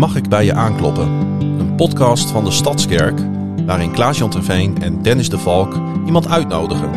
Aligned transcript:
Mag 0.00 0.16
ik 0.16 0.28
bij 0.28 0.44
je 0.44 0.54
aankloppen? 0.54 1.08
Een 1.40 1.74
podcast 1.74 2.30
van 2.30 2.44
de 2.44 2.50
Stadskerk 2.50 3.20
waarin 3.66 3.92
Klaas-Jan 3.92 4.30
Terveen 4.30 4.82
en 4.82 5.02
Dennis 5.02 5.30
de 5.30 5.38
Valk 5.38 5.74
iemand 6.06 6.28
uitnodigen 6.28 6.90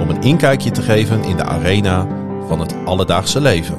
om 0.00 0.10
een 0.10 0.22
inkijkje 0.22 0.70
te 0.70 0.82
geven 0.82 1.24
in 1.24 1.36
de 1.36 1.44
arena 1.44 2.06
van 2.46 2.60
het 2.60 2.74
alledaagse 2.84 3.40
leven. 3.40 3.78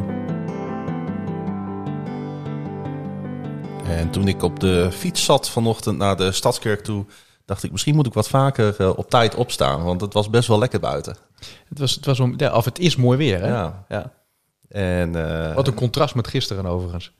En 3.85 4.09
toen 4.09 4.27
ik 4.27 4.43
op 4.43 4.59
de 4.59 4.89
fiets 4.91 5.23
zat 5.23 5.49
vanochtend 5.49 5.97
naar 5.97 6.17
de 6.17 6.31
Stadskerk 6.31 6.83
toe, 6.83 7.05
dacht 7.45 7.63
ik 7.63 7.71
misschien 7.71 7.95
moet 7.95 8.07
ik 8.07 8.13
wat 8.13 8.29
vaker 8.29 8.75
eh, 8.79 8.97
op 8.97 9.09
tijd 9.09 9.35
opstaan, 9.35 9.83
want 9.83 10.01
het 10.01 10.13
was 10.13 10.29
best 10.29 10.47
wel 10.47 10.59
lekker 10.59 10.79
buiten. 10.79 11.15
Het, 11.69 11.79
was, 11.79 11.95
het, 11.95 12.05
was 12.05 12.19
om, 12.19 12.33
ja, 12.37 12.55
of 12.55 12.65
het 12.65 12.79
is 12.79 12.95
mooi 12.95 13.17
weer, 13.17 13.39
hè? 13.39 13.47
Ja. 13.47 13.85
Ja. 13.89 14.11
En 14.69 15.15
eh, 15.15 15.55
Wat 15.55 15.67
een 15.67 15.73
contrast 15.73 16.15
met 16.15 16.27
gisteren 16.27 16.65
overigens. 16.65 17.11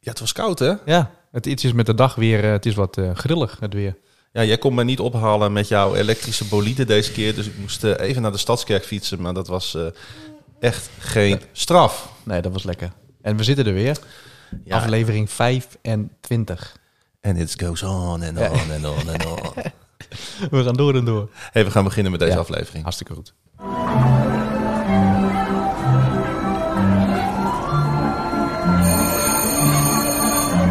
Ja, 0.00 0.10
het 0.10 0.20
was 0.20 0.32
koud 0.32 0.58
hè? 0.58 0.72
Ja, 0.86 1.10
het 1.32 1.46
iets 1.46 1.64
is 1.64 1.72
met 1.72 1.86
de 1.86 1.94
dag 1.94 2.14
weer, 2.14 2.44
eh, 2.44 2.50
het 2.50 2.66
is 2.66 2.74
wat 2.74 2.96
eh, 2.98 3.10
grillig, 3.14 3.56
het 3.60 3.74
weer. 3.74 3.96
Ja, 4.32 4.44
jij 4.44 4.58
kon 4.58 4.74
mij 4.74 4.84
niet 4.84 5.00
ophalen 5.00 5.52
met 5.52 5.68
jouw 5.68 5.94
elektrische 5.94 6.44
bolide 6.44 6.84
deze 6.84 7.12
keer. 7.12 7.34
Dus 7.34 7.46
ik 7.46 7.58
moest 7.58 7.84
eh, 7.84 8.08
even 8.08 8.22
naar 8.22 8.32
de 8.32 8.38
Stadskerk 8.38 8.84
fietsen. 8.84 9.20
Maar 9.20 9.34
dat 9.34 9.48
was 9.48 9.76
echt 10.60 10.90
geen 10.98 11.40
straf. 11.52 12.12
Nee, 12.24 12.40
dat 12.42 12.52
was 12.52 12.62
lekker. 12.64 12.92
En 13.22 13.36
we 13.36 13.44
zitten 13.44 13.66
er 13.66 13.72
weer. 13.74 13.98
Ja. 14.64 14.76
Aflevering 14.76 15.30
25. 15.30 16.76
En 17.20 17.36
it 17.36 17.62
goes 17.62 17.82
on 17.82 18.22
en 18.22 18.38
on 18.38 18.70
en 18.70 18.86
on 18.86 19.08
en 19.10 19.26
on. 19.26 19.38
We 20.50 20.64
gaan 20.64 20.74
door 20.76 20.94
en 20.94 21.04
door. 21.04 21.28
Hey, 21.34 21.64
we 21.64 21.70
gaan 21.70 21.84
beginnen 21.84 22.10
met 22.10 22.20
deze 22.20 22.32
Ja. 22.32 22.38
aflevering. 22.38 22.82
Hartstikke 22.82 23.14
goed. 23.14 23.34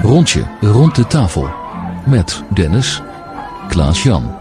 Rondje 0.09 0.47
rond 0.61 0.95
de 0.95 1.07
tafel. 1.07 1.49
Met 2.05 2.43
Dennis, 2.53 3.01
Klaas-Jan 3.67 4.39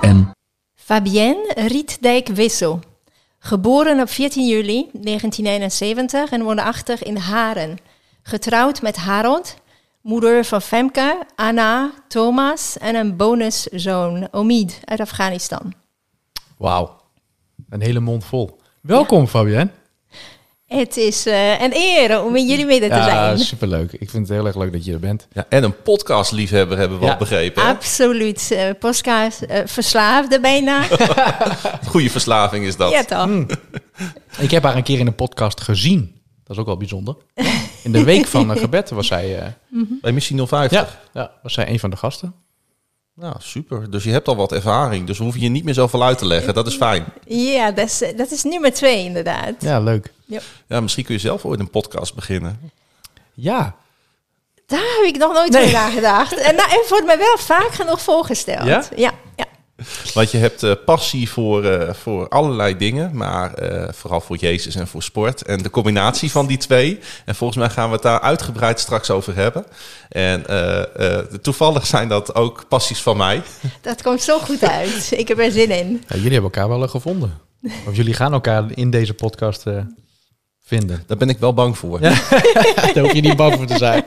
en 0.00 0.30
Fabienne 0.74 1.52
Rietdijk-Wissel. 1.54 2.80
Geboren 3.38 4.00
op 4.00 4.08
14 4.08 4.46
juli 4.46 4.88
1971 4.92 6.30
en 6.30 6.42
woonachtig 6.42 7.02
in 7.02 7.16
Haren. 7.16 7.76
Getrouwd 8.22 8.82
met 8.82 8.96
Harold, 8.96 9.56
moeder 10.00 10.44
van 10.44 10.62
Femke, 10.62 11.26
Anna, 11.34 11.92
Thomas 12.08 12.78
en 12.78 12.94
een 12.94 13.16
bonuszoon, 13.16 14.28
Omid, 14.30 14.80
uit 14.84 15.00
Afghanistan. 15.00 15.74
Wauw. 16.58 17.00
Een 17.68 17.82
hele 17.82 18.00
mond 18.00 18.24
vol. 18.24 18.60
Welkom 18.80 19.26
Fabienne. 19.26 19.70
Het 20.66 20.96
is 20.96 21.26
eh, 21.26 21.60
een 21.60 21.72
eer 21.74 22.22
om 22.24 22.32
met 22.32 22.48
jullie 22.48 22.66
midden 22.66 22.90
te 22.90 22.96
Ja, 22.96 23.04
zijn. 23.04 23.38
superleuk. 23.38 23.92
Ik 23.92 24.10
vind 24.10 24.28
het 24.28 24.36
heel 24.36 24.46
erg 24.46 24.56
leuk 24.56 24.72
dat 24.72 24.84
je 24.84 24.92
er 24.92 24.98
bent. 24.98 25.26
Ja, 25.32 25.46
en 25.48 25.64
een 25.64 25.82
podcastliefhebber 25.82 26.78
hebben 26.78 26.98
we 26.98 27.04
Ja. 27.04 27.12
al 27.12 27.18
begrepen. 27.18 27.62
hè? 27.62 27.68
Absoluut. 27.68 28.50
eh 28.50 28.70
podcast 28.78 29.42
eh, 29.42 29.60
verslaafde 29.66 30.40
bijna. 30.40 30.82
Goede 31.88 32.10
verslaving 32.10 32.64
is 32.64 32.76
dat. 32.76 32.90
ja, 32.92 33.04
toch? 33.04 33.44
Ik 34.38 34.50
heb 34.50 34.62
haar 34.62 34.76
een 34.76 34.82
keer 34.82 34.98
in 34.98 35.06
een 35.06 35.14
podcast 35.14 35.60
gezien. 35.60 36.20
Dat 36.44 36.56
is 36.56 36.60
ook 36.62 36.66
wel 36.66 36.76
bijzonder. 36.76 37.16
In 37.82 37.92
de 37.92 38.04
week 38.04 38.26
van 38.26 38.52
eh, 38.52 38.60
gebed 38.60 38.90
was 38.90 39.06
zij, 39.06 39.38
eh, 39.38 39.46
Bij 40.00 40.12
Missie 40.12 40.36
050. 40.46 40.70
ja, 41.12 41.20
ja, 41.20 41.30
was 41.42 41.52
zij 41.52 41.68
een 41.68 41.78
van 41.78 41.90
de 41.90 41.96
gasten. 41.96 42.34
Nou, 43.14 43.34
super. 43.38 43.90
Dus 43.90 44.04
je 44.04 44.10
hebt 44.10 44.28
al 44.28 44.36
wat 44.36 44.52
ervaring. 44.52 45.06
Dus 45.06 45.16
we 45.18 45.22
hoeven 45.24 45.42
je 45.42 45.48
niet 45.48 45.64
meer 45.64 45.74
zoveel 45.74 46.04
uit 46.04 46.18
te 46.18 46.26
leggen. 46.26 46.54
Dat 46.54 46.66
is 46.66 46.74
fijn. 46.74 47.04
Ja, 47.26 47.70
dat 47.70 47.86
is, 47.86 47.98
dat 48.16 48.30
is 48.30 48.42
nummer 48.42 48.72
twee 48.72 49.04
inderdaad. 49.04 49.54
Ja, 49.58 49.80
leuk. 49.80 50.12
Ja, 50.66 50.80
misschien 50.80 51.04
kun 51.04 51.14
je 51.14 51.20
zelf 51.20 51.44
ooit 51.44 51.60
een 51.60 51.70
podcast 51.70 52.14
beginnen. 52.14 52.60
Ja, 53.34 53.74
Daar 54.66 54.80
heb 54.96 55.04
ik 55.14 55.16
nog 55.16 55.32
nooit 55.32 55.52
Nee. 55.52 55.62
over 55.62 55.74
nagedacht. 55.74 56.34
En 56.36 56.54
nou, 56.54 56.70
het 56.70 56.86
wordt 56.88 57.06
me 57.06 57.16
wel 57.16 57.38
vaak 57.38 57.72
genoeg 57.72 58.00
voorgesteld. 58.00 58.64
Ja? 58.66 58.84
Ja, 58.96 59.12
ja. 59.36 59.44
Want 60.14 60.30
je 60.30 60.38
hebt 60.38 60.62
eh, 60.62 60.72
passie 60.84 61.30
voor, 61.30 61.64
eh, 61.64 61.94
voor 61.94 62.28
allerlei 62.28 62.76
dingen, 62.76 63.16
maar 63.16 63.54
eh, 63.54 63.92
vooral 63.92 64.20
voor 64.20 64.36
Jezus 64.36 64.74
en 64.74 64.86
voor 64.88 65.02
sport. 65.02 65.42
En 65.42 65.58
de 65.62 65.70
combinatie 65.70 66.30
van 66.30 66.46
die 66.46 66.56
twee. 66.56 66.98
En 67.24 67.34
volgens 67.34 67.58
mij 67.58 67.70
gaan 67.70 67.86
we 67.88 67.92
het 67.94 68.02
daar 68.02 68.20
uitgebreid 68.20 68.80
straks 68.80 69.10
over 69.10 69.34
hebben. 69.34 69.64
En 70.08 70.46
eh, 70.46 71.18
eh, 71.18 71.24
toevallig 71.24 71.86
zijn 71.86 72.08
dat 72.08 72.34
ook 72.34 72.64
passies 72.68 73.02
van 73.02 73.16
mij. 73.16 73.42
Dat 73.80 74.02
komt 74.02 74.22
zo 74.22 74.38
goed 74.38 74.62
uit. 74.68 75.08
Ik 75.16 75.28
heb 75.28 75.38
er 75.38 75.52
zin 75.52 75.70
in. 75.70 75.90
Ja, 76.08 76.16
jullie 76.16 76.32
hebben 76.32 76.50
elkaar 76.52 76.68
wel 76.68 76.88
gevonden. 76.88 77.38
Of 77.86 77.96
jullie 77.96 78.14
gaan 78.14 78.32
elkaar 78.32 78.64
in 78.74 78.90
deze 78.90 79.14
podcast 79.14 79.66
eh, 79.66 79.78
vinden. 80.66 81.02
Daar 81.06 81.16
ben 81.16 81.28
ik 81.28 81.38
wel 81.38 81.54
bang 81.54 81.78
voor. 81.78 82.00
Ja. 82.00 82.14
Daar 82.94 83.04
hoef 83.04 83.12
je 83.12 83.20
niet 83.20 83.36
bang 83.36 83.54
voor 83.54 83.66
te 83.66 83.76
zijn. 83.76 84.04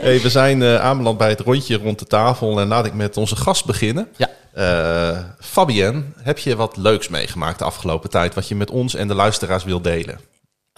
Hey, 0.00 0.20
we 0.20 0.30
zijn 0.30 0.62
eh, 0.62 0.76
aanbeland 0.76 1.18
bij 1.18 1.28
het 1.28 1.40
rondje 1.40 1.76
rond 1.76 1.98
de 1.98 2.06
tafel. 2.06 2.60
En 2.60 2.68
laat 2.68 2.86
ik 2.86 2.94
met 2.94 3.16
onze 3.16 3.36
gast 3.36 3.64
beginnen. 3.64 4.08
Ja. 4.16 4.28
Eh, 4.52 5.24
Fabienne, 5.40 6.02
heb 6.16 6.38
je 6.38 6.56
wat 6.56 6.76
leuks 6.76 7.08
meegemaakt 7.08 7.58
de 7.58 7.64
afgelopen 7.64 8.10
tijd... 8.10 8.34
wat 8.34 8.48
je 8.48 8.54
met 8.54 8.70
ons 8.70 8.94
en 8.94 9.08
de 9.08 9.14
luisteraars 9.14 9.64
wil 9.64 9.80
delen? 9.80 10.20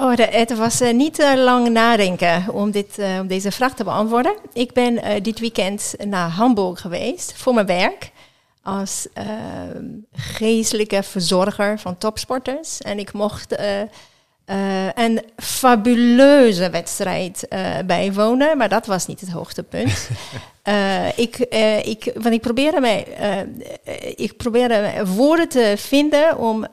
Oh, 0.02 0.12
het 0.16 0.56
was 0.56 0.80
eh, 0.80 0.94
niet 0.94 1.18
eh, 1.18 1.34
lang 1.34 1.68
nadenken 1.68 2.44
om, 2.52 2.70
dit, 2.70 2.98
om 3.20 3.26
deze 3.26 3.50
vraag 3.50 3.74
te 3.74 3.84
beantwoorden. 3.84 4.36
Ik 4.52 4.72
ben 4.72 5.02
eh, 5.02 5.22
dit 5.22 5.38
weekend 5.38 5.94
naar 6.04 6.28
Hamburg 6.28 6.80
geweest 6.80 7.32
voor 7.36 7.54
mijn 7.54 7.66
werk 7.66 8.10
als 8.62 9.06
eh, 9.12 9.24
geestelijke 10.12 11.02
verzorger 11.02 11.78
van 11.78 11.98
topsporters. 11.98 12.80
En 12.80 12.98
ik 12.98 13.12
mocht 13.12 13.56
eh, 14.46 14.88
een 14.94 15.22
fabuleuze 15.36 16.70
wedstrijd 16.70 17.48
eh, 17.48 17.60
bijwonen, 17.86 18.56
maar 18.56 18.68
dat 18.68 18.86
was 18.86 19.06
niet 19.06 19.20
het 19.20 19.30
hoogtepunt. 19.30 20.08
Eh, 20.66 21.18
ik, 21.18 21.36
ik, 21.82 22.10
want 22.14 22.34
ik 22.34 22.40
probeerde, 22.40 22.80
mij, 22.80 23.06
ik 24.16 24.36
probeerde 24.36 24.92
woorden 25.14 25.48
te 25.48 25.74
vinden 25.76 26.38
om 26.38 26.66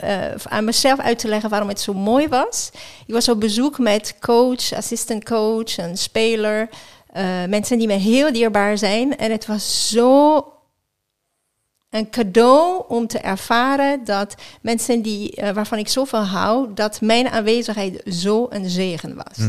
aan 0.43 0.63
mezelf 0.63 0.99
uit 0.99 1.19
te 1.19 1.27
leggen 1.27 1.49
waarom 1.49 1.67
het 1.67 1.79
zo 1.79 1.93
mooi 1.93 2.27
was. 2.27 2.69
Ik 3.05 3.13
was 3.13 3.29
op 3.29 3.39
bezoek 3.39 3.79
met 3.79 4.15
coach, 4.19 4.73
assistant 4.73 5.25
coach, 5.25 5.77
een 5.77 5.97
speler, 5.97 6.69
mensen 7.47 7.77
die 7.77 7.87
me 7.87 7.93
heel 7.93 8.33
dierbaar 8.33 8.77
zijn. 8.77 9.17
En 9.17 9.31
het 9.31 9.45
was 9.45 9.89
zo 9.89 10.45
een 11.93 12.09
cadeau 12.09 12.83
om 12.87 13.07
te 13.07 13.17
ervaren 13.19 14.03
dat 14.03 14.35
mensen 14.61 15.01
die, 15.01 15.35
eh, 15.35 15.53
waarvan 15.53 15.77
ik 15.77 15.87
zoveel 15.87 16.23
hou, 16.23 16.73
dat 16.73 17.01
mijn 17.01 17.27
aanwezigheid 17.27 18.01
zo 18.05 18.47
een 18.49 18.69
zegen 18.69 19.15
was. 19.15 19.47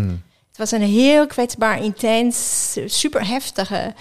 Het 0.57 0.71
was 0.71 0.81
een 0.81 0.87
heel 0.87 1.27
kwetsbaar, 1.27 1.83
intens, 1.85 2.77
super 2.87 3.27
heftige 3.27 3.95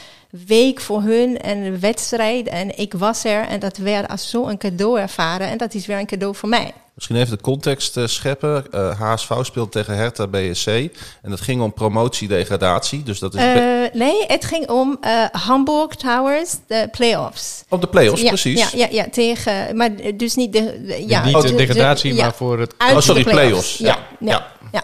week 0.48 0.82
voor 0.82 1.02
hun 1.02 1.42
en 1.42 1.58
een 1.58 1.80
wedstrijd. 1.80 2.48
En 2.48 2.78
ik 2.78 2.94
was 2.94 3.24
er 3.24 3.48
en 3.48 3.60
dat 3.60 3.78
werd 3.78 4.08
als 4.10 4.30
zo 4.30 4.48
een 4.48 4.58
cadeau 4.58 5.00
ervaren. 5.00 5.48
En 5.48 5.58
dat 5.58 5.74
is 5.74 5.86
weer 5.86 5.98
een 5.98 6.06
cadeau 6.06 6.36
voor 6.36 6.50
mij. 6.50 6.74
Misschien 6.94 7.16
even 7.16 7.38
de 7.38 7.44
context 7.44 7.98
eh, 7.98 8.06
scheppen. 8.06 8.72
Eh, 8.72 9.00
HSV 9.02 9.32
speelt 9.42 9.72
tegen 9.72 9.96
Hertha 9.96 10.28
BSC. 10.28 10.68
En 10.68 11.30
dat 11.30 11.42
ging 11.42 11.62
om 11.62 11.74
promotie-degradatie. 11.74 13.04
Dus 13.04 13.20
dat 13.20 13.34
is 13.36 13.42
Eh, 13.42 13.56
nee, 13.94 14.26
het 14.28 14.46
ging 14.46 14.70
om 14.70 14.98
eh, 15.02 15.26
Hamburg 15.32 15.96
Towers, 15.96 16.56
de 16.68 16.88
play-offs. 16.92 17.64
op 17.70 17.82
de 17.82 17.88
play-offs, 17.88 18.22
ja, 18.22 18.28
precies. 18.28 18.60
Ja, 18.72 18.78
ja, 18.78 18.88
ja, 18.92 19.06
tegen, 19.12 19.76
maar 19.78 19.90
dus 20.16 20.36
niet 20.36 20.54
de, 20.54 20.84
de- 20.86 21.04
ja, 21.08 21.26
niet 21.26 21.36
oh, 21.36 21.42
de 21.42 21.48
de- 21.48 21.56
degradatie, 21.56 22.14
ja, 22.14 22.22
maar 22.24 22.34
voor 22.34 22.60
het... 22.60 22.74
Oh, 22.92 23.00
sorry, 23.00 23.24
play-offs. 23.24 23.78
Ja, 23.78 24.00
ja. 24.20 24.48
ja, 24.72 24.84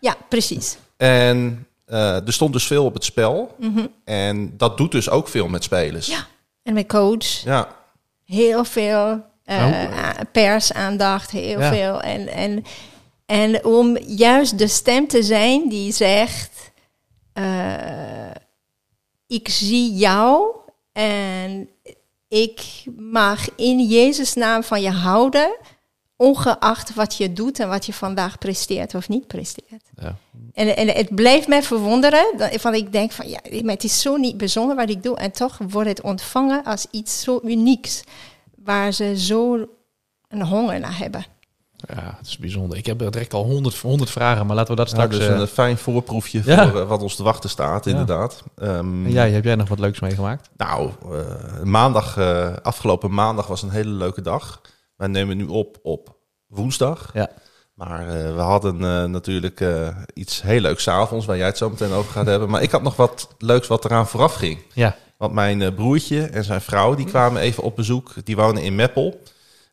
ja. 0.00 0.16
precies. 0.28 0.76
En 1.02 1.66
eh, 1.86 2.26
er 2.26 2.32
stond 2.32 2.52
dus 2.52 2.66
veel 2.66 2.84
op 2.84 2.94
het 2.94 3.04
spel. 3.04 3.56
En 4.04 4.56
dat 4.56 4.76
doet 4.76 4.92
dus 4.92 5.10
ook 5.10 5.28
veel 5.28 5.48
met 5.48 5.64
spelers. 5.64 6.08
Mhm. 6.08 6.16
Ja. 6.18 6.26
En 6.62 6.72
mijn 6.72 6.86
coach, 6.86 7.24
Ja. 7.26 7.68
heel 8.24 8.64
veel 8.64 9.24
eh, 9.44 9.66
Oh. 9.66 10.18
persaandacht, 10.32 11.30
heel 11.30 11.60
Ja. 11.60 11.72
veel. 11.72 12.00
En, 12.00 12.28
en, 12.28 12.64
en 13.26 13.64
om 13.64 13.98
juist 13.98 14.58
de 14.58 14.68
stem 14.68 15.06
te 15.08 15.22
zijn 15.22 15.68
die 15.68 15.92
zegt: 15.92 16.70
eh, 17.32 18.30
Ik 19.26 19.48
zie 19.48 19.92
jou 19.94 20.56
en 20.92 21.68
ik 22.28 22.62
mag 22.96 23.54
in 23.56 23.80
Jezus' 23.86 24.34
naam 24.34 24.62
van 24.62 24.82
je 24.82 24.90
houden, 24.90 25.56
ongeacht 26.22 26.94
wat 26.94 27.16
je 27.16 27.32
doet 27.32 27.60
en 27.60 27.68
wat 27.68 27.86
je 27.86 27.92
vandaag 27.92 28.38
presteert 28.38 28.94
of 28.94 29.08
niet 29.08 29.26
presteert. 29.26 29.82
Ja. 30.00 30.16
En, 30.54 30.76
en 30.76 30.88
het 30.88 31.14
blijft 31.14 31.48
mij 31.48 31.62
verwonderen. 31.62 32.24
dat- 32.36 32.60
Van 32.60 32.74
ik 32.74 32.92
denk 32.92 33.12
van 33.12 33.28
ja, 33.28 33.38
het 33.66 33.84
is 33.84 34.00
zo 34.00 34.16
niet 34.16 34.36
bijzonder 34.36 34.76
wat 34.76 34.88
ik 34.90 35.02
doe. 35.02 35.16
En 35.16 35.30
toch 35.32 35.58
wordt 35.68 35.88
het 35.88 36.00
ontvangen 36.00 36.64
als 36.64 36.86
iets 36.90 37.20
zo 37.22 37.40
unieks. 37.44 38.02
Waar 38.64 38.92
ze 38.92 39.18
zo 39.18 39.66
een 40.28 40.42
honger 40.42 40.80
naar 40.80 40.98
hebben. 40.98 41.24
Ja, 41.94 42.14
het 42.18 42.26
is 42.26 42.38
bijzonder. 42.38 42.78
Ik 42.78 42.86
heb 42.86 42.98
direct 42.98 43.34
al 43.34 43.44
100, 43.44 43.76
100 43.78 44.10
vragen, 44.10 44.46
maar 44.46 44.56
laten 44.56 44.70
we 44.70 44.76
dat 44.80 44.90
Ja, 44.90 44.94
straks... 44.96 45.16
dus 45.18 45.26
eh, 45.28 45.38
een 45.40 45.46
fijn 45.46 45.78
voorproefje 45.78 46.42
Ja. 46.44 46.68
voor 46.70 46.80
eh, 46.80 46.88
wat 46.88 47.02
ons 47.02 47.16
te 47.16 47.22
wachten 47.22 47.50
staat, 47.50 47.84
Ja. 47.84 47.90
inderdaad. 47.90 48.42
Ehm, 48.56 49.04
en 49.04 49.10
jij, 49.12 49.30
heb 49.30 49.44
jij 49.44 49.54
nog 49.54 49.68
wat 49.68 49.78
leuks 49.78 50.00
meegemaakt? 50.00 50.48
Nou, 50.56 50.90
eh, 51.12 51.62
maandag, 51.62 52.16
eh, 52.16 52.52
afgelopen 52.62 53.14
maandag 53.14 53.46
was 53.46 53.62
een 53.62 53.70
hele 53.70 53.90
leuke 53.90 54.22
dag. 54.22 54.60
Wij 55.02 55.10
nemen 55.10 55.36
nu 55.36 55.46
op 55.46 55.78
op 55.82 56.16
woensdag. 56.46 57.10
Ja. 57.14 57.30
Maar 57.74 58.08
eh, 58.08 58.34
we 58.34 58.40
hadden 58.40 58.84
eh, 58.84 59.04
natuurlijk 59.04 59.60
eh, 59.60 59.88
iets 60.14 60.42
heel 60.42 60.60
leuks 60.60 60.88
avonds, 60.88 61.26
waar 61.26 61.36
jij 61.36 61.46
het 61.46 61.56
zo 61.56 61.70
meteen 61.70 61.92
over 61.92 62.12
gaat 62.12 62.26
hebben. 62.26 62.50
Maar 62.50 62.62
ik 62.62 62.70
had 62.70 62.82
nog 62.82 62.96
wat 62.96 63.28
leuks 63.38 63.66
wat 63.66 63.84
eraan 63.84 64.08
vooraf 64.08 64.34
ging. 64.34 64.58
Ja. 64.72 64.96
Want 65.22 65.34
mijn 65.34 65.62
eh, 65.62 65.74
broertje 65.74 66.22
en 66.22 66.44
zijn 66.44 66.60
vrouw, 66.60 66.94
die 66.94 67.06
kwamen 67.06 67.42
even 67.42 67.62
op 67.62 67.76
bezoek. 67.76 68.12
Die 68.24 68.36
wonen 68.36 68.62
in 68.62 68.74
Meppel. 68.74 69.20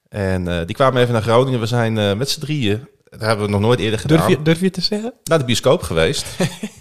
En 0.09 0.47
eh, 0.47 0.65
die 0.65 0.75
kwamen 0.75 1.01
even 1.01 1.13
naar 1.13 1.21
Groningen. 1.21 1.59
We 1.59 1.65
zijn 1.65 1.97
eh, 1.97 2.13
met 2.13 2.29
z'n 2.29 2.39
drieën, 2.39 2.87
dat 3.09 3.21
hebben 3.21 3.45
we 3.45 3.51
nog 3.51 3.61
nooit 3.61 3.79
eerder 3.79 3.99
gedaan, 3.99 4.17
Durf 4.17 4.29
je, 4.29 4.41
durf 4.41 4.59
je 4.59 4.65
het 4.65 4.73
te 4.73 4.81
zeggen? 4.81 5.13
naar 5.23 5.37
de 5.39 5.45
bioscoop 5.45 5.81
geweest. 5.81 6.25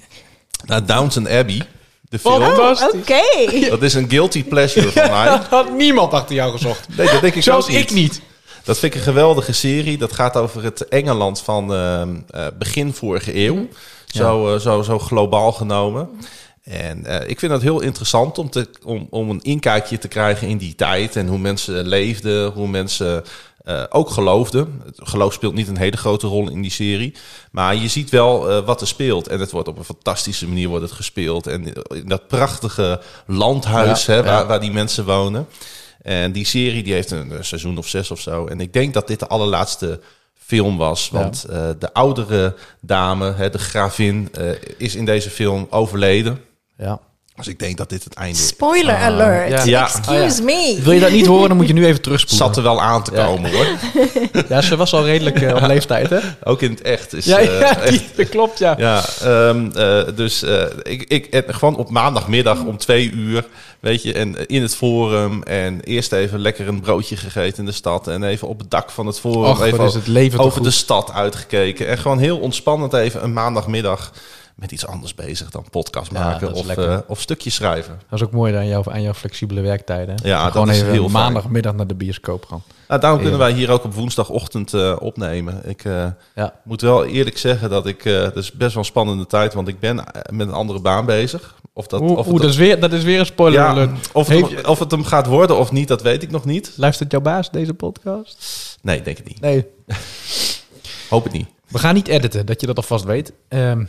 naar 0.67 0.87
Downton 0.87 1.29
Abbey, 1.29 1.63
de 2.03 2.19
film. 2.19 2.43
Fantastisch. 2.43 3.01
Oké. 3.01 3.69
Dat 3.69 3.83
is 3.83 3.95
een 3.95 4.11
guilty 4.11 4.45
pleasure 4.45 4.93
van 5.03 5.11
mij. 5.11 5.25
Dat 5.25 5.45
had 5.47 5.77
niemand 5.77 6.13
achter 6.13 6.35
jou 6.35 6.53
gezocht. 6.53 6.97
Nee, 6.97 7.11
dat 7.11 7.21
denk 7.21 7.35
ik 7.35 7.43
Zelfs 7.43 7.69
ik 7.69 7.91
niet. 7.91 8.21
Dat 8.69 8.79
vind 8.79 8.93
ik 8.95 8.99
een 8.99 9.07
geweldige 9.07 9.53
serie. 9.53 9.99
Dat 9.99 10.13
gaat 10.13 10.37
over 10.37 10.63
het 10.63 10.89
Engeland 10.89 11.41
van 11.41 11.75
ehm, 11.75 12.17
eh, 12.31 12.47
begin 12.59 12.93
vorige 12.93 13.37
eeuw. 13.37 13.69
Zo, 14.07 14.55
eh, 14.55 14.61
zo, 14.61 14.83
zo 14.83 14.99
globaal 14.99 15.53
genomen. 15.53 16.09
En 16.63 17.05
eh, 17.07 17.29
ik 17.29 17.39
vind 17.39 17.53
het 17.53 17.63
heel 17.63 17.81
interessant 17.81 18.39
om, 18.39 18.51
te, 18.51 18.69
om, 18.85 19.07
om 19.11 19.31
een 19.31 19.43
inkijkje 19.43 19.99
te 19.99 20.09
krijgen 20.09 20.49
in 20.49 20.59
die 20.59 20.75
tijd. 20.75 21.17
En 21.17 21.27
hoe 21.27 21.39
mensen 21.39 21.87
leefden, 21.87 22.51
hoe 22.51 22.69
mensen 22.69 23.25
eh, 23.69 23.83
ook 23.89 24.11
geloofden. 24.11 24.83
Het 24.85 25.09
geloof 25.09 25.33
speelt 25.33 25.55
niet 25.55 25.69
een 25.69 25.79
hele 25.79 25.97
grote 25.97 26.27
rol 26.27 26.51
in 26.51 26.63
die 26.63 26.71
serie. 26.71 27.15
Maar 27.51 27.77
je 27.77 27.89
ziet 27.89 28.11
wel 28.11 28.51
eh, 28.51 28.65
wat 28.65 28.81
er 28.81 28.87
speelt. 28.87 29.29
En 29.29 29.41
het 29.41 29.51
wordt 29.51 29.69
op 29.69 29.79
een 29.79 29.85
fantastische 29.85 30.49
manier 30.49 30.69
wordt 30.69 30.85
het 30.85 30.93
gespeeld. 30.93 31.47
En 31.47 31.73
in 31.89 32.09
dat 32.09 32.29
prachtige 32.29 33.01
landhuis 33.27 34.05
Ja, 34.05 34.13
hè, 34.13 34.19
ja. 34.19 34.25
waar, 34.25 34.47
waar 34.47 34.61
die 34.61 34.73
mensen 34.73 35.05
wonen. 35.05 35.47
En 36.09 36.33
die 36.33 36.45
serie 36.45 36.83
die 36.83 36.93
heeft 36.93 37.11
een, 37.11 37.33
seizoen 37.41 37.79
of 37.79 37.89
zes 37.89 38.11
of 38.11 38.21
zo. 38.21 38.47
En 38.47 38.61
ik 38.61 38.73
denk 38.73 38.95
dat 38.95 39.07
dit 39.07 39.19
de 39.19 39.27
allerlaatste 39.27 40.01
film 40.35 40.77
was. 40.77 41.11
Want 41.11 41.45
eh, 41.45 41.69
de 41.79 41.93
oudere 41.93 42.55
dame, 42.81 43.33
hè, 43.33 43.51
de 43.51 43.59
gravin, 43.59 44.29
eh, 44.33 44.51
is 44.77 44.95
in 44.95 45.05
deze 45.05 45.31
film 45.31 45.67
overleden. 45.71 46.41
Ja. 46.77 47.01
Dus 47.39 47.47
ik 47.47 47.59
denk 47.59 47.77
dat 47.77 47.89
dit 47.89 48.05
het 48.05 48.15
einde 48.15 48.39
is. 48.39 48.47
Spoiler 48.47 48.95
alert. 48.97 49.49
ja. 49.49 49.65
Ja. 49.65 49.83
Excuse 49.85 50.43
me. 50.43 50.79
Wil 50.83 50.93
je 50.93 51.01
dat 51.01 51.11
niet 51.11 51.27
horen, 51.27 51.49
dan 51.49 51.57
moet 51.57 51.67
je 51.67 51.73
nu 51.73 51.87
even 51.87 52.01
terugspoelen. 52.03 52.47
Zat 52.47 52.57
er 52.57 52.63
wel 52.63 52.81
aan 52.81 53.03
te 53.03 53.13
Ja. 53.15 53.25
komen 53.27 53.53
hoor. 53.53 53.67
Ja, 54.49 54.61
ze 54.61 54.77
was 54.77 54.93
al 54.93 55.05
redelijk 55.05 55.41
eh, 55.43 55.55
op 55.55 55.67
leeftijd, 55.67 56.11
hè? 56.11 56.19
Ook 56.51 56.63
in 56.63 56.71
het 56.71 56.83
echt. 56.83 57.15
Is, 57.15 57.25
Ja, 57.25 57.39
eh, 57.39 57.61
ja 57.61 57.81
echt- 57.81 57.89
die- 57.89 58.03
dat 58.17 58.29
klopt, 58.29 58.59
ja. 58.59 58.75
Ja, 58.79 59.05
ehm, 59.23 59.71
eh, 59.75 60.03
dus 60.15 60.43
eh, 60.43 60.63
ik, 60.83 61.03
ik 61.09 61.27
en 61.27 61.55
gewoon 61.55 61.77
op 61.77 61.91
maandagmiddag 61.91 62.63
om 62.65 62.77
twee 62.79 63.11
uur, 63.11 63.45
weet 63.81 64.03
je, 64.03 64.13
en 64.13 64.47
in 64.47 64.63
het 64.63 64.77
forum 64.77 65.43
en 65.43 65.81
eerst 65.81 66.13
even 66.13 66.39
lekker 66.41 66.69
een 66.69 66.81
broodje 66.81 67.17
gegeten 67.17 67.59
in 67.59 67.65
de 67.65 67.73
stad 67.73 68.09
en 68.09 68.23
even 68.23 68.49
op 68.49 68.59
het 68.59 68.71
dak 68.71 68.91
van 68.91 69.07
het 69.07 69.21
forum 69.21 69.51
Och, 69.51 69.63
even 69.65 69.79
wat 69.79 69.89
is 69.89 69.95
het 69.95 70.07
leven 70.07 70.39
toch 70.39 70.47
over 70.47 70.63
de 70.63 70.71
stad 70.71 71.13
uitgekeken 71.13 71.89
en 71.89 71.99
gewoon 71.99 72.19
heel 72.19 72.39
ontspannend 72.39 72.93
even 72.93 73.25
een 73.25 73.33
maandagmiddag 73.33 74.13
met 74.59 74.73
iets 74.73 74.87
anders 74.87 75.15
bezig 75.15 75.51
dan 75.51 75.65
podcast 75.71 76.11
maken 76.11 76.53
of, 76.53 76.69
eh, 76.69 76.99
of 77.07 77.21
stukjes 77.21 77.55
schrijven. 77.55 78.01
Dat 78.09 78.21
is 78.21 78.27
ook 78.27 78.33
mooi 78.33 78.55
aan, 78.55 78.67
jou, 78.67 78.93
aan 78.93 79.03
jouw 79.03 79.13
flexibele 79.15 79.61
werktijden. 79.61 80.15
Ja, 80.23 80.43
dat 80.43 80.53
Gewoon 80.53 80.71
is 80.71 80.77
even 80.81 80.93
heel 80.93 81.09
maandagmiddag 81.09 81.75
naar 81.75 81.87
de 81.87 81.95
bioscoop 81.95 82.45
gaan. 82.47 82.63
Nou, 82.89 83.01
daarom 83.01 83.21
kunnen 83.21 83.39
wij 83.39 83.53
hier 83.53 83.71
ook 83.71 83.85
op 83.85 83.95
woensdagochtend 83.95 84.75
eh, 84.75 84.97
opnemen. 84.99 85.69
Ik 85.69 85.85
eh, 85.85 86.07
Ja. 86.35 86.55
moet 86.65 86.81
wel 86.81 87.05
eerlijk 87.05 87.39
zeggen 87.39 87.71
dat 87.71 87.87
ik, 87.87 88.03
het 88.03 88.37
is 88.37 88.53
best 88.53 88.71
wel 88.75 88.83
een 88.83 88.89
spannende 88.89 89.27
tijd, 89.27 89.55
want 89.55 89.69
ik 89.69 89.81
ben 89.81 89.97
met 90.31 90.49
een 90.49 90.55
andere 90.55 90.81
baan 90.81 91.07
bezig. 91.07 91.57
Of 91.73 91.87
dat, 91.87 92.01
Oeh, 92.01 92.11
of 92.19 92.27
oeh, 92.27 92.33
het- 92.35 92.43
dat, 92.43 92.51
is 92.51 92.57
weer, 92.57 92.81
dat 92.81 92.93
is 92.93 93.03
weer 93.03 93.19
een 93.21 93.27
spoiler 93.27 93.61
Ja, 93.61 93.89
of, 94.13 94.29
het, 94.29 94.51
hem- 94.51 94.65
of 94.65 94.79
het 94.79 94.91
hem 94.91 95.05
gaat 95.05 95.27
worden 95.27 95.59
of 95.59 95.73
niet, 95.73 95.89
dat 95.89 96.03
weet 96.03 96.23
ik 96.23 96.31
nog 96.31 96.45
niet. 96.45 96.73
Luistert 96.77 97.13
jouw 97.13 97.21
baas 97.21 97.51
deze 97.51 97.75
podcast? 97.75 98.45
Nee, 98.83 99.03
denk 99.03 99.17
het 99.17 99.29
niet. 99.29 99.41
Nee. 99.41 99.67
Hoop 101.11 101.25
het 101.25 101.33
niet. 101.33 101.47
We 101.69 101.79
gaan 101.79 101.95
niet 101.95 102.09
editen, 102.09 102.47
dat 102.47 102.61
je 102.61 102.67
dat 102.67 102.77
alvast 102.77 103.05
weet. 103.05 103.33
Ehm, 103.49 103.85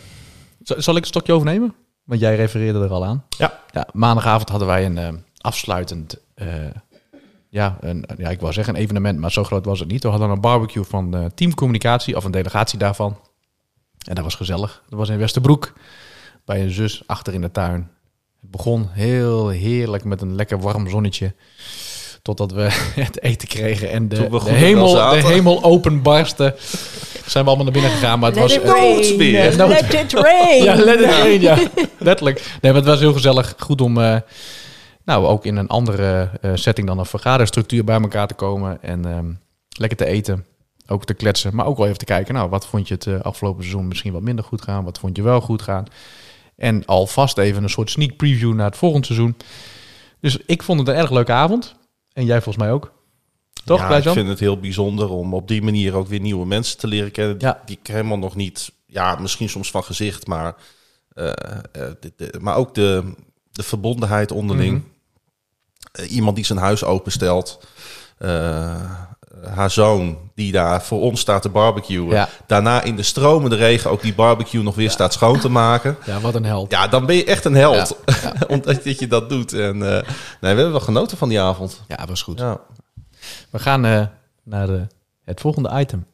zal 0.77 0.95
ik 0.95 1.00
het 1.00 1.07
stokje 1.07 1.33
overnemen? 1.33 1.75
Want 2.04 2.21
jij 2.21 2.36
refereerde 2.36 2.83
er 2.83 2.92
al 2.92 3.06
aan. 3.06 3.25
Ja. 3.38 3.60
Ja, 3.71 3.88
maandagavond 3.94 4.50
hadden 4.50 4.68
wij 4.68 4.86
een 4.86 4.98
ehm, 4.98 5.16
afsluitend... 5.38 6.18
eh, 6.33 6.48
ja, 7.50 7.77
een, 7.81 8.06
ja, 8.18 8.30
ik 8.30 8.39
wou 8.39 8.54
zeggen 8.54 8.75
een 8.75 8.81
evenement, 8.81 9.19
maar 9.19 9.31
zo 9.31 9.44
groot 9.44 9.66
was 9.66 9.80
het 9.80 9.92
niet. 9.92 10.04
We 10.04 10.10
hadden 10.10 10.30
een 10.30 10.42
barbecue 10.42 10.83
van 10.83 11.16
eh 11.16 11.25
teamcommunicatie, 11.36 12.16
of 12.16 12.24
een 12.24 12.31
delegatie 12.31 12.80
daarvan. 12.80 13.18
En 14.07 14.16
dat 14.16 14.24
was 14.24 14.36
gezellig. 14.36 14.83
Dat 14.89 15.00
was 15.00 15.10
in 15.10 15.18
Westerbroek, 15.18 15.74
bij 16.45 16.62
een 16.62 16.71
zus 16.71 17.04
achter 17.06 17.33
in 17.33 17.42
de 17.42 17.51
tuin. 17.51 17.92
Het 18.42 18.51
begon 18.51 18.88
heel 18.92 19.50
heerlijk 19.50 20.04
met 20.04 20.21
een 20.21 20.36
lekker 20.36 20.60
warm 20.60 20.89
zonnetje. 20.89 21.36
Totdat 22.21 22.51
we 22.51 22.68
het 23.06 23.21
eten 23.21 23.48
kregen 23.48 23.92
en 23.92 24.10
de, 24.10 24.30
de, 24.30 24.51
hemel, 24.51 24.94
de 24.94 25.27
hemel 25.27 25.63
openbarstte. 25.63 26.56
Zijn 27.30 27.44
we 27.44 27.50
allemaal 27.50 27.66
naar 27.66 27.81
binnen 27.81 27.92
gegaan, 27.92 28.20
maar 28.20 28.31
het 28.31 28.40
Let 28.40 28.64
was... 28.64 28.74
rain. 28.74 28.94
Noodspeer. 28.94 29.56
Let 29.56 29.94
it 29.94 30.14
rain. 30.14 30.64
ja, 30.64 30.76
let 30.76 31.00
it 31.00 31.06
rain, 31.06 31.42
ja. 31.42 31.58
Letterlijk. 31.98 32.58
Nee, 32.62 32.72
maar 32.72 32.81
het 32.81 32.90
was 32.90 33.00
heel 33.00 33.14
gezellig. 33.14 33.56
Goed 33.58 33.81
om, 33.81 34.02
eh, 34.02 34.18
nou, 35.06 35.26
ook 35.26 35.46
in 35.46 35.56
een 35.56 35.68
andere 35.68 36.30
eh, 36.42 36.52
setting 36.54 36.88
dan 36.88 37.00
een 37.00 37.06
vergaderstructuur 37.06 37.84
bij 37.84 38.02
elkaar 38.02 38.28
te 38.28 38.34
komen. 38.34 38.81
En 38.81 39.06
ehm, 39.06 39.31
lekker 39.70 39.98
te 39.98 40.06
eten. 40.06 40.46
Ook 40.88 41.06
te 41.06 41.14
kletsen. 41.14 41.56
Maar 41.56 41.66
ook 41.66 41.78
wel 41.78 41.86
even 41.86 41.98
te 41.98 42.06
kijken, 42.06 42.34
nou, 42.34 42.50
wat 42.50 42.66
vond 42.66 42.88
je 42.88 42.94
het 42.94 43.08
eh, 43.08 43.20
afgelopen 43.20 43.64
seizoen 43.64 43.88
misschien 43.88 44.14
wat 44.14 44.22
minder 44.22 44.46
goed 44.46 44.62
gaan? 44.62 44.84
Wat 44.84 45.00
vond 45.00 45.16
je 45.16 45.24
wel 45.24 45.42
goed 45.42 45.62
gaan? 45.62 45.86
En 46.56 46.86
alvast 46.86 47.38
even 47.38 47.64
een 47.64 47.70
soort 47.70 47.90
sneak 47.90 48.16
preview 48.16 48.54
naar 48.54 48.66
het 48.66 48.78
volgende 48.78 49.06
seizoen. 49.06 49.38
Dus 50.20 50.38
ik 50.46 50.64
vond 50.64 50.80
het 50.80 50.88
een 50.88 50.96
erg 50.96 51.12
leuke 51.12 51.31
avond. 51.31 51.76
En 52.14 52.26
jij 52.26 52.42
volgens 52.42 52.64
mij 52.64 52.74
ook. 52.74 52.92
Toch, 53.77 53.80
ja, 53.89 53.95
ik 53.98 54.10
vind 54.10 54.27
het 54.30 54.39
heel 54.39 54.60
bijzonder 54.60 55.10
om 55.10 55.33
op 55.33 55.48
die 55.48 55.62
manier 55.62 55.95
ook 55.95 56.07
weer 56.07 56.19
nieuwe 56.19 56.45
mensen 56.45 56.77
te 56.77 56.88
leren 56.88 57.12
kennen. 57.12 57.38
Die, 57.38 57.48
Ja. 57.48 57.62
die 57.66 57.77
ik 57.81 57.88
helemaal 57.88 58.18
nog 58.18 58.36
niet, 58.36 58.71
ja, 58.86 59.16
misschien 59.16 59.50
soms 59.50 59.71
van 59.71 59.83
gezicht, 59.83 60.27
maar, 60.27 60.56
eh, 61.13 61.27
eh, 61.27 61.33
de, 61.71 62.13
de- 62.16 62.38
maar 62.42 62.56
ook 62.56 62.75
de, 62.75 63.13
de 63.51 63.63
verbondenheid 63.63 64.31
onderling. 64.31 64.74
Mhm. 64.77 64.86
Eh, 65.92 66.12
iemand 66.12 66.36
die 66.36 66.45
zijn 66.45 66.60
huis 66.60 66.83
openstelt. 66.83 67.60
Eh, 68.18 68.75
haar 69.48 69.71
zoon 69.71 70.18
die 70.36 70.51
daar 70.51 70.83
voor 70.83 71.01
ons 71.01 71.19
staat 71.19 71.42
te 71.42 71.50
barbecuen. 71.50 72.07
Ja. 72.10 72.30
Daarna 72.48 72.81
in 72.81 72.95
de 72.95 73.04
stromende 73.04 73.56
regen 73.56 73.92
ook 73.92 74.01
die 74.01 74.13
barbecue 74.13 74.63
nog 74.63 74.75
weer 74.75 74.92
staat 74.92 75.13
schoon 75.13 75.39
te 75.39 75.50
maken. 75.50 75.98
Ja, 76.06 76.19
wat 76.19 76.36
een 76.36 76.45
held. 76.45 76.71
Ja, 76.71 76.88
dan 76.88 77.06
ben 77.06 77.16
je 77.16 77.24
echt 77.25 77.45
een 77.45 77.54
held. 77.56 77.98
Omdat 78.48 78.83
dat 78.83 79.00
je 79.00 79.07
dat 79.07 79.30
doet. 79.30 79.54
En 79.54 79.77
nee, 79.77 80.01
we 80.39 80.48
hebben 80.48 80.71
wel 80.71 80.80
genoten 80.80 81.18
van 81.18 81.30
die 81.30 81.39
avond. 81.42 81.81
Ja, 81.88 82.06
was 82.07 82.21
goed. 82.21 82.44
We 83.50 83.60
gaan 83.60 83.86
eh, 83.86 84.06
naar 84.44 84.70
eh, 84.70 84.81
het 85.24 85.40
volgende 85.40 85.80
item. 85.80 86.06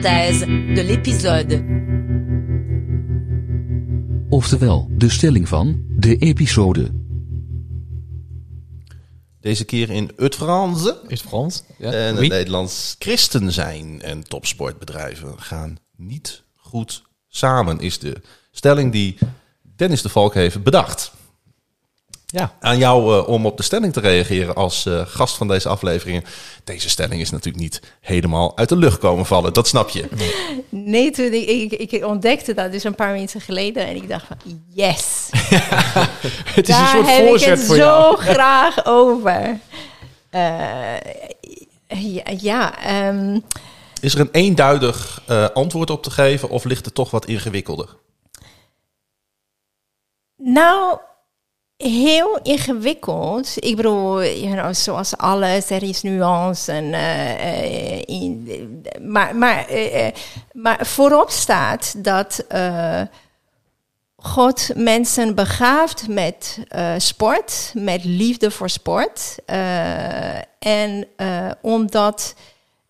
Thèse 0.00 0.46
de 0.74 0.84
l'épisode. 0.84 1.84
Oftewel, 4.28 4.88
de 4.90 5.08
stelling 5.08 5.48
van 5.48 5.84
de 5.88 6.16
episode. 6.16 6.90
Deze 9.40 9.64
keer 9.64 9.90
in 9.90 10.10
het 10.16 10.34
Franse. 10.34 11.00
Is 11.08 11.20
het 11.20 11.28
Frans? 11.28 11.62
Ja. 11.78 11.92
En 11.92 12.16
het? 12.16 12.28
Nederlands 12.28 12.96
christen 12.98 13.52
zijn 13.52 14.02
en 14.02 14.22
topsportbedrijven 14.22 15.40
gaan 15.40 15.78
niet 15.96 16.42
goed 16.54 17.02
samen, 17.28 17.80
is 17.80 17.98
de 17.98 18.20
stelling 18.50 18.92
die 18.92 19.18
Dennis 19.76 20.02
de 20.02 20.08
Valk 20.08 20.34
heeft 20.34 20.62
bedacht. 20.62 21.12
Ja. 22.26 22.52
Aan 22.60 22.78
jou 22.78 23.18
eh, 23.18 23.28
om 23.28 23.46
op 23.46 23.56
de 23.56 23.62
stelling 23.62 23.92
te 23.92 24.00
reageren 24.00 24.54
als 24.54 24.86
eh, 24.86 25.06
gast 25.06 25.36
van 25.36 25.48
deze 25.48 25.68
afleveringen. 25.68 26.24
Deze 26.64 26.88
stelling 26.88 27.20
is 27.20 27.30
natuurlijk 27.30 27.62
niet 27.62 27.80
helemaal 28.00 28.56
uit 28.56 28.68
de 28.68 28.76
lucht 28.76 28.98
komen 28.98 29.26
vallen, 29.26 29.52
dat 29.52 29.68
snap 29.68 29.88
je. 29.88 30.08
Nee, 30.68 31.10
toen 31.10 31.32
ik, 31.32 31.72
ik, 31.72 31.92
ik 31.92 32.04
ontdekte 32.04 32.54
dat 32.54 32.72
dus 32.72 32.84
een 32.84 32.94
paar 32.94 33.12
minuten 33.12 33.40
geleden 33.40 33.86
en 33.86 33.96
ik 33.96 34.08
dacht 34.08 34.26
van 34.26 34.36
yes, 34.68 35.28
Het 36.56 36.68
is 36.68 36.78
een 36.78 36.86
soort 36.86 37.06
heb 37.06 37.22
ik 37.22 37.28
voorzet 37.28 37.58
het 37.58 37.66
voor 37.66 37.76
zo 37.76 38.16
graag 38.32 38.86
over. 38.86 39.58
Eh, 40.30 40.94
ja, 41.86 42.22
ja 42.40 42.78
ehm, 42.78 43.40
Is 44.00 44.14
er 44.14 44.20
een 44.20 44.32
eenduidig 44.32 45.22
antwoord 45.54 45.90
op 45.90 46.02
te 46.02 46.10
geven 46.10 46.48
of 46.48 46.64
ligt 46.64 46.84
het 46.84 46.94
toch 46.94 47.10
wat 47.10 47.26
ingewikkelder? 47.26 47.88
nou, 50.36 50.98
heel 51.76 52.38
ingewikkeld. 52.42 53.52
Ik 53.54 53.76
bedoel, 53.76 54.24
you 54.24 54.56
know, 54.56 54.74
zoals 54.74 55.16
alles, 55.16 55.70
er 55.70 55.82
is 55.82 56.02
nuance. 56.02 56.72
En, 56.72 56.94
eh, 56.94 58.02
eh, 58.08 58.36
maar, 59.00 59.36
maar, 59.36 59.66
eh, 59.66 60.12
maar 60.52 60.86
voorop 60.86 61.30
staat 61.30 62.04
dat 62.04 62.44
God 64.16 64.70
mensen 64.74 65.34
begaaft 65.34 66.08
met 66.08 66.58
sport, 66.96 67.72
met 67.74 68.04
liefde 68.04 68.50
voor 68.50 68.70
sport. 68.70 69.36
En 70.58 71.06
eh, 71.16 71.50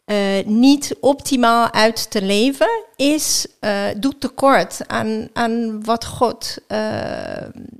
eh, 0.06 0.44
niet 0.44 0.96
optimaal 1.00 1.72
uit 1.72 2.10
te 2.10 2.22
leven, 2.22 2.84
is, 2.96 3.46
eh, 3.60 3.84
doet 3.96 4.20
tekort 4.20 4.80
aan, 4.86 5.28
aan 5.32 5.84
wat 5.84 6.04
God 6.04 6.56
eh, 6.66 6.78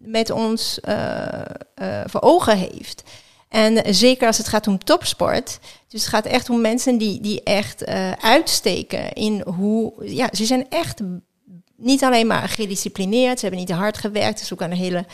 met 0.02 0.30
ons 0.30 0.78
voor 2.04 2.23
ogen 2.23 2.56
heeft. 2.56 3.02
En 3.49 3.95
zeker 3.95 4.26
als 4.26 4.38
het 4.38 4.49
gaat 4.49 4.66
om 4.66 4.78
topsport. 4.78 5.59
Dus 5.88 6.00
het 6.00 6.11
gaat 6.11 6.26
echt 6.26 6.50
om 6.50 6.61
mensen 6.61 6.99
die, 6.99 7.21
die 7.21 7.42
echt 7.42 7.85
uitsteken 8.21 9.12
in 9.12 9.42
hoe. 9.47 9.92
Ja, 10.00 10.28
ze 10.33 10.45
zijn 10.45 10.66
echt 10.68 11.00
niet 11.76 12.04
alleen 12.04 12.26
maar 12.26 12.49
gedisciplineerd. 12.49 13.38
Ze 13.38 13.47
hebben 13.47 13.64
niet 13.64 13.76
hard 13.76 13.99
gewerkt. 13.99 14.40
Is 14.40 14.52
ook 14.52 14.61
een 14.61 14.73
hele 14.73 15.04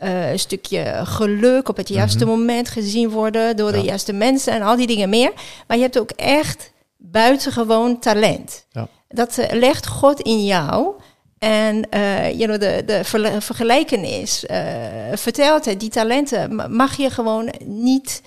eh, 0.00 0.24
stukje 0.34 1.00
geluk 1.04 1.68
op 1.68 1.76
het 1.76 1.88
juiste 1.88 2.24
moment 2.24 2.68
gezien 2.68 3.10
worden 3.10 3.56
door 3.56 3.72
de 3.72 3.80
juiste 3.80 4.12
mensen 4.12 4.52
en 4.52 4.62
al 4.62 4.76
die 4.76 4.86
dingen 4.86 5.08
meer. 5.08 5.32
Maar 5.66 5.76
je 5.76 5.82
hebt 5.82 5.98
ook 5.98 6.10
echt 6.10 6.72
buitengewoon 6.96 7.98
talent. 7.98 8.66
Ja. 8.70 8.88
Dat 9.08 9.38
eh, 9.38 9.58
legt 9.58 9.86
God 9.86 10.20
in 10.20 10.44
jou. 10.44 10.94
En 11.38 11.90
eh 11.90 12.30
you 12.38 12.44
know, 12.44 12.60
de, 12.60 12.82
de 12.86 13.04
verle- 13.04 13.40
vergelijkenis 13.40 14.44
vertelt 15.14 15.64
het, 15.64 15.80
die 15.80 15.88
talenten 15.90 16.54
ma- 16.54 16.68
mag 16.68 16.96
je 16.96 17.10
gewoon 17.10 17.52
niet 17.64 18.22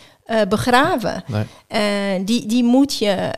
begraven. 0.50 1.24
Nee. 1.28 1.44
En 1.68 2.26
die, 2.26 2.46
die 2.46 2.64
moet 2.64 2.98
je 2.98 3.30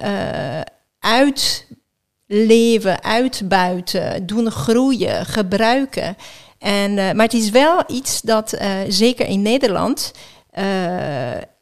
uitleven, 2.28 3.04
uitbuiten, 3.04 4.26
doen 4.26 4.52
groeien, 4.52 5.26
gebruiken. 5.26 6.18
En, 6.58 6.98
eh, 6.98 7.12
maar 7.12 7.26
het 7.26 7.34
is 7.34 7.50
wel 7.50 7.84
iets 7.88 8.22
dat, 8.22 8.54
eh, 8.54 8.80
zeker 8.88 9.28
in 9.28 9.42
Nederland, 9.42 10.12
eh, 10.50 10.66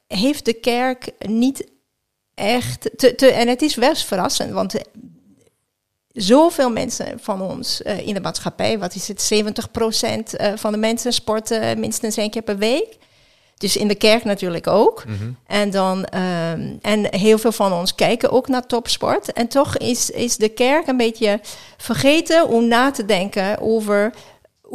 heeft 0.08 0.46
de 0.46 0.54
kerk 0.54 1.12
niet 1.20 1.68
echt. 2.34 2.90
Te, 2.96 3.16
te, 3.16 3.28
en 3.28 3.48
het 3.48 3.62
is 3.62 3.76
wel 3.76 3.96
verrassend, 3.96 4.52
want 4.52 4.76
zoveel 6.14 6.70
mensen 6.70 7.20
van 7.20 7.42
ons 7.42 7.82
in 7.82 8.14
de 8.14 8.22
maatschappij, 8.22 8.80
wat 8.80 8.96
is 8.96 9.08
het, 9.08 9.22
70% 9.22 10.34
eh, 10.34 10.52
van 10.56 10.72
de 10.72 10.78
mensen 10.78 11.14
sporten 11.14 11.80
minstens 11.80 12.18
één 12.18 12.30
keer 12.30 12.42
per 12.42 12.58
week. 12.58 12.98
Dus 13.58 13.78
in 13.78 13.88
de 13.88 13.96
kerk 13.96 14.24
natuurlijk 14.24 14.68
ook. 14.68 15.04
En, 15.48 15.70
dan, 15.70 16.06
ehm, 16.06 16.76
en 16.82 17.16
heel 17.16 17.38
veel 17.38 17.52
van 17.52 17.74
ons 17.74 17.96
kijken 17.96 18.32
ook 18.32 18.48
naar 18.48 18.66
topsport. 18.66 19.34
En 19.34 19.48
toch 19.48 19.78
is, 19.78 20.10
is 20.10 20.38
de 20.38 20.50
kerk 20.50 20.88
een 20.88 20.98
beetje 20.98 21.40
vergeten 21.78 22.48
om 22.48 22.68
na 22.68 22.92
te 22.92 23.06
denken 23.06 23.60
over 23.60 24.14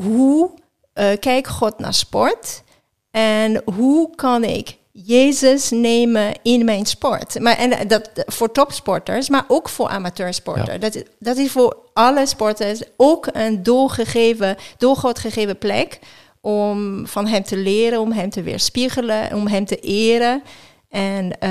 hoe 0.05 0.51
eh 0.93 1.07
kijkt 1.21 1.49
God 1.49 1.79
naar 1.79 1.95
sport. 1.95 2.63
En 3.11 3.63
hoe 3.75 4.15
kan 4.15 4.45
ik 4.45 4.77
Jezus 4.93 5.71
nemen 5.71 6.33
in 6.43 6.65
mijn 6.65 6.87
sport. 6.87 7.41
Maar, 7.41 7.57
en 7.59 7.89
dat 7.89 8.11
voor 8.27 8.53
topsporters, 8.53 9.29
maar 9.29 9.45
ook 9.49 9.69
voor 9.69 9.89
amateursporters. 9.89 10.67
Ja. 10.73 10.79
Dat, 10.79 10.95
is- 10.95 11.03
dat 11.19 11.37
is 11.37 11.51
voor 11.51 11.77
alle 11.93 12.27
sporters 12.27 12.83
ook 12.97 13.29
een 13.33 13.63
doorgegeven, 13.63 14.57
door 14.79 14.97
God 14.97 15.19
gegeven 15.19 15.59
plek 15.59 15.99
om 16.41 17.07
van 17.07 17.27
hem 17.27 17.43
te 17.43 17.57
leren, 17.57 18.01
om 18.01 18.13
hem 18.13 18.31
te 18.31 18.43
weerspiegelen, 18.43 19.33
om 19.35 19.47
hem 19.47 19.65
te 19.65 19.77
eren. 19.81 20.43
En, 20.89 21.39
eh, 21.41 21.51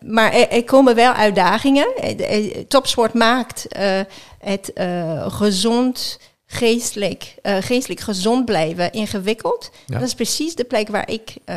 maar 0.00 0.32
er, 0.32 0.48
er 0.50 0.64
komen 0.64 0.94
wel 0.94 1.12
uitdagingen. 1.12 1.94
Eh, 1.96 2.36
eh, 2.46 2.64
Topsport 2.68 3.14
maakt 3.14 3.66
eh, 3.68 4.00
het 4.38 4.72
eh, 4.72 5.32
gezond, 5.32 6.18
geestelijk, 6.50 7.34
eh, 7.42 7.56
geestelijk 7.60 8.00
gezond 8.00 8.44
blijven 8.44 8.92
ingewikkeld. 8.92 9.70
Ja. 9.86 9.98
Dat 9.98 10.08
is 10.08 10.14
precies 10.14 10.54
de 10.54 10.64
plek 10.64 10.88
waar 10.88 11.10
ik, 11.10 11.34
eh, 11.44 11.56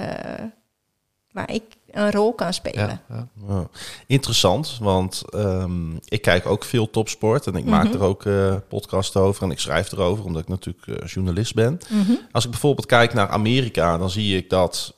waar 1.32 1.52
ik 1.52 1.64
een 1.92 2.12
rol 2.12 2.34
kan 2.34 2.54
spelen. 2.54 2.88
Ja, 2.88 3.02
ja. 3.10 3.28
Ja. 3.48 3.68
Interessant, 4.08 4.78
want 4.82 5.24
ehm, 5.30 5.96
ik 6.06 6.22
kijk 6.22 6.46
ook 6.46 6.64
veel 6.64 6.90
topsport 6.90 7.48
en 7.48 7.56
ik 7.56 7.66
maak 7.66 7.84
Mhm. 7.88 7.94
er 7.94 8.02
ook 8.04 8.26
eh 8.26 8.56
podcasts 8.68 9.16
over 9.16 9.44
en 9.44 9.52
ik 9.52 9.60
schrijf 9.60 9.92
erover 9.92 10.26
omdat 10.26 10.42
ik 10.42 10.48
natuurlijk 10.48 11.12
journalist 11.12 11.54
ben. 11.54 11.80
Mhm. 11.90 12.12
Als 12.32 12.44
ik 12.46 12.52
bijvoorbeeld 12.52 12.86
kijk 12.88 13.14
naar 13.14 13.28
Amerika, 13.30 13.98
dan 13.98 14.10
zie 14.10 14.38
ik 14.38 14.50
dat 14.50 14.94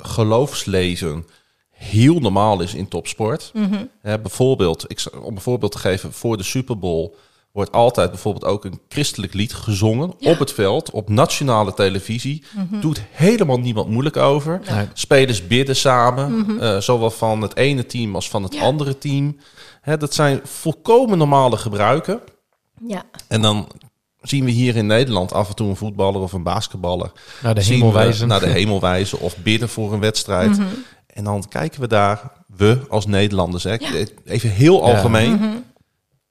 geloofslezen 0.00 1.26
heel 1.70 2.18
normaal 2.18 2.60
is 2.60 2.74
in 2.74 2.88
topsport. 2.88 3.50
Mhm. 3.54 3.84
Bijvoorbeeld, 4.02 4.84
ik, 4.90 5.02
om 5.22 5.34
een 5.34 5.40
voorbeeld 5.40 5.72
te 5.72 5.78
geven, 5.78 6.12
voor 6.12 6.36
de 6.36 6.42
Super 6.42 6.78
Bowl 6.78 7.14
wordt 7.52 7.72
altijd 7.72 8.10
bijvoorbeeld 8.10 8.44
ook 8.44 8.64
een 8.64 8.80
christelijk 8.88 9.34
lied 9.34 9.52
gezongen 9.54 10.14
Ja. 10.18 10.30
op 10.30 10.38
het 10.38 10.52
veld, 10.52 10.90
op 10.90 11.08
nationale 11.08 11.74
televisie. 11.74 12.44
Mhm. 12.56 12.80
Doet 12.80 13.02
helemaal 13.10 13.58
niemand 13.58 13.88
moeilijk 13.88 14.16
over. 14.16 14.60
Nee. 14.70 14.88
Spelers 14.92 15.46
bidden 15.46 15.76
samen, 15.76 16.60
eh, 16.60 16.78
zowel 16.78 17.10
van 17.10 17.40
het 17.42 17.56
ene 17.56 17.86
team 17.86 18.14
als 18.14 18.28
van 18.30 18.42
het 18.42 18.52
Mhm. 18.52 18.60
Ja. 18.60 18.66
andere 18.66 18.98
team. 18.98 19.36
Hè, 19.80 19.96
dat 19.96 20.14
zijn 20.14 20.40
volkomen 20.44 21.18
normale 21.18 21.56
gebruiken. 21.56 22.20
Ja. 22.86 23.02
En 23.28 23.42
dan 23.42 23.68
zien 24.20 24.44
we 24.44 24.50
hier 24.50 24.76
in 24.76 24.86
Nederland 24.86 25.32
af 25.32 25.48
en 25.48 25.54
toe 25.54 25.68
een 25.68 25.76
voetballer 25.76 26.20
of 26.20 26.32
een 26.32 26.42
basketballer 26.42 27.12
Naar 27.42 27.54
de 27.54 27.64
hemel 27.64 27.92
wijzen. 27.92 28.28
naar 28.28 28.40
de 28.40 28.46
hemel 28.48 28.80
wijzen 28.80 29.20
of 29.20 29.36
bidden 29.36 29.68
voor 29.68 29.92
een 29.92 30.00
wedstrijd. 30.00 30.50
Mhm. 30.50 30.66
En 31.06 31.24
dan 31.24 31.44
kijken 31.48 31.80
we 31.80 31.86
daar, 31.88 32.32
we 32.56 32.78
als 32.88 33.06
Nederlanders, 33.06 33.64
hè, 33.64 33.76
even 34.24 34.50
heel 34.50 34.74
Ja. 34.86 34.92
algemeen, 34.94 35.32
Mhm. 35.34 35.56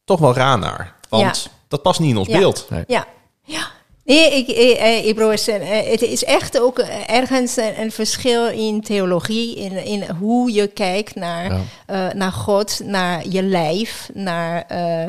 toch 0.04 0.20
wel 0.20 0.34
raar 0.34 0.60
naar. 0.60 0.98
Want 1.10 1.42
Ja. 1.44 1.52
dat 1.68 1.82
past 1.82 2.00
niet 2.00 2.10
in 2.10 2.18
ons 2.18 2.28
Ja. 2.28 2.38
beeld. 2.38 2.68
Ja, 2.88 3.06
ja. 3.44 3.68
Nee, 4.04 4.34
ik, 4.38 4.48
ik, 4.48 4.78
eh, 4.78 5.06
ik 5.08 5.18
het 5.20 5.40
is 5.40 5.48
een- 5.48 5.62
eh, 5.62 5.92
het 5.92 6.02
is 6.02 6.24
echt 6.24 6.60
ook 6.60 6.80
eh, 6.80 7.10
ergens 7.18 7.58
een, 7.58 7.80
een 7.82 7.92
verschil 7.92 8.48
in 8.48 8.82
theologie, 8.82 9.56
in, 9.56 9.86
in 9.86 10.10
hoe 10.10 10.54
je 10.54 10.68
kijkt 10.68 11.16
naar, 11.16 11.52
Ja. 11.54 11.62
eh, 11.86 12.14
naar 12.14 12.32
God, 12.32 12.80
naar 12.84 13.28
je 13.28 13.44
lijf, 13.44 14.10
naar. 14.14 14.64
eh, 14.68 15.04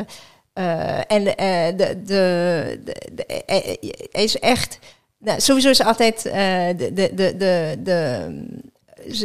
eh, 0.53 0.99
en 1.07 1.37
eh, 1.37 1.67
de, 1.77 2.03
de, 2.05 2.81
de, 2.85 2.95
de- 3.13 3.27
eh, 3.27 3.69
eh, 4.13 4.23
is 4.25 4.39
echt. 4.39 4.79
Nou, 5.19 5.41
sowieso 5.41 5.69
is 5.71 5.83
altijd 5.85 6.27
eh, 6.27 6.33
de, 6.77 6.91
de, 6.95 7.15
de, 7.15 7.35
de, 7.83 8.27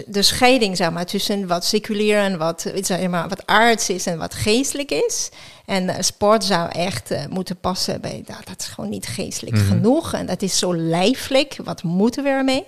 de, 0.08 0.22
scheiding 0.22 0.78
zeg 0.78 0.92
maar, 0.92 1.06
tussen 1.06 1.48
wat 1.48 1.66
seculier 1.66 2.18
en 2.18 2.38
wat, 2.38 2.72
zeg 2.82 3.08
maar, 3.08 3.30
wat 3.30 3.46
aards 3.48 3.90
is 3.90 4.06
en 4.06 4.18
wat 4.18 4.34
geestelijk 4.34 4.92
is. 4.92 5.30
En 5.66 5.90
eh, 5.90 5.96
sport 6.02 6.44
zou 6.44 6.70
echt 6.72 7.12
eh, 7.12 7.26
moeten 7.30 7.58
passen 7.60 8.02
bij 8.02 8.24
nou, 8.28 8.42
dat 8.46 8.60
is 8.60 8.66
gewoon 8.66 8.90
niet 8.90 9.08
geestelijk 9.08 9.56
Mhm. 9.56 9.66
genoeg. 9.68 10.14
En 10.14 10.26
dat 10.26 10.42
is 10.42 10.60
zo 10.60 10.76
lijfelijk. 10.76 11.58
Wat 11.64 11.84
moeten 11.84 12.24
we 12.24 12.30
ermee? 12.30 12.66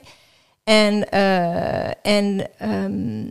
En, 0.64 1.10
eh, 1.10 1.88
en 2.16 2.50
ehm, 2.58 3.26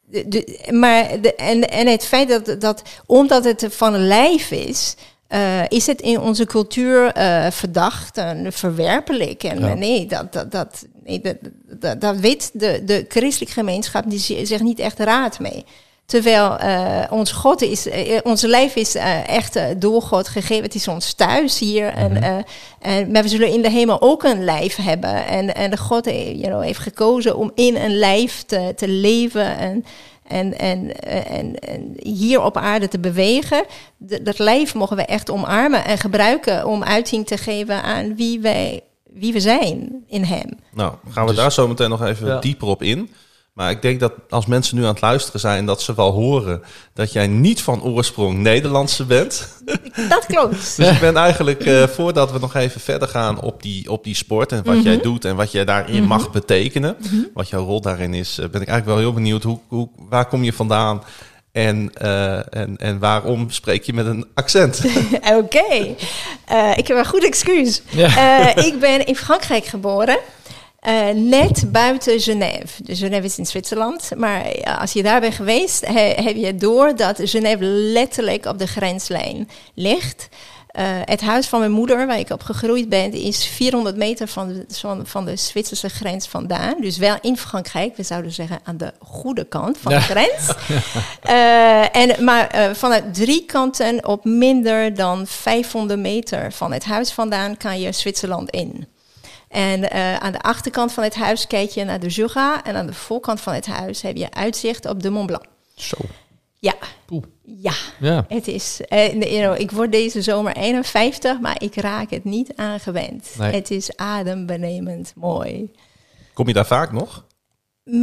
de, 0.00 0.28
de- 0.28 0.68
maar 0.70 1.20
de, 1.20 1.34
en, 1.34 1.70
en 1.70 1.86
het 1.86 2.04
feit 2.04 2.28
dat, 2.28 2.60
dat 2.60 2.82
omdat 3.06 3.44
het 3.44 3.66
van 3.70 3.96
lijf 4.06 4.50
is, 4.50 4.94
eh, 5.30 5.62
is 5.68 5.86
het 5.86 6.00
in 6.00 6.20
onze 6.20 6.44
cultuur 6.46 7.06
eh, 7.12 7.50
verdacht 7.50 8.16
en 8.16 8.52
verwerpelijk. 8.52 9.42
En 9.42 9.58
Ja. 9.60 9.68
eh, 9.68 9.74
nee, 9.76 10.06
dat, 10.06 10.32
dat, 10.32 10.50
dat, 10.52 10.86
nee 11.04 11.20
dat, 11.20 11.36
dat, 11.80 12.00
dat 12.00 12.16
weet 12.16 12.50
de, 12.52 12.82
de 12.84 13.04
christelijke 13.08 13.54
gemeenschap, 13.54 14.04
die 14.10 14.18
zi- 14.18 14.44
zich 14.44 14.60
niet 14.60 14.78
echt 14.78 14.98
raad 14.98 15.38
mee. 15.38 15.64
Terwijl 16.10 16.56
eh, 16.58 17.12
ons 17.12 17.32
God 17.32 17.62
is, 17.62 17.88
eh, 17.88 18.18
onze 18.22 18.48
lijf 18.48 18.74
is 18.76 18.94
eh, 18.94 19.28
echt 19.28 19.58
door 19.80 20.02
God 20.02 20.28
gegeven. 20.28 20.64
Het 20.64 20.74
is 20.74 20.88
ons 20.88 21.12
thuis 21.12 21.58
hier. 21.58 21.86
en, 21.92 22.22
eh, 22.22 22.36
en, 22.80 23.10
maar 23.10 23.22
we 23.22 23.28
zullen 23.28 23.48
in 23.52 23.62
de 23.62 23.70
hemel 23.70 24.00
ook 24.00 24.22
een 24.22 24.44
lijf 24.44 24.76
hebben. 24.76 25.26
En, 25.26 25.54
en 25.54 25.70
de 25.70 25.76
God 25.76 26.04
you 26.04 26.40
know, 26.40 26.62
heeft 26.62 26.78
gekozen 26.78 27.36
om 27.36 27.50
in 27.54 27.76
een 27.76 27.98
lijf 27.98 28.42
te, 28.46 28.72
te 28.76 28.88
leven. 28.88 29.56
En, 29.58 29.84
en, 30.26 30.58
en, 30.58 30.96
en, 31.26 31.54
en 31.58 31.94
hier 32.02 32.42
op 32.42 32.56
aarde 32.56 32.88
te 32.88 32.98
bewegen. 32.98 33.64
D- 34.08 34.24
dat 34.24 34.38
lijf 34.38 34.74
mogen 34.74 34.96
we 34.96 35.04
echt 35.04 35.30
omarmen 35.30 35.84
en 35.84 35.98
gebruiken 35.98 36.66
om 36.66 36.82
uiting 36.84 37.26
te 37.26 37.36
geven 37.36 37.82
aan 37.82 38.16
wie, 38.16 38.40
wij, 38.40 38.80
wie 39.12 39.32
we 39.32 39.40
zijn 39.40 40.04
in 40.08 40.24
Hem. 40.24 40.58
Nou, 40.74 40.94
gaan 41.10 41.24
we 41.24 41.30
Dus- 41.30 41.40
daar 41.40 41.52
zo 41.52 41.68
meteen 41.68 41.90
nog 41.90 42.04
even 42.06 42.26
Ja. 42.26 42.38
dieper 42.38 42.68
op 42.68 42.82
in. 42.82 43.10
Maar 43.60 43.70
ik 43.70 43.82
denk 43.82 44.00
dat 44.00 44.12
als 44.30 44.46
mensen 44.46 44.76
nu 44.76 44.82
aan 44.82 44.88
het 44.88 45.00
luisteren 45.00 45.40
zijn, 45.40 45.66
dat 45.66 45.82
ze 45.82 45.94
wel 45.94 46.10
horen 46.12 46.62
dat 46.94 47.12
jij 47.12 47.26
niet 47.26 47.62
van 47.62 47.82
oorsprong 47.82 48.38
Nederlandse 48.38 49.04
bent. 49.04 49.48
Dat 50.08 50.26
klopt. 50.26 50.76
Dus 50.76 50.88
ik 50.90 51.00
ben 51.00 51.16
eigenlijk, 51.16 51.64
eh, 51.64 51.82
voordat 51.82 52.32
we 52.32 52.38
nog 52.38 52.54
even 52.54 52.80
verder 52.80 53.08
gaan 53.08 53.40
op 53.40 53.62
die, 53.62 53.90
op 53.90 54.04
die 54.04 54.14
sport 54.14 54.52
en 54.52 54.62
wat 54.64 54.74
Mhm. 54.74 54.84
jij 54.84 55.00
doet 55.00 55.24
en 55.24 55.36
wat 55.36 55.52
jij 55.52 55.64
daarin 55.64 56.04
mag 56.04 56.30
betekenen, 56.30 56.96
wat 57.34 57.48
jouw 57.48 57.64
rol 57.64 57.80
daarin 57.80 58.14
is, 58.14 58.38
eh, 58.38 58.48
ben 58.48 58.60
ik 58.60 58.68
eigenlijk 58.68 58.86
wel 58.86 58.98
heel 58.98 59.12
benieuwd. 59.12 59.42
Hoe, 59.42 59.58
hoe, 59.68 59.88
waar 60.08 60.26
kom 60.26 60.42
je 60.44 60.52
vandaan 60.52 61.02
en, 61.52 61.90
eh, 61.94 62.54
en, 62.54 62.76
en 62.76 62.98
waarom 62.98 63.50
spreek 63.50 63.84
je 63.84 63.92
met 63.92 64.06
een 64.06 64.26
accent? 64.34 64.80
Oké, 65.38 65.94
Eh, 66.46 66.70
ik 66.76 66.86
heb 66.88 66.96
een 66.96 67.06
goed 67.06 67.24
excuus. 67.24 67.82
Ja. 67.90 68.46
Eh, 68.54 68.64
ik 68.66 68.80
ben 68.80 69.06
in 69.06 69.16
Frankrijk 69.16 69.64
geboren. 69.64 70.18
Eh, 70.80 71.08
net 71.14 71.72
buiten 71.72 72.20
Genève. 72.20 72.82
Dus 72.82 72.98
Genève 72.98 73.24
is 73.24 73.38
in 73.38 73.46
Zwitserland. 73.46 74.10
Maar 74.16 74.58
ja, 74.58 74.74
als 74.74 74.92
je 74.92 75.02
daar 75.02 75.20
bent 75.20 75.34
geweest, 75.34 75.86
he- 75.86 76.14
heb 76.22 76.36
je 76.36 76.54
door 76.54 76.96
dat 76.96 77.18
Genève 77.22 77.64
letterlijk 77.64 78.46
op 78.46 78.58
de 78.58 78.66
grenslijn 78.66 79.48
ligt. 79.74 80.28
Eh, 80.70 80.84
het 81.04 81.20
huis 81.20 81.46
van 81.46 81.58
mijn 81.58 81.70
moeder, 81.72 82.06
waar 82.06 82.18
ik 82.18 82.30
op 82.30 82.42
gegroeid 82.42 82.88
ben, 82.88 83.12
is 83.12 83.44
400 83.46 83.96
meter 83.96 84.28
van 84.28 84.48
de, 84.48 84.64
van, 84.68 85.06
van 85.06 85.24
de 85.24 85.36
Zwitserse 85.36 85.88
grens 85.88 86.26
vandaan. 86.26 86.74
Dus 86.80 86.96
wel 86.96 87.16
in 87.20 87.36
Frankrijk, 87.36 87.96
we 87.96 88.02
zouden 88.02 88.32
zeggen 88.32 88.60
aan 88.64 88.76
de 88.76 88.92
goede 89.00 89.44
kant 89.44 89.78
van 89.78 89.92
de 89.92 90.00
grens. 90.00 90.52
Eh, 91.20 91.96
en, 91.96 92.24
maar 92.24 92.70
vanuit 92.76 93.14
drie 93.14 93.44
kanten 93.44 94.06
op 94.06 94.24
minder 94.24 94.94
dan 94.94 95.26
500 95.26 96.00
meter 96.00 96.52
van 96.52 96.72
het 96.72 96.84
huis 96.84 97.12
vandaan 97.12 97.56
kan 97.56 97.80
je 97.80 97.92
Zwitserland 97.92 98.50
in. 98.50 98.86
En 99.50 99.90
eh, 99.90 100.16
aan 100.16 100.32
de 100.32 100.40
achterkant 100.40 100.92
van 100.92 101.04
het 101.04 101.14
huis 101.14 101.46
kijk 101.46 101.70
je 101.70 101.84
naar 101.84 102.00
de 102.00 102.06
Jura. 102.08 102.64
En 102.64 102.76
aan 102.76 102.86
de 102.86 102.92
voorkant 102.92 103.40
van 103.40 103.54
het 103.54 103.66
huis 103.66 104.02
heb 104.02 104.16
je 104.16 104.30
uitzicht 104.32 104.86
op 104.86 105.02
de 105.02 105.10
Mont 105.10 105.26
Blanc. 105.26 105.44
Zo. 105.74 105.96
Ja, 106.58 106.74
ja. 107.44 107.72
Ja. 107.98 108.24
Het 108.28 108.48
is, 108.48 108.80
eh, 108.88 109.12
you 109.12 109.40
know, 109.42 109.60
ik 109.60 109.70
word 109.70 109.92
deze 109.92 110.22
zomer 110.22 110.56
51, 110.56 111.40
maar 111.40 111.62
ik 111.62 111.74
raak 111.74 112.10
het 112.10 112.24
niet 112.24 112.52
aangewend. 112.56 113.34
Nee. 113.38 113.52
Het 113.52 113.70
is 113.70 113.96
adembenemend 113.96 115.12
mooi. 115.16 115.70
Kom 116.32 116.46
je 116.46 116.52
daar 116.52 116.66
vaak 116.66 116.92
nog? 116.92 117.24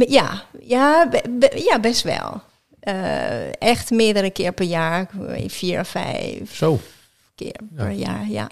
Ja, 0.08 0.42
ja, 0.60 1.08
be- 1.08 1.24
be- 1.38 1.62
ja 1.64 1.80
best 1.80 2.02
wel. 2.02 2.40
Eh, 2.80 3.62
echt 3.62 3.90
meerdere 3.90 4.30
keer 4.30 4.52
per 4.52 4.66
jaar, 4.66 5.10
vier 5.46 5.80
of 5.80 5.88
vijf 5.88 6.54
Zo. 6.56 6.78
keer 7.34 7.60
per 7.76 7.90
jaar, 7.90 8.28
ja. 8.28 8.48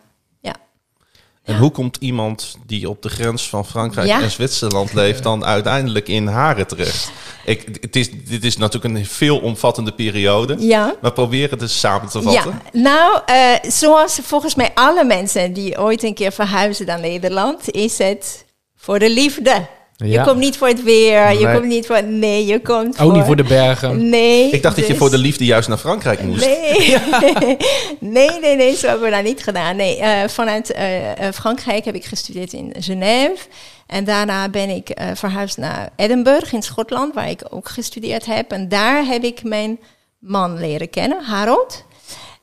En 1.46 1.58
hoe 1.58 1.70
komt 1.70 1.96
iemand 2.00 2.56
die 2.66 2.88
op 2.88 3.02
de 3.02 3.08
grens 3.08 3.48
van 3.48 3.66
Frankrijk 3.66 4.06
Ja. 4.06 4.20
en 4.22 4.30
Zwitserland 4.30 4.92
leeft 4.94 5.22
dan 5.22 5.44
uiteindelijk 5.44 6.08
in 6.08 6.26
Haren 6.26 6.66
terecht? 6.66 7.10
Ik, 7.44 7.78
het 7.80 7.96
is, 7.96 8.10
dit 8.24 8.44
is 8.44 8.56
natuurlijk 8.56 8.94
een 8.94 9.06
veelomvattende 9.06 9.92
periode. 9.92 10.56
Ja. 10.58 10.94
Maar 11.00 11.12
probeer 11.12 11.50
het 11.50 11.62
eens 11.62 11.80
samen 11.80 12.08
te 12.08 12.22
vatten. 12.22 12.60
Ja, 12.72 12.80
nou, 12.80 13.20
eh, 13.26 13.70
zoals 13.70 14.18
volgens 14.22 14.54
mij 14.54 14.70
alle 14.74 15.04
mensen 15.04 15.52
die 15.52 15.78
ooit 15.78 16.02
een 16.02 16.14
keer 16.14 16.32
verhuizen 16.32 16.86
naar 16.86 17.00
Nederland, 17.00 17.70
is 17.70 17.98
het 17.98 18.44
voor 18.76 18.98
de 18.98 19.10
liefde. 19.10 19.66
Je 19.96 20.20
komt 20.20 20.38
niet 20.38 20.56
voor 20.56 20.68
het 20.68 20.82
weer, 20.82 21.32
je 21.32 21.52
komt 21.52 21.66
niet 21.66 21.86
voor... 21.86 22.04
Nee, 22.04 22.46
je 22.46 22.60
komt 22.60 22.98
Ook 22.98 23.12
niet 23.12 23.24
voor 23.24 23.36
de 23.36 23.44
bergen. 23.44 24.08
Nee. 24.08 24.50
Ik 24.50 24.62
dacht 24.62 24.76
dat 24.76 24.84
je 24.84 24.90
dus- 24.90 25.00
voor 25.00 25.10
de 25.10 25.18
liefde 25.18 25.44
juist 25.44 25.68
naar 25.68 25.78
Frankrijk 25.78 26.22
moest. 26.22 26.44
Nee. 26.44 26.96
nee, 28.16 28.30
nee, 28.40 28.56
nee, 28.56 28.76
zo 28.76 28.86
hebben 28.86 29.08
we 29.08 29.14
dat 29.14 29.24
niet 29.24 29.42
gedaan. 29.42 29.76
Nee, 29.76 29.98
eh, 29.98 30.28
vanuit 30.28 30.72
eh, 30.72 31.26
eh, 31.26 31.34
Frankrijk 31.34 31.84
heb 31.84 31.94
ik 31.94 32.04
gestudeerd 32.04 32.52
in 32.52 32.74
Genève. 32.78 33.46
En 33.86 34.04
daarna 34.04 34.48
ben 34.48 34.68
ik 34.68 34.88
eh, 34.88 35.06
verhuisd 35.14 35.56
naar 35.56 35.90
Edinburgh 35.96 36.52
in 36.52 36.62
Schotland, 36.62 37.14
waar 37.14 37.30
ik 37.30 37.42
ook 37.50 37.68
gestudeerd 37.68 38.26
heb. 38.26 38.52
En 38.52 38.68
daar 38.68 39.04
heb 39.04 39.24
ik 39.24 39.42
mijn 39.42 39.78
man 40.18 40.58
leren 40.58 40.90
kennen, 40.90 41.24
Harold. 41.24 41.84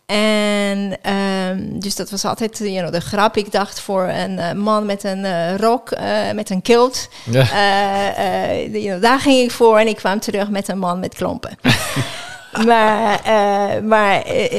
En 0.05 0.98
ehm, 1.01 1.79
dus 1.79 1.95
dat 1.95 2.10
was 2.10 2.25
altijd 2.25 2.57
you 2.57 2.77
know, 2.77 2.91
de 2.93 3.01
grap. 3.01 3.38
Ik 3.38 3.51
dacht 3.51 3.79
voor 3.79 4.03
een 4.07 4.39
eh, 4.39 4.51
man 4.51 4.86
met 4.86 5.03
een 5.03 5.25
eh, 5.25 5.55
rok, 5.55 5.91
eh, 5.91 6.31
met 6.31 6.50
een 6.50 6.62
kilt. 6.62 7.10
Ja. 7.31 7.41
Eh, 7.51 8.50
eh, 8.50 8.74
you 8.74 8.86
know, 8.88 9.01
daar 9.01 9.19
ging 9.19 9.39
ik 9.39 9.51
voor 9.51 9.77
en 9.77 9.88
ik 9.88 9.95
kwam 9.95 10.19
terug 10.19 10.50
met 10.50 10.67
een 10.67 10.79
man 10.79 11.00
met 11.00 11.13
klompen. 11.15 11.57
maar 12.65 13.19
eh, 13.24 13.81
maar 13.83 14.22
eh, 14.22 14.51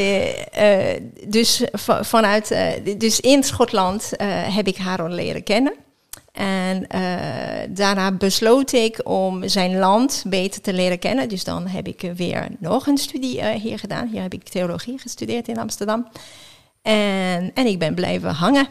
eh, 0.55 0.93
eh, 0.95 1.01
dus 1.27 1.63
va- 1.73 2.05
vanuit, 2.05 2.51
eh, 2.51 2.67
dus 2.99 3.21
in 3.21 3.43
Schotland 3.45 4.17
eh, 4.17 4.27
heb 4.57 4.67
ik 4.67 4.77
Harold 4.77 5.13
leren 5.13 5.43
kennen. 5.43 5.73
En 6.35 6.87
eh, 6.87 7.69
daarna 7.69 8.13
besloot 8.13 8.73
ik 8.73 9.01
om 9.09 9.49
zijn 9.49 9.79
land 9.79 10.25
beter 10.27 10.61
te 10.61 10.73
leren 10.73 10.99
kennen. 10.99 11.29
Dus 11.29 11.45
dan 11.45 11.67
heb 11.67 11.87
ik 11.87 12.13
weer 12.17 12.49
nog 12.59 12.87
een 12.87 12.99
studie 12.99 13.41
eh, 13.41 13.61
hier 13.61 13.79
gedaan. 13.79 14.09
Hier 14.09 14.23
heb 14.23 14.33
ik 14.33 14.49
theologie 14.49 14.99
gestudeerd 14.99 15.49
in 15.49 15.59
Amsterdam. 15.59 16.09
En, 16.83 17.51
en 17.55 17.67
ik 17.67 17.79
ben 17.79 17.95
blijven 17.95 18.31
hangen. 18.31 18.67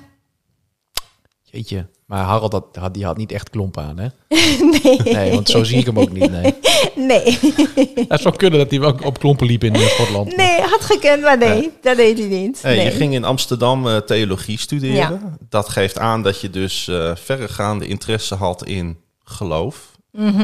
Jeetje. 1.43 1.87
Maar 2.13 2.23
Harald 2.23 2.51
had, 2.51 2.65
had, 2.73 2.93
die 2.93 3.05
had 3.05 3.17
niet 3.17 3.31
echt 3.31 3.49
klompen 3.49 3.83
aan, 3.83 3.97
hè? 3.97 4.07
nee. 4.83 5.01
Nee, 5.03 5.31
want 5.31 5.49
zo 5.49 5.63
zie 5.63 5.77
ik 5.77 5.85
hem 5.85 5.99
ook 5.99 6.11
niet, 6.11 6.31
nee. 6.31 6.53
Nee. 7.09 7.39
Het 8.07 8.21
zou 8.21 8.35
kunnen 8.35 8.59
dat 8.59 8.69
hij 8.69 8.79
wel 8.79 8.95
op 9.03 9.19
klompen 9.19 9.47
liep 9.47 9.63
in 9.63 9.75
eh, 9.75 9.81
Schotland. 9.81 10.35
Nee, 10.35 10.61
had 10.61 10.81
gekund, 10.81 11.21
maar 11.21 11.37
nee, 11.37 11.71
dat 11.81 11.97
deed 11.97 12.17
hij 12.17 12.27
niet. 12.27 12.61
Hey, 12.61 12.75
nee. 12.75 12.85
Je 12.85 12.91
ging 12.91 13.13
in 13.13 13.23
Amsterdam 13.23 13.87
eh, 13.87 13.97
theologie 13.97 14.57
studeren. 14.57 15.37
Dat 15.49 15.69
geeft 15.69 15.99
aan 15.99 16.23
dat 16.23 16.41
je 16.41 16.49
dus 16.49 16.87
eh, 16.87 17.11
verregaande 17.15 17.87
interesse 17.87 18.35
had 18.35 18.65
in 18.65 18.97
geloof, 19.23 19.91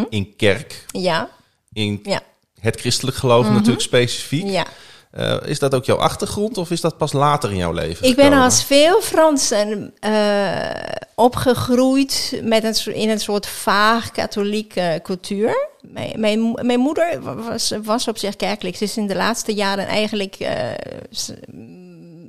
in 0.09 0.33
kerk, 0.35 0.85
Ja, 0.91 1.29
in 1.73 1.99
ja, 2.03 2.21
het 2.59 2.79
christelijk 2.79 3.17
geloof 3.17 3.49
natuurlijk 3.49 3.81
specifiek. 3.81 4.45
ja. 4.47 4.65
Eh, 5.11 5.35
is 5.45 5.59
dat 5.59 5.73
ook 5.75 5.85
jouw 5.85 5.97
achtergrond 5.97 6.57
of 6.57 6.71
is 6.71 6.81
dat 6.81 6.97
pas 6.97 7.13
later 7.13 7.49
in 7.51 7.57
jouw 7.57 7.71
leven 7.71 8.07
Ik 8.07 8.15
ben 8.15 8.33
als 8.33 8.63
veel 8.63 9.01
Fransen 9.01 9.93
eh, 9.99 10.69
opgegroeid 11.15 12.39
met 12.43 12.63
een, 12.63 12.95
in 12.95 13.09
een 13.09 13.19
soort 13.19 13.47
vaag 13.47 14.11
katholieke 14.11 14.99
cultuur. 15.03 15.67
Mijn, 15.81 16.19
mijn, 16.19 16.39
mo- 16.39 16.59
mijn 16.61 16.79
moeder 16.79 17.19
was, 17.43 17.73
was 17.83 18.07
op 18.07 18.17
zich 18.17 18.35
kerkelijk. 18.35 18.75
Ze 18.77 18.83
is 18.83 18.97
in 18.97 19.07
de 19.07 19.15
laatste 19.15 19.53
jaren 19.53 19.87
eigenlijk 19.87 20.35
eh, 20.35 20.55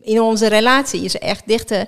in 0.02 0.20
onze 0.20 0.46
relatie 0.48 1.04
is 1.04 1.18
echt 1.18 1.42
dichter 1.46 1.87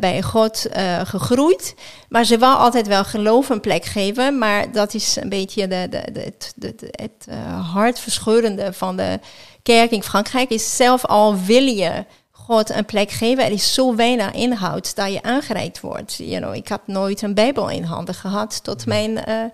bij 0.00 0.22
God 0.22 0.66
gegroeid. 1.04 1.74
Maar 2.08 2.24
ze 2.24 2.38
wou 2.38 2.56
altijd 2.58 2.86
wel 2.86 3.04
geloof 3.04 3.48
een 3.48 3.60
plek 3.60 3.84
geven. 3.84 4.38
Maar 4.38 4.72
dat 4.72 4.94
is 4.94 5.16
een 5.16 5.28
beetje 5.28 5.68
de, 5.68 5.86
de, 5.90 6.12
de, 6.12 6.20
het, 6.20 6.52
de- 6.56 6.74
het 6.90 7.26
hartverscheurende 7.72 8.72
van 8.72 8.96
de 8.96 9.18
kerk 9.66 9.90
in 9.90 10.02
Frankrijk. 10.02 10.50
Is 10.50 10.76
zelf 10.76 11.04
al 11.04 11.36
wil 11.44 11.66
je 11.66 12.04
God 12.30 12.70
een 12.70 12.84
plek 12.84 13.10
geven. 13.10 13.44
Er 13.44 13.52
is 13.52 13.74
zo 13.74 13.94
weinig 13.94 14.32
inhoud 14.32 14.96
dat 14.96 15.12
je 15.12 15.22
aangereikt 15.22 15.80
wordt. 15.80 16.14
You 16.16 16.40
know, 16.40 16.54
ik 16.54 16.68
had 16.68 16.86
nooit 16.86 17.22
een 17.22 17.34
Bijbel 17.34 17.70
in 17.70 17.82
handen 17.82 18.14
gehad 18.14 18.64
tot 18.64 18.86
mijn 18.86 19.24
eh 19.24 19.44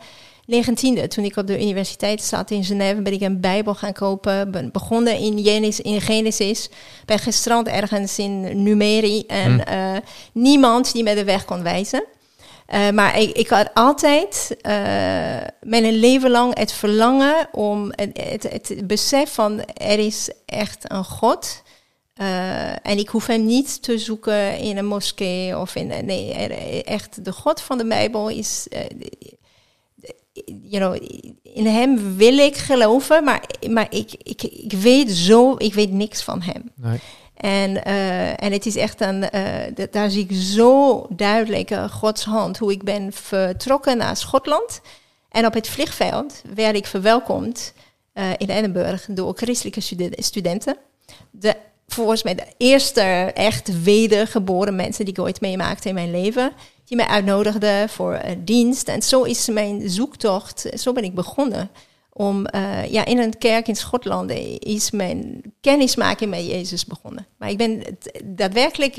negentiende. 0.47 1.09
Toen 1.09 1.25
ik 1.25 1.37
op 1.37 1.47
de 1.47 1.63
universiteit 1.63 2.23
zat 2.23 2.51
in 2.51 2.65
Genève, 2.65 3.03
ben 3.03 3.13
ik 3.13 3.21
een 3.21 3.41
Bijbel 3.41 3.75
gaan 3.75 3.93
kopen. 3.93 4.51
Ben 4.51 4.71
begonnen 4.73 5.19
in 5.19 5.43
Genesis, 5.45 5.81
in 5.81 6.01
Genesis. 6.01 6.71
Ben 7.05 7.19
gestrand 7.19 7.69
ergens 7.69 8.19
in 8.19 8.63
Numeri. 8.63 9.25
En 9.27 9.67
eh, 9.67 9.97
niemand 10.33 10.93
die 10.93 11.03
me 11.03 11.15
de 11.15 11.25
weg 11.25 11.45
kon 11.45 11.63
wijzen. 11.63 12.05
Eh, 12.67 12.91
maar 12.91 13.19
ik, 13.19 13.37
ik 13.37 13.49
had 13.49 13.71
altijd 13.75 14.57
eh, 14.61 14.75
mijn 15.61 15.93
leven 15.93 16.31
lang 16.31 16.59
het 16.59 16.73
verlangen 16.73 17.49
om 17.53 17.93
het, 17.95 18.43
het, 18.43 18.87
besef 18.87 19.35
van 19.35 19.65
er 19.65 19.99
is 19.99 20.31
echt 20.47 20.91
een 20.91 21.05
God. 21.05 21.63
Eh, 22.15 22.87
en 22.87 22.99
ik 22.99 23.09
hoef 23.09 23.27
hem 23.27 23.45
niet 23.45 23.83
te 23.83 23.99
zoeken 23.99 24.59
in 24.59 24.77
een 24.77 24.87
moskee 24.87 25.59
of 25.59 25.75
in. 25.75 26.05
Nee, 26.05 26.33
echt 26.83 27.25
de 27.25 27.33
God 27.33 27.61
van 27.61 27.79
de 27.79 27.87
Bijbel 27.87 28.29
is. 28.29 28.67
you 30.63 30.79
know, 30.79 30.95
in 31.43 31.67
hem 31.67 32.17
wil 32.17 32.39
ik 32.39 32.57
geloven, 32.57 33.25
maar, 33.25 33.45
maar 33.71 33.87
ik, 33.91 34.13
ik, 34.23 34.43
ik 34.43 34.73
weet 34.73 35.11
zo, 35.11 35.55
ik 35.59 35.75
weet 35.75 35.93
niks 35.93 36.23
van 36.23 36.43
hem. 36.43 36.71
Nee. 36.75 37.01
En, 37.43 37.85
eh, 37.85 38.43
en 38.43 38.53
het 38.53 38.67
is 38.67 38.77
echt 38.77 39.01
een, 39.01 39.31
eh, 39.31 39.87
daar 39.91 40.11
zie 40.11 40.27
ik 40.29 40.37
zo 40.37 41.07
duidelijk 41.09 41.71
eh, 41.71 41.91
Gods 41.91 42.25
hand, 42.25 42.59
hoe 42.59 42.73
ik 42.73 42.83
ben 42.83 43.13
vertrokken 43.13 43.97
naar 43.97 44.17
Schotland. 44.17 44.81
En 45.31 45.47
op 45.47 45.55
het 45.55 45.69
vliegveld 45.69 46.43
werd 46.55 46.77
ik 46.77 46.87
verwelkomd 46.87 47.73
in 48.37 48.49
Edinburgh 48.49 49.09
door 49.11 49.33
christelijke 49.37 49.81
studen- 49.81 50.23
studenten. 50.23 50.77
De, 51.31 51.57
volgens 51.89 52.23
mij 52.23 52.35
de 52.35 52.47
eerste 52.57 53.01
echt 53.35 53.83
wedergeboren 53.83 54.77
mensen 54.77 55.05
die 55.05 55.15
ik 55.15 55.21
ooit 55.21 55.41
meemaakte 55.41 55.89
in 55.89 55.95
mijn 55.95 56.11
leven. 56.11 56.53
Die 56.85 56.97
mij 56.97 57.07
uitnodigden 57.07 57.89
voor 57.89 58.21
dienst. 58.39 58.89
En 58.89 59.03
zo 59.03 59.23
is 59.23 59.49
mijn 59.49 59.91
zoektocht, 59.91 60.67
zo 60.75 60.93
ben 60.93 61.05
ik 61.05 61.15
begonnen 61.15 61.71
om 62.13 62.47
uh, 62.55 62.93
ja, 62.93 63.05
in 63.05 63.19
een 63.19 63.39
kerk 63.39 63.69
in 63.69 63.77
Schotland 63.77 64.31
is 64.59 64.91
mijn 64.91 65.43
kennismaking 65.61 66.31
met 66.31 66.47
Jezus 66.47 66.85
begonnen. 66.85 67.27
Maar 67.39 67.51
ik 67.51 67.57
ben 67.57 67.99
daadwerkelijk 68.25 68.97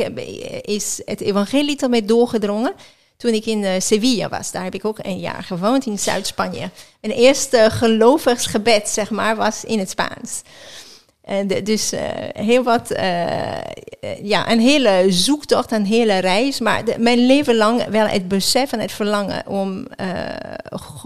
is 0.61 1.01
het 1.05 1.21
evangelie 1.21 1.75
mij 1.89 2.05
doorgedrongen 2.05 2.73
toen 3.17 3.33
ik 3.33 3.45
in 3.45 3.61
uh, 3.61 3.71
Sevilla 3.77 4.29
was. 4.29 4.51
Daar 4.51 4.63
heb 4.63 4.73
ik 4.73 4.85
ook 4.85 4.99
een 5.01 5.19
jaar 5.19 5.43
gewoond 5.43 5.85
in 5.85 5.99
Zuid-Spanje. 5.99 6.69
Mijn 7.01 7.13
eerste 7.13 7.67
gelovigsgebed, 7.71 8.89
zeg 8.89 9.09
maar, 9.09 9.35
was 9.35 9.63
in 9.63 9.79
het 9.79 9.89
Spaans. 9.89 10.41
En 11.23 11.47
de, 11.47 11.61
dus 11.61 11.93
uh, 11.93 12.01
heel 12.33 12.63
wat, 12.63 12.91
uh, 12.91 14.17
ja, 14.21 14.51
een 14.51 14.59
hele 14.59 15.05
zoektocht, 15.09 15.71
een 15.71 15.85
hele 15.85 16.17
reis. 16.17 16.59
Maar 16.59 16.85
de, 16.85 16.95
mijn 16.99 17.25
leven 17.25 17.55
lang 17.55 17.85
wel 17.85 18.07
het 18.07 18.27
besef 18.27 18.71
en 18.71 18.79
het 18.79 18.91
verlangen 18.91 19.47
om 19.47 19.87
uh, 19.97 20.09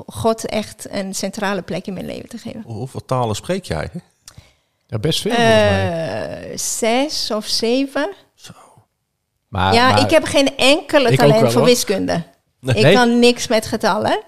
God 0.07 0.45
echt 0.45 0.87
een 0.89 1.13
centrale 1.13 1.61
plek 1.61 1.87
in 1.87 1.93
mijn 1.93 2.05
leven 2.05 2.29
te 2.29 2.37
geven. 2.37 2.61
Hoeveel 2.65 3.05
talen 3.05 3.35
spreek 3.35 3.65
jij? 3.65 3.89
Hè? 3.91 3.99
Ja, 4.87 4.99
best 4.99 5.21
veel. 5.21 5.31
Uh, 5.31 6.57
zes 6.57 7.31
of 7.31 7.45
zeven. 7.45 8.13
Zo. 8.35 8.53
Maar, 9.47 9.73
ja, 9.73 9.89
maar, 9.89 10.01
ik 10.01 10.09
heb 10.09 10.23
geen 10.23 10.57
enkele 10.57 11.15
talent 11.15 11.41
wel, 11.41 11.51
voor 11.51 11.59
hoor. 11.59 11.69
wiskunde. 11.69 12.23
Nee. 12.59 12.75
Ik 12.75 12.95
kan 12.95 13.19
niks 13.19 13.47
met 13.47 13.65
getallen. 13.65 14.23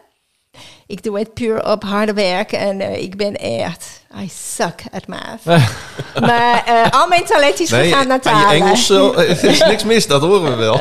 Ik 0.90 1.04
doe 1.04 1.20
het 1.20 1.34
puur 1.34 1.66
op 1.66 1.84
harde 1.84 2.14
werk 2.14 2.52
en 2.52 2.80
uh, 2.80 3.02
ik 3.02 3.18
ben 3.18 3.36
echt, 3.36 4.04
I 4.24 4.30
suck 4.30 4.82
at 4.92 5.08
math. 5.08 5.44
maar 6.28 6.64
uh, 6.68 7.02
al 7.02 7.08
mijn 7.08 7.26
talent 7.26 7.60
is 7.60 7.70
Nee, 7.70 7.84
gegaan 7.84 8.08
naar 8.08 8.16
aan 8.16 8.22
talen. 8.22 8.56
je 8.58 8.64
Engels 8.64 8.90
uh, 8.90 9.44
is 9.52 9.60
niks 9.64 9.84
mis, 9.84 10.08
dat 10.08 10.22
horen 10.22 10.50
we 10.50 10.56
wel. 10.56 10.78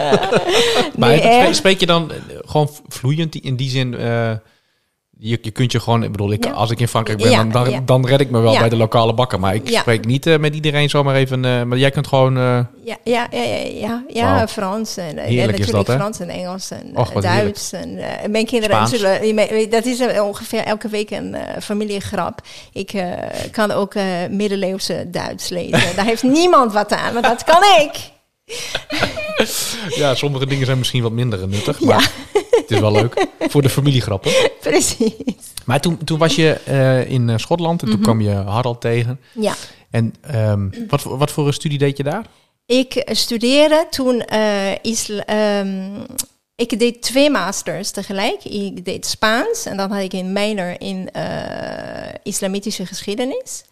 maar 0.97 1.09
nee, 1.09 1.55
spreek, 1.55 1.81
je 1.81 1.87
dan 1.87 2.11
eh, 2.13 2.17
gewoon 2.45 2.71
vloeiend 2.89 3.35
in 3.35 3.57
die 3.57 3.71
zin? 3.71 3.97
Eh, 5.21 5.29
je, 5.31 5.39
je 5.43 5.51
kunt 5.51 5.73
je 5.73 5.81
gewoon, 5.81 6.03
ik 6.03 6.11
bedoel, 6.11 6.33
ik, 6.33 6.45
Ja. 6.45 6.51
als 6.51 6.71
ik 6.71 6.81
in 6.81 6.89
Frankrijk 6.89 7.19
ben, 7.19 7.31
Ja, 7.31 7.37
dan, 7.37 7.51
dan, 7.51 7.71
ja. 7.71 7.81
dan 7.85 8.07
red 8.07 8.21
ik 8.21 8.31
me 8.31 8.41
wel 8.41 8.59
bij 8.59 8.69
de 8.69 8.77
lokale 8.77 9.15
bakker. 9.15 9.41
Maar 9.41 9.55
ik 9.55 9.69
spreek 9.79 10.05
niet 10.05 10.27
eh, 10.27 10.39
met 10.39 10.55
iedereen 10.55 10.91
zomaar 10.91 11.15
even. 11.15 11.45
eh, 11.45 11.63
maar 11.63 11.79
jij 11.79 11.91
kunt 11.91 12.07
gewoon. 12.07 12.37
eh, 12.37 12.61
Ja, 12.85 12.97
ja, 13.05 13.27
ja, 13.31 13.43
ja, 13.73 14.03
ja. 14.09 14.49
Frans 14.49 14.97
en 14.97 15.19
eh, 15.19 15.31
is 15.31 15.47
natuurlijk 15.47 15.87
dat? 15.87 15.97
Frans 15.97 16.19
en 16.21 16.29
Engels 16.29 16.71
en 16.71 16.91
Och, 16.95 17.13
eh, 17.13 17.23
Duits. 17.23 17.73
En, 17.73 17.99
eh, 17.99 18.29
mijn 18.29 18.47
kinderen 18.47 18.77
Spaans. 18.77 18.91
zullen, 19.21 19.71
dat 19.71 19.85
is 19.87 20.01
eh, 20.01 20.25
ongeveer 20.27 20.61
elke 20.65 20.89
week 20.89 21.11
een 21.11 21.35
eh, 21.35 21.61
familiegrap. 21.63 22.41
Ik 22.73 22.93
eh, 22.93 23.07
kan 23.51 23.71
ook 23.71 23.95
eh, 23.95 24.05
middeleeuwse 24.31 25.07
Duits 25.11 25.49
lezen. 25.49 25.81
Daar 25.97 26.05
heeft 26.05 26.23
niemand 26.23 26.73
wat 26.73 26.93
aan, 26.93 27.13
maar 27.13 27.23
dat 27.23 27.45
kan 27.45 27.63
ik. 27.81 28.11
ja, 29.95 30.15
sommige 30.15 30.47
dingen 30.47 30.67
zijn 30.67 30.79
misschien 30.79 31.03
wat 31.03 31.13
minder 31.13 31.49
nuttig. 31.49 31.81
Maar 31.81 32.11
het 32.69 32.77
is 32.77 32.81
wel 32.81 32.93
leuk. 32.93 33.27
Voor 33.53 33.63
de 33.63 33.69
familiegrappen. 33.69 34.33
Precies. 34.61 35.13
Maar 35.65 35.81
toen, 35.81 36.05
toen 36.05 36.19
was 36.19 36.35
je 36.35 36.53
eh, 36.65 37.11
in 37.11 37.29
eh, 37.31 37.37
Schotland 37.37 37.83
en 37.83 37.91
toen 37.91 38.01
kwam 38.01 38.21
je 38.21 38.31
Harald 38.31 38.81
tegen. 38.81 39.21
Ja. 39.33 39.55
En 39.91 40.15
ehm, 40.21 40.69
wat, 40.89 41.01
voor- 41.01 41.19
wat 41.19 41.31
voor 41.31 41.47
een 41.47 41.53
studie 41.53 41.79
deed 41.79 41.97
je 41.97 42.03
daar? 42.03 42.27
Ik 42.67 42.95
eh, 42.95 43.15
studeerde 43.15 43.87
toen 43.91 44.23
isla- 44.83 45.25
ehm, 45.25 45.91
ik 46.55 46.79
deed 46.79 47.03
twee 47.03 47.31
masters 47.31 47.91
tegelijk. 47.91 48.45
Ik 48.45 48.85
deed 48.85 49.07
Spaans 49.07 49.65
en 49.67 49.77
dan 49.77 49.91
had 49.93 50.03
ik 50.03 50.13
een 50.13 50.33
minor 50.33 50.81
in 50.81 51.09
islamitische 52.23 52.87
geschiedenis. 52.87 53.65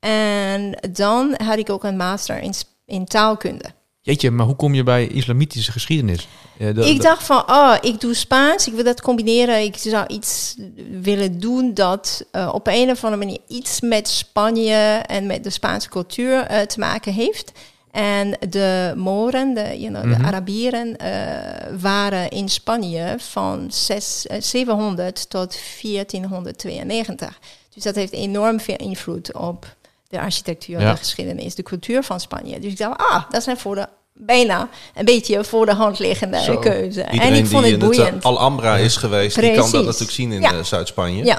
En 0.00 0.78
dan 0.92 1.34
had 1.44 1.58
ik 1.58 1.70
ook 1.70 1.84
een 1.84 1.96
master 1.96 2.38
in, 2.42 2.52
in 2.86 3.04
taalkunde. 3.04 3.64
Jeetje, 4.02 4.30
maar 4.30 4.46
hoe 4.46 4.56
kom 4.56 4.74
je 4.74 4.82
bij 4.82 5.06
islamitische 5.06 5.72
geschiedenis? 5.72 6.28
De- 6.58 6.72
ik 6.88 7.00
dacht 7.02 7.22
van, 7.22 7.42
oh, 7.50 7.74
ik 7.80 8.00
doe 8.00 8.14
Spaans, 8.14 8.66
ik 8.66 8.72
wil 8.72 8.84
dat 8.84 9.00
combineren. 9.00 9.62
Ik 9.62 9.76
zou 9.76 10.06
iets 10.06 10.56
willen 11.02 11.40
doen 11.40 11.74
dat 11.74 12.24
eh, 12.32 12.50
op 12.52 12.66
een 12.66 12.90
of 12.90 13.04
andere 13.04 13.24
manier 13.24 13.38
iets 13.48 13.80
met 13.80 14.08
Spanje 14.08 14.74
en 15.06 15.26
met 15.26 15.44
de 15.44 15.50
Spaanse 15.50 15.88
cultuur 15.88 16.40
eh, 16.46 16.60
te 16.60 16.78
maken 16.78 17.12
heeft. 17.12 17.52
En 17.90 18.36
de 18.50 18.92
Moren, 18.96 19.54
de, 19.54 19.78
you 19.80 19.92
know, 19.92 20.04
Mhm. 20.04 20.20
de 20.20 20.26
Arabieren, 20.26 20.96
eh, 20.96 21.72
waren 21.80 22.28
in 22.30 22.48
Spanje 22.48 23.14
van 23.18 23.66
zes, 23.72 24.26
eh, 24.26 24.40
700 24.40 25.30
tot 25.30 25.56
1492. 25.82 27.38
Dus 27.74 27.82
dat 27.82 27.94
heeft 27.94 28.12
enorm 28.12 28.60
veel 28.60 28.76
invloed 28.76 29.34
op 29.34 29.76
de 30.10 30.20
architectuur, 30.20 30.80
Ja. 30.80 30.90
de 30.90 30.96
geschiedenis, 30.96 31.54
de 31.54 31.62
cultuur 31.62 32.02
van 32.02 32.20
Spanje. 32.20 32.58
Dus 32.60 32.72
ik 32.72 32.78
dacht, 32.78 33.00
ah, 33.10 33.22
dat 33.30 33.42
zijn 33.42 33.56
voor 33.58 33.74
de 33.74 33.88
bijna 34.14 34.68
een 34.94 35.04
beetje 35.04 35.44
voor 35.44 35.66
de 35.66 35.74
hand 35.74 35.98
liggende 35.98 36.40
Zo. 36.40 36.58
keuze. 36.58 37.00
Iedereen 37.10 37.20
en 37.32 37.34
ik 37.38 37.46
vond 37.46 37.64
die 37.64 37.72
het 37.72 37.82
in 37.82 37.88
het 37.88 37.96
boeiend. 37.96 38.16
eh, 38.24 38.30
Alhambra 38.30 38.76
is 38.76 38.96
geweest, 38.96 39.34
die 39.40 39.44
kan 39.44 39.54
dat 39.56 39.68
Precies. 39.70 39.84
natuurlijk 39.86 40.10
zien 40.12 40.32
in 40.32 40.40
Ja. 40.40 40.52
eh, 40.52 40.62
Zuid-Spanje. 40.64 41.24
ja. 41.24 41.38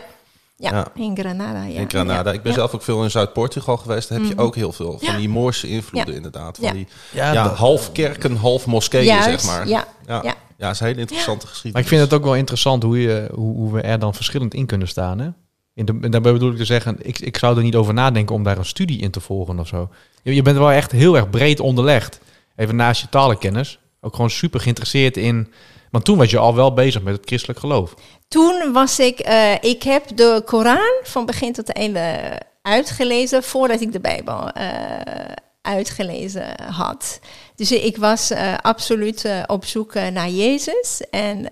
Ja, 0.58 0.70
Ja. 0.72 0.88
in 0.96 1.18
Granada. 1.18 1.64
Ja. 1.64 1.80
In 1.80 1.90
Granada. 1.90 2.32
Ik 2.32 2.42
ben 2.42 2.52
Ja. 2.52 2.58
zelf 2.58 2.74
ook 2.76 2.82
veel 2.84 3.04
in 3.04 3.12
Zuid-Portugal 3.12 3.78
geweest. 3.78 4.10
Daar 4.10 4.18
heb 4.20 4.28
je 4.28 4.34
Mhm. 4.34 4.44
ook 4.44 4.56
heel 4.56 4.72
veel 4.72 4.98
van 5.00 5.12
Ja. 5.14 5.18
die 5.18 5.30
Moorse 5.30 5.68
invloeden 5.68 6.10
Ja. 6.12 6.16
inderdaad. 6.18 6.58
Van 6.58 6.66
Ja. 6.68 6.74
die 6.74 6.88
ja, 7.12 7.48
half 7.54 7.92
kerken, 7.92 8.36
half 8.36 8.66
moskeeën, 8.66 9.04
Juist, 9.06 9.24
zeg 9.24 9.44
maar. 9.46 9.68
ja, 9.68 9.86
ja. 10.08 10.20
ja. 10.24 10.34
Ja, 10.58 10.68
dat 10.68 10.72
is 10.76 10.80
een 10.80 10.86
hele 10.88 11.00
interessante 11.00 11.46
Maar 11.46 11.54
geschiedenis. 11.54 11.88
ik 11.88 11.94
vind 11.98 12.02
het 12.10 12.20
ook 12.20 12.24
wel 12.24 12.36
interessant 12.36 12.84
hoe, 12.84 13.02
je, 13.02 13.28
hoe, 13.34 13.56
hoe 13.56 13.74
we 13.74 13.82
er 13.82 14.00
dan 14.00 14.14
verschillend 14.14 14.54
in 14.54 14.66
kunnen 14.66 14.88
staan. 14.88 15.20
Hè? 15.20 15.30
In 15.74 15.86
de, 15.86 15.98
en 16.02 16.12
daarbij 16.12 16.34
bedoel 16.34 16.52
ik 16.52 16.58
te 16.58 16.66
zeggen, 16.66 16.98
ik, 17.02 17.20
ik 17.20 17.38
zou 17.38 17.58
er 17.58 17.64
niet 17.64 17.76
over 17.76 17.94
nadenken 17.94 18.36
om 18.36 18.44
daar 18.44 18.58
een 18.58 18.66
studie 18.66 19.02
in 19.02 19.12
te 19.12 19.20
volgen 19.20 19.60
of 19.60 19.68
zo. 19.68 19.90
Je, 20.24 20.36
je 20.36 20.42
bent 20.42 20.58
wel 20.58 20.72
echt 20.72 20.92
heel 20.92 21.16
erg 21.16 21.30
breed 21.30 21.60
onderlegd. 21.60 22.20
Even 22.56 22.76
naast 22.76 23.02
je 23.02 23.10
talenkennis. 23.10 23.80
Ook 24.02 24.16
gewoon 24.16 24.30
super 24.30 24.60
geïnteresseerd 24.60 25.18
in... 25.18 25.54
Want 25.92 26.06
toen 26.06 26.18
was 26.18 26.30
je 26.30 26.38
al 26.38 26.56
wel 26.56 26.74
bezig 26.74 27.02
met 27.02 27.16
het 27.16 27.26
christelijk 27.26 27.60
geloof. 27.60 27.94
Toen 28.28 28.72
was 28.74 29.00
ik, 29.00 29.20
eh, 29.20 29.54
ik 29.62 29.84
heb 29.84 30.04
de 30.16 30.42
Koran 30.46 31.00
van 31.04 31.26
begin 31.26 31.54
tot 31.54 31.74
einde 31.74 32.40
uitgelezen 32.62 33.44
voordat 33.44 33.82
ik 33.82 33.92
de 33.92 34.00
Bijbel 34.00 34.50
eh, 34.50 35.36
uitgelezen 35.62 36.62
had. 36.72 37.20
Dus 37.56 37.72
ik 37.72 37.98
was 37.98 38.30
eh, 38.32 38.54
absoluut 38.62 39.26
eh, 39.26 39.44
op 39.48 39.66
zoek 39.66 39.94
eh, 39.96 40.08
naar 40.08 40.30
Jezus. 40.30 41.02
En, 41.10 41.48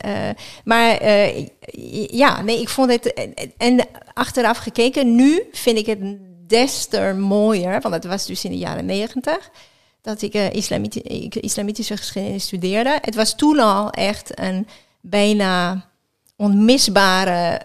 maar 0.64 1.04
ja, 2.12 2.42
nee, 2.42 2.62
ik 2.62 2.70
vond 2.70 2.92
het. 2.92 3.14
En 3.58 3.86
achteraf 4.14 4.58
gekeken, 4.58 5.16
nu 5.16 5.44
vind 5.52 5.78
ik 5.78 5.86
het 5.86 6.00
des 6.48 6.86
te 6.86 7.14
mooier, 7.18 7.82
want 7.82 7.94
dat 7.94 8.04
was 8.04 8.26
dus 8.26 8.44
in 8.46 8.52
de 8.52 8.58
jaren 8.58 8.86
negentig. 8.86 9.50
Dat 10.02 10.22
ik 10.22 10.34
islamiti- 10.34 11.00
ik 11.00 11.36
islamitische 11.36 11.98
geschiedenis 11.98 12.44
studeerde. 12.44 12.98
Het 13.02 13.16
was 13.16 13.36
toen 13.36 13.60
al 13.60 13.90
echt 13.90 14.40
een 14.40 14.68
bijna 15.02 15.86
onmisbare 16.36 17.60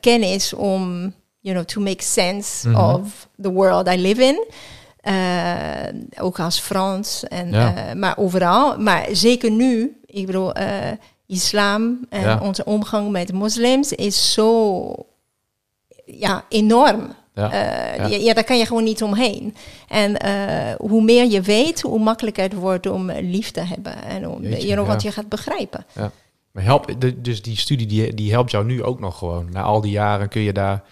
kennis 0.00 0.52
om, 0.52 1.14
you 1.40 1.54
know, 1.56 1.64
to 1.64 1.80
make 1.80 2.02
sense 2.02 2.68
Mhm. 2.68 2.80
of 2.94 3.28
the 3.42 3.50
world 3.52 3.88
I 3.88 3.96
live 3.96 4.22
in. 4.22 4.44
Eh, 5.02 6.22
ook 6.24 6.40
als 6.40 6.60
Frans, 6.60 7.24
en, 7.28 7.50
Ja. 7.50 7.74
eh, 7.88 7.94
maar 7.94 8.18
overal. 8.18 8.78
Maar 8.78 9.06
zeker 9.12 9.50
nu, 9.50 10.00
ik 10.06 10.26
bedoel, 10.26 10.52
eh, 10.52 10.90
islam 11.26 12.06
en 12.08 12.20
Ja. 12.20 12.38
onze 12.42 12.64
omgang 12.64 13.10
met 13.10 13.32
moslims 13.32 13.92
is 13.92 14.32
zo 14.32 14.94
ja, 16.04 16.44
enorm. 16.48 17.14
Ja. 17.34 17.54
Ja. 18.08 18.34
daar 18.34 18.44
kan 18.44 18.58
je 18.58 18.66
gewoon 18.66 18.84
niet 18.84 19.02
omheen. 19.02 19.54
En 19.88 20.16
hoe 20.78 21.02
meer 21.02 21.30
je 21.30 21.40
weet, 21.40 21.80
hoe 21.80 21.98
makkelijker 21.98 22.42
het 22.42 22.54
wordt 22.54 22.86
om 22.86 23.10
lief 23.10 23.50
te 23.50 23.60
hebben. 23.60 24.02
En 24.04 24.28
om 24.28 24.42
Jeetje, 24.42 24.66
you 24.66 24.72
know, 24.74 24.86
wat 24.86 25.02
je 25.02 25.12
gaat 25.12 25.28
begrijpen. 25.28 25.86
Maar 26.52 26.64
help, 26.64 26.94
dus 27.16 27.42
die 27.42 27.56
studie 27.56 27.86
die, 27.86 28.14
die 28.14 28.30
helpt 28.30 28.50
jou 28.50 28.64
nu 28.64 28.82
ook 28.82 29.00
nog 29.00 29.18
gewoon. 29.18 29.48
Na 29.52 29.62
al 29.62 29.80
die 29.80 29.90
jaren 29.92 30.28
kun 30.28 30.42
je 30.42 30.52
daar, 30.52 30.82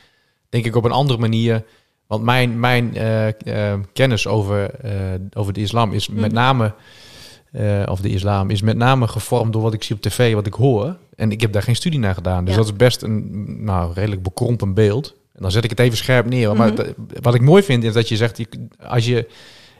denk 0.48 0.64
ik, 0.64 0.76
op 0.76 0.84
een 0.84 0.92
andere 0.92 1.18
manier... 1.18 1.64
Want 2.10 2.22
mijn, 2.22 2.60
mijn 2.60 2.96
eh, 2.96 3.28
eh, 3.72 3.80
kennis 3.92 4.26
over, 4.26 4.74
eh, 4.74 4.92
over 5.32 5.52
de 5.52 5.60
islam 5.60 5.92
is 5.92 6.08
met 6.08 6.24
Mhm. 6.32 6.34
name... 6.34 6.74
of 7.86 8.00
de 8.00 8.08
islam 8.08 8.50
is 8.50 8.62
met 8.62 8.76
name 8.76 9.08
gevormd 9.08 9.52
door 9.52 9.62
wat 9.62 9.72
ik 9.72 9.82
zie 9.82 9.96
op 9.96 10.02
tv, 10.02 10.34
wat 10.34 10.46
ik 10.46 10.54
hoor. 10.54 10.96
En 11.16 11.30
ik 11.32 11.40
heb 11.40 11.52
daar 11.52 11.62
geen 11.62 11.76
studie 11.76 11.98
naar 11.98 12.14
gedaan. 12.14 12.44
Dus 12.44 12.54
Ja. 12.54 12.60
dat 12.60 12.68
is 12.70 12.76
best 12.76 13.02
een 13.02 13.56
nou, 13.64 13.92
redelijk 13.92 14.22
bekrompen 14.22 14.74
beeld. 14.74 15.14
En 15.34 15.42
dan 15.42 15.50
zet 15.50 15.64
ik 15.64 15.70
het 15.70 15.78
even 15.78 15.96
scherp 15.96 16.26
neer. 16.28 16.56
Maar 16.56 16.74
d- 16.74 16.94
wat 17.20 17.34
ik 17.34 17.40
mooi 17.40 17.62
vind 17.62 17.84
is 17.84 17.92
dat 17.92 18.08
je 18.08 18.16
zegt, 18.16 18.36
je, 18.36 18.46
als 18.86 19.06
je 19.06 19.28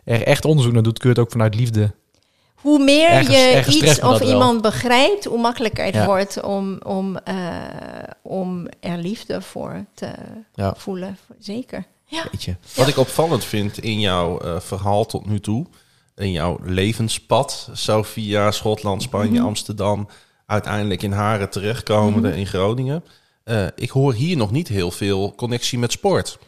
er 0.05 0.23
echt 0.23 0.45
onderzoek 0.45 0.73
naar 0.73 0.83
doet, 0.83 0.99
kun 0.99 1.09
je 1.11 1.15
het 1.15 1.25
ook 1.25 1.31
vanuit 1.33 1.55
liefde. 1.55 1.93
Hoe 2.55 2.85
meer 2.85 3.09
Ergens- 3.11 3.37
je 3.37 3.43
ergens 3.55 3.77
iets 3.83 4.01
of 4.01 4.19
wel. 4.19 4.29
iemand 4.29 4.63
begrijpt, 4.63 5.25
hoe 5.25 5.41
makkelijker 5.41 5.85
het 5.85 5.95
Ja. 5.95 6.07
wordt 6.07 6.43
om, 6.43 6.79
om, 6.87 7.19
om 8.23 8.67
er 8.81 8.99
liefde 8.99 9.41
voor 9.41 9.85
te 9.95 10.09
Ja. 10.55 10.75
voelen. 10.77 11.17
Zeker. 11.39 11.85
Ja. 12.11 12.25
Weet 12.33 12.43
je. 12.43 12.57
Wat 12.75 12.89
ik 12.89 12.97
opvallend 12.97 13.45
vind 13.45 13.79
in 13.79 14.01
jouw 14.01 14.39
eh, 14.41 14.61
verhaal 14.61 15.07
tot 15.07 15.27
nu 15.27 15.41
toe, 15.41 15.67
in 16.17 16.33
jouw 16.33 16.59
levenspad, 16.63 17.71
zo 17.75 18.03
via 18.03 18.51
Schotland, 18.51 19.03
Spanje, 19.03 19.39
Mhm. 19.39 19.47
Amsterdam, 19.47 20.09
uiteindelijk 20.47 21.03
in 21.03 21.13
Haren 21.13 21.51
terechtkomende 21.51 22.37
in 22.37 22.47
Groningen. 22.47 23.05
Eh, 23.45 23.67
ik 23.77 23.91
hoor 23.91 24.15
hier 24.15 24.37
nog 24.37 24.51
niet 24.51 24.69
heel 24.69 24.91
veel 24.91 25.35
connectie 25.35 25.79
met 25.79 25.93
sport. 25.93 26.39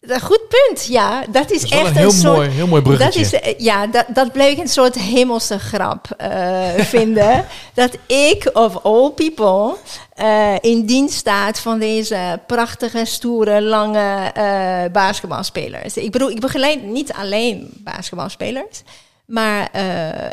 Een 0.00 0.20
goed 0.20 0.42
punt, 0.48 0.86
ja. 0.86 1.24
Dat 1.30 1.50
is, 1.50 1.60
Dat 1.60 1.70
is 1.70 1.70
wel 1.70 1.80
echt 1.80 1.88
een 1.90 1.96
heel, 1.96 2.10
soort... 2.10 2.36
mooi, 2.36 2.48
heel 2.48 2.66
mooi 2.66 2.96
Dat 2.98 3.14
is, 3.14 3.32
eh, 3.32 3.58
ja, 3.58 3.86
dat, 3.86 4.04
dat 4.08 4.32
bleek 4.32 4.58
een 4.58 4.68
soort 4.68 4.94
hemelse 4.94 5.58
grap 5.58 6.06
eh, 6.16 6.68
vinden. 6.94 7.46
Dat 7.74 7.96
ik, 8.06 8.50
of 8.52 8.76
all 8.82 9.10
people, 9.10 9.76
eh, 10.14 10.54
in 10.60 10.86
dienst 10.86 11.14
staat 11.14 11.58
van 11.60 11.78
deze 11.78 12.40
prachtige, 12.46 13.04
stoere, 13.04 13.62
lange 13.62 14.30
eh, 14.34 14.92
basketbalspelers. 14.92 15.96
Ik 15.96 16.10
bedoel, 16.10 16.30
ik 16.30 16.40
begeleid 16.40 16.82
niet 16.82 17.12
alleen 17.12 17.70
basketbalspelers. 17.76 18.82
Maar 19.24 19.68
eh, 19.72 19.84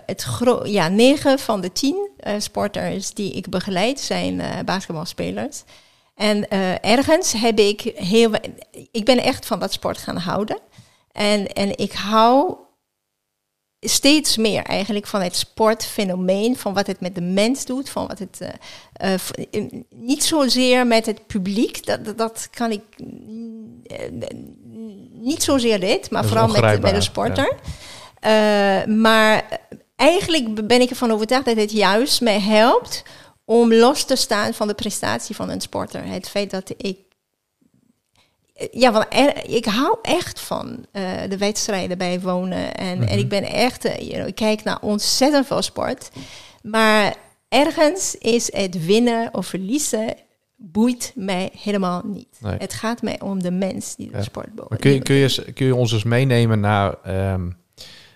het 0.06 0.24
gro- 0.24 0.66
ja, 0.66 0.88
negen 0.88 1.40
van 1.40 1.62
de 1.62 1.72
tien 1.72 2.10
eh, 2.20 2.34
sporters 2.38 3.14
die 3.14 3.32
ik 3.34 3.50
begeleid 3.50 4.00
zijn 4.00 4.40
eh, 4.42 4.50
basketbalspelers. 4.66 5.64
En 6.18 6.50
eh, 6.50 6.86
ergens 6.86 7.32
heb 7.34 7.60
ik 7.60 7.82
heel... 7.96 8.32
Ik 8.92 9.06
ben 9.06 9.18
echt 9.18 9.46
van 9.46 9.60
dat 9.60 9.74
sport 9.74 9.98
gaan 9.98 10.18
houden. 10.18 10.60
En, 11.12 11.48
en 11.54 11.78
ik 11.78 11.92
hou 11.92 12.56
steeds 13.80 14.38
meer 14.38 14.64
eigenlijk 14.64 15.08
van 15.08 15.22
het 15.22 15.36
sportfenomeen, 15.36 16.58
van 16.58 16.74
wat 16.74 16.88
het 16.88 17.00
met 17.00 17.16
de 17.16 17.22
mens 17.22 17.66
doet, 17.66 17.90
van 17.90 18.08
wat 18.08 18.20
het 18.20 18.42
eh, 18.94 19.14
eh, 19.14 19.66
niet 19.90 20.24
zozeer 20.24 20.88
met 20.88 21.06
het 21.06 21.28
publiek, 21.28 21.86
dat, 21.86 22.18
dat- 22.18 22.48
kan 22.52 22.72
ik 22.72 22.82
niet 25.12 25.44
zozeer 25.44 25.80
dit, 25.80 26.12
maar 26.12 26.26
vooral 26.26 26.48
met, 26.48 26.62
met 26.82 26.96
de 26.96 27.02
sporter. 27.02 27.56
Maar 28.86 29.60
eigenlijk 29.96 30.68
ben 30.68 30.82
ik 30.82 30.90
ervan 30.90 31.12
overtuigd 31.12 31.46
dat 31.46 31.56
het 31.58 31.72
juist 31.72 32.22
mij 32.22 32.40
helpt 32.40 33.04
om 33.50 33.74
los 33.74 34.04
te 34.06 34.16
staan 34.16 34.54
van 34.54 34.68
de 34.68 34.74
prestatie 34.74 35.36
van 35.36 35.50
een 35.50 35.62
sporter. 35.62 36.06
Het 36.06 36.30
feit 36.30 36.52
dat 36.52 36.74
ik 36.78 36.98
ja, 38.72 38.92
want 38.92 39.06
er- 39.10 39.50
ik 39.50 39.66
hou 39.66 39.98
echt 40.02 40.40
van 40.40 40.86
eh, 40.92 41.12
de 41.30 41.38
wedstrijden 41.38 41.98
bijwonen. 41.98 42.76
En, 42.76 43.08
en 43.08 43.18
ik 43.18 43.30
ben 43.30 43.44
echt, 43.44 43.86
eh, 43.86 43.98
you 44.00 44.14
know, 44.14 44.28
ik 44.28 44.36
kijk 44.36 44.64
naar 44.64 44.78
ontzettend 44.82 45.46
veel 45.48 45.62
sport. 45.62 46.10
Maar 46.64 47.16
ergens 47.50 48.16
is 48.16 48.54
het 48.54 48.86
winnen 48.86 49.34
of 49.34 49.46
verliezen 49.48 50.16
boeit 50.56 51.12
mij 51.16 51.50
helemaal 51.60 52.02
niet. 52.06 52.38
Nee. 52.40 52.56
Het 52.58 52.74
gaat 52.74 53.02
mij 53.02 53.20
om 53.22 53.44
de 53.44 53.52
mens 53.52 53.96
die 53.96 54.12
de 54.12 54.18
Ja. 54.18 54.24
sport 54.24 54.54
be- 54.56 54.66
Maar 54.70 54.78
kun 54.80 54.92
je, 54.92 55.02
kun, 55.02 55.16
je, 55.16 55.24
eens- 55.24 55.42
kun 55.54 55.66
je 55.66 55.76
ons 55.76 55.92
eens 55.92 56.04
meenemen 56.04 56.60
naar, 56.60 56.94
ehm, 57.04 57.46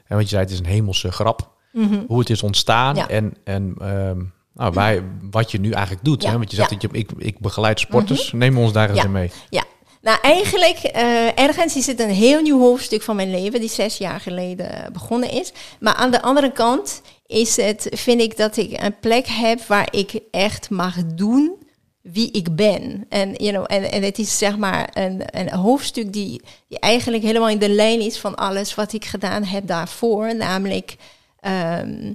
hè, 0.04 0.16
want 0.16 0.22
je 0.22 0.28
zei 0.30 0.42
het 0.42 0.52
is 0.52 0.60
een 0.60 0.66
hemelse 0.66 1.12
grap, 1.12 1.50
Mhm. 1.72 2.04
hoe 2.08 2.20
het 2.20 2.30
is 2.30 2.44
ontstaan 2.44 2.96
Ja. 2.96 3.08
en, 3.08 3.34
en 3.44 3.76
ehm, 3.80 4.22
nou, 4.54 4.74
waar, 4.74 5.04
wat 5.32 5.52
je 5.52 5.60
nu 5.60 5.72
eigenlijk 5.72 6.06
doet. 6.06 6.22
Ja, 6.24 6.30
Hè? 6.30 6.38
Want 6.38 6.50
je 6.50 6.56
zegt 6.56 6.70
ja. 6.70 6.78
dat 6.78 6.92
je, 6.92 6.98
ik, 6.98 7.10
ik 7.18 7.40
begeleid 7.40 7.80
sporters. 7.80 8.32
Neem 8.32 8.58
ons 8.58 8.72
daar 8.74 8.90
eens 8.90 8.98
Ja. 8.98 9.04
in 9.04 9.12
mee. 9.12 9.32
Ja, 9.50 9.64
nou 10.02 10.18
eigenlijk 10.22 10.78
eh, 10.78 11.40
ergens 11.40 11.76
is 11.76 11.88
het 11.88 12.00
een 12.00 12.10
heel 12.10 12.42
nieuw 12.42 12.60
hoofdstuk 12.60 13.02
van 13.02 13.16
mijn 13.16 13.32
leven 13.32 13.60
die 13.60 13.70
zes 13.70 13.98
jaar 13.98 14.20
geleden 14.20 14.94
begonnen 14.94 15.32
is. 15.32 15.54
Maar 15.80 15.94
aan 15.94 16.12
de 16.12 16.22
andere 16.22 16.52
kant 16.52 17.02
is 17.26 17.56
het, 17.56 17.88
vind 17.92 18.22
ik 18.22 18.38
dat 18.38 18.58
ik 18.58 18.84
een 18.84 19.00
plek 19.00 19.28
heb 19.28 19.62
waar 19.64 19.88
ik 19.92 20.20
echt 20.32 20.70
mag 20.70 20.96
doen 21.06 21.56
wie 22.02 22.32
ik 22.32 22.56
ben. 22.56 23.06
En, 23.10 23.34
you 23.34 23.52
know, 23.52 23.66
en, 23.68 23.92
en 23.92 24.04
het 24.04 24.20
is 24.20 24.38
zeg 24.38 24.58
maar 24.58 24.90
een, 24.94 25.22
een 25.26 25.52
hoofdstuk 25.54 26.14
die, 26.14 26.42
die 26.68 26.80
eigenlijk 26.80 27.24
helemaal 27.24 27.50
in 27.50 27.60
de 27.60 27.70
lijn 27.70 28.00
is 28.00 28.20
van 28.20 28.36
alles 28.36 28.76
wat 28.76 28.94
ik 28.94 29.06
gedaan 29.06 29.44
heb 29.44 29.68
daarvoor. 29.68 30.36
Namelijk, 30.36 30.96
ehm, 31.40 32.14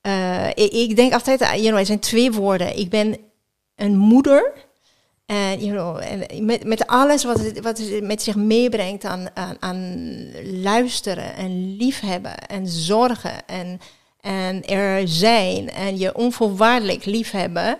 eh, 0.00 0.48
ik, 0.48 0.72
ik 0.72 0.96
denk 0.96 1.12
altijd, 1.12 1.40
eh, 1.40 1.54
you 1.54 1.66
know, 1.66 1.78
er 1.78 1.86
zijn 1.86 1.98
twee 1.98 2.32
woorden. 2.32 2.78
Ik 2.78 2.90
ben 2.90 3.16
een 3.74 3.96
moeder. 3.96 4.52
En, 5.26 5.64
you 5.64 5.70
know, 5.70 6.00
met, 6.40 6.64
met 6.64 6.86
alles 6.86 7.24
wat 7.24 7.38
het, 7.38 7.60
wat 7.60 7.78
het 7.78 8.02
met 8.02 8.22
zich 8.22 8.34
meebrengt 8.34 9.04
aan, 9.04 9.28
aan, 9.34 9.56
aan 9.60 10.06
luisteren 10.62 11.34
en 11.34 11.76
liefhebben 11.76 12.46
en 12.48 12.66
zorgen 12.68 13.46
en, 13.46 13.80
en 14.20 14.64
er 14.64 15.08
zijn 15.08 15.70
en 15.70 15.98
je 15.98 16.14
onvoorwaardelijk 16.14 17.04
liefhebben 17.04 17.78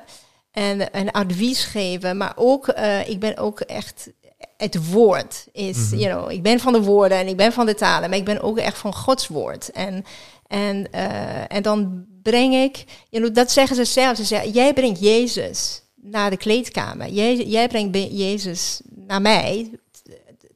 en, 0.50 0.92
en 0.92 1.11
advies 1.11 1.64
geven. 1.64 2.16
Maar 2.16 2.32
ook, 2.37 2.68
eh, 2.68 3.09
ik 3.09 3.20
ben 3.20 3.37
ook 3.37 3.61
echt, 3.61 4.11
het 4.56 4.90
woord 4.90 5.46
is, 5.52 5.90
you 5.90 6.14
know, 6.14 6.30
ik 6.30 6.42
ben 6.42 6.61
van 6.61 6.72
de 6.72 6.82
woorden 6.82 7.18
en 7.18 7.28
ik 7.28 7.37
ben 7.37 7.52
van 7.52 7.66
de 7.66 7.74
talen, 7.74 8.09
maar 8.11 8.18
ik 8.18 8.24
ben 8.24 8.40
ook 8.40 8.59
echt 8.59 8.78
van 8.78 8.94
Gods 8.94 9.28
woord. 9.28 9.70
En, 9.70 10.04
en, 10.46 10.92
eh, 10.92 11.56
en 11.56 11.62
dan 11.62 12.04
breng 12.22 12.54
ik, 12.54 12.85
you 13.11 13.22
know, 13.22 13.35
dat 13.35 13.50
zeggen 13.50 13.76
ze 13.76 13.85
zelf, 13.85 14.16
ze 14.16 14.24
zeggen, 14.24 14.50
jij 14.50 14.72
brengt 14.72 15.00
Jezus 15.00 15.85
naar 16.11 16.31
de 16.31 16.37
kleedkamer. 16.37 17.09
Jij, 17.09 17.37
jij 17.37 17.69
brengt 17.69 17.97
Jezus 18.11 18.81
naar 19.07 19.23
mij, 19.23 19.71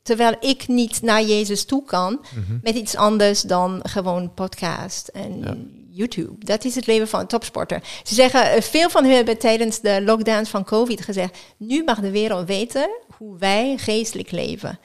terwijl 0.03 0.37
ik 0.41 0.69
niet 0.69 1.03
naar 1.03 1.23
Jezus 1.23 1.65
toe 1.65 1.85
kan 1.85 2.25
met 2.63 2.75
iets 2.75 2.97
anders 2.97 3.43
dan 3.43 3.81
gewoon 3.83 4.35
podcast 4.35 5.09
en 5.09 5.39
Ja. 5.41 5.57
YouTube. 5.93 6.45
Dat 6.45 6.65
is 6.65 6.75
het 6.75 6.87
leven 6.87 7.09
van 7.09 7.21
een 7.21 7.27
topsporter. 7.27 7.83
Ze 8.03 8.15
zeggen, 8.15 8.51
eh, 8.53 8.61
veel 8.63 8.91
van 8.91 9.05
hen 9.05 9.15
hebben 9.15 9.39
tijdens 9.39 9.81
de 9.81 10.03
lockdowns 10.03 10.51
van 10.51 10.65
COVID 10.65 11.01
gezegd, 11.01 11.39
nu 11.57 11.85
mag 11.85 12.01
de 12.01 12.11
wereld 12.11 12.47
weten 12.47 12.91
hoe 13.17 13.39
wij 13.39 13.75
geestelijk 13.79 14.31
leven. 14.31 14.79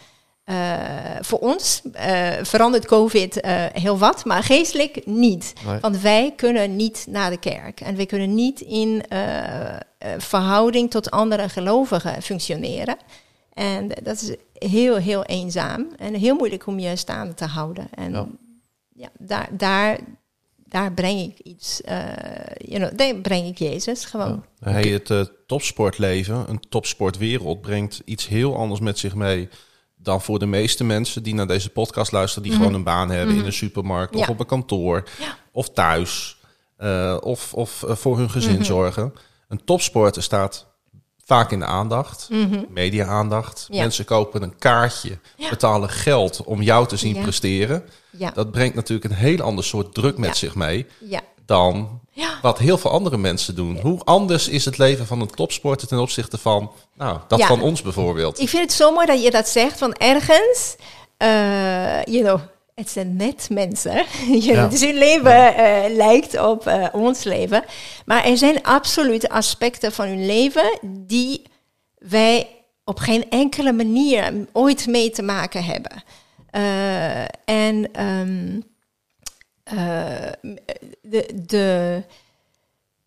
Eh, 0.45 1.15
voor 1.21 1.39
ons 1.39 1.81
eh, 1.93 2.31
verandert 2.41 2.85
COVID 2.85 3.39
eh, 3.39 3.65
heel 3.73 3.97
wat, 3.97 4.25
maar 4.25 4.43
geestelijk 4.43 5.05
niet. 5.05 5.53
Nee. 5.65 5.79
Want 5.79 6.01
wij 6.01 6.33
kunnen 6.35 6.75
niet 6.75 7.05
naar 7.09 7.29
de 7.29 7.39
kerk 7.39 7.81
en 7.81 7.95
we 7.95 8.05
kunnen 8.05 8.35
niet 8.35 8.61
in 8.61 9.03
verhouding 10.17 10.91
tot 10.91 11.11
andere 11.11 11.49
gelovigen 11.49 12.21
functioneren. 12.21 12.97
En 13.53 13.87
dat 14.03 14.21
is 14.21 14.35
heel, 14.69 14.95
heel 14.95 15.23
eenzaam 15.23 15.87
en 15.97 16.13
heel 16.13 16.35
moeilijk 16.35 16.67
om 16.67 16.79
je 16.79 16.95
staande 16.95 17.33
te 17.33 17.45
houden. 17.45 17.87
En 17.93 18.11
Ja. 18.11 18.27
ja, 18.93 19.09
daar, 19.19 19.49
daar, 19.51 19.99
daar 20.55 20.93
breng 20.93 21.19
ik 21.19 21.39
iets, 21.39 21.81
you 22.57 22.79
know, 22.79 22.97
daar 22.97 23.15
breng 23.15 23.47
ik 23.47 23.57
Jezus 23.57 24.05
gewoon. 24.05 24.45
Hey, 24.59 24.87
het 24.87 25.31
topsportleven, 25.47 26.49
een 26.49 26.59
topsportwereld, 26.69 27.61
brengt 27.61 28.01
iets 28.05 28.27
heel 28.27 28.55
anders 28.55 28.79
met 28.79 28.99
zich 28.99 29.15
mee 29.15 29.49
dan 30.05 30.21
voor 30.21 30.39
de 30.39 30.45
meeste 30.45 30.83
mensen 30.83 31.23
die 31.23 31.33
naar 31.35 31.47
deze 31.47 31.69
podcast 31.69 32.11
luisteren, 32.11 32.49
die 32.49 32.57
gewoon 32.57 32.73
een 32.73 32.83
baan 32.83 33.09
hebben 33.09 33.35
in 33.35 33.45
een 33.45 33.53
supermarkt 33.53 34.15
of 34.15 34.21
Mhm. 34.21 34.31
Op 34.31 34.39
een 34.39 34.45
kantoor 34.45 35.03
Ja. 35.19 35.37
of 35.51 35.69
thuis 35.69 36.37
eh, 36.77 37.17
of, 37.21 37.53
of 37.53 37.83
eh, 37.83 37.95
voor 37.95 38.17
hun 38.17 38.29
gezin 38.29 38.53
Mhm. 38.55 38.63
zorgen. 38.63 39.13
Een 39.47 39.63
topsporter 39.65 40.23
staat 40.23 40.65
vaak 41.25 41.51
in 41.51 41.59
de 41.59 41.65
aandacht, 41.65 42.29
media-aandacht. 42.69 43.65
Mhm. 43.67 43.73
Ja. 43.77 43.81
Mensen 43.81 44.05
kopen 44.05 44.41
een 44.41 44.57
kaartje, 44.57 45.17
betalen 45.49 45.89
geld 45.89 46.43
om 46.43 46.61
jou 46.61 46.87
te 46.87 46.97
zien 46.97 47.21
presteren. 47.21 47.83
Ja, 48.09 48.31
Dat 48.31 48.51
brengt 48.51 48.75
natuurlijk 48.75 49.09
een 49.11 49.17
heel 49.17 49.41
ander 49.41 49.63
soort 49.63 49.93
druk 49.93 50.17
met 50.17 50.37
zich 50.37 50.55
mee 50.55 50.85
ja. 50.99 51.21
Dan 51.45 51.99
Ja. 52.11 52.39
wat 52.41 52.57
heel 52.57 52.77
veel 52.77 52.91
andere 52.91 53.17
mensen 53.17 53.55
doen. 53.55 53.79
Hoe 53.79 53.99
anders 54.03 54.47
is 54.47 54.65
het 54.65 54.77
leven 54.77 55.05
van 55.07 55.21
een 55.21 55.29
topsporter 55.29 55.87
ten 55.87 55.99
opzichte 55.99 56.37
van 56.37 56.71
nou, 56.93 57.19
dat 57.27 57.39
Ja. 57.39 57.47
van 57.47 57.61
ons 57.61 57.81
bijvoorbeeld? 57.81 58.39
Ik 58.39 58.49
vind 58.49 58.61
het 58.63 58.73
zo 58.73 58.91
mooi 58.91 59.05
dat 59.05 59.23
je 59.23 59.31
dat 59.31 59.47
zegt, 59.47 59.77
van 59.77 59.93
ergens, 59.93 60.75
eh 61.17 62.03
you 62.03 62.21
know, 62.23 62.39
het 62.75 62.89
zijn 62.89 63.15
net 63.15 63.47
mensen. 63.51 64.05
Ja. 64.39 64.67
Dus 64.67 64.81
hun 64.81 64.97
leven 64.97 65.55
eh, 65.55 65.95
lijkt 65.95 66.39
op 66.41 66.67
eh, 66.67 66.85
ons 66.91 67.23
leven. 67.23 67.63
Maar 68.05 68.25
er 68.25 68.37
zijn 68.37 68.63
absoluut 68.63 69.29
aspecten 69.29 69.91
van 69.91 70.07
hun 70.07 70.25
leven 70.25 70.79
die 70.83 71.41
wij 71.97 72.47
op 72.83 72.99
geen 72.99 73.29
enkele 73.29 73.73
manier 73.73 74.33
ooit 74.53 74.87
mee 74.87 75.09
te 75.09 75.21
maken 75.21 75.63
hebben. 75.63 76.03
En 77.45 77.89
ehm, 77.91 78.55
eh, 78.55 78.63
de, 81.01 81.25
de, 81.45 82.01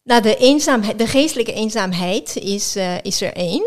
nou, 0.05 0.23
de, 0.23 0.37
eenzaamheid, 0.37 0.99
de 0.99 1.07
geestelijke 1.07 1.53
eenzaamheid 1.53 2.37
is, 2.37 2.77
eh, 2.77 2.95
is 3.03 3.21
er 3.21 3.33
één. 3.33 3.67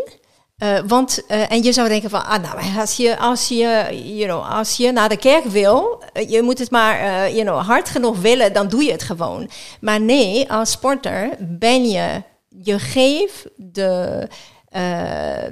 Eh, 0.56 0.78
want, 0.86 1.26
eh, 1.26 1.50
en 1.52 1.62
je 1.62 1.72
zou 1.72 1.88
denken 1.88 2.10
van, 2.10 2.24
ah, 2.24 2.42
nou, 2.42 2.78
als 2.78 2.96
je, 2.96 3.18
als 3.18 3.48
je, 3.48 3.88
you 4.16 4.24
know, 4.24 4.50
als 4.58 4.76
je 4.76 4.92
naar 4.92 5.08
de 5.08 5.16
kerk 5.16 5.44
wil, 5.44 6.02
eh, 6.12 6.30
je 6.30 6.42
moet 6.42 6.58
het 6.58 6.70
maar 6.70 6.98
eh, 7.00 7.34
you 7.34 7.42
know, 7.44 7.60
hard 7.66 7.88
genoeg 7.88 8.18
willen, 8.20 8.52
dan 8.52 8.68
doe 8.68 8.84
je 8.84 8.92
het 8.92 9.02
gewoon. 9.02 9.50
Maar 9.80 10.00
nee, 10.00 10.50
als 10.52 10.70
sporter 10.70 11.30
ben 11.38 11.88
je, 11.90 12.22
je 12.48 12.78
geeft 12.78 13.46
de 13.56 14.28
eh, 14.68 15.44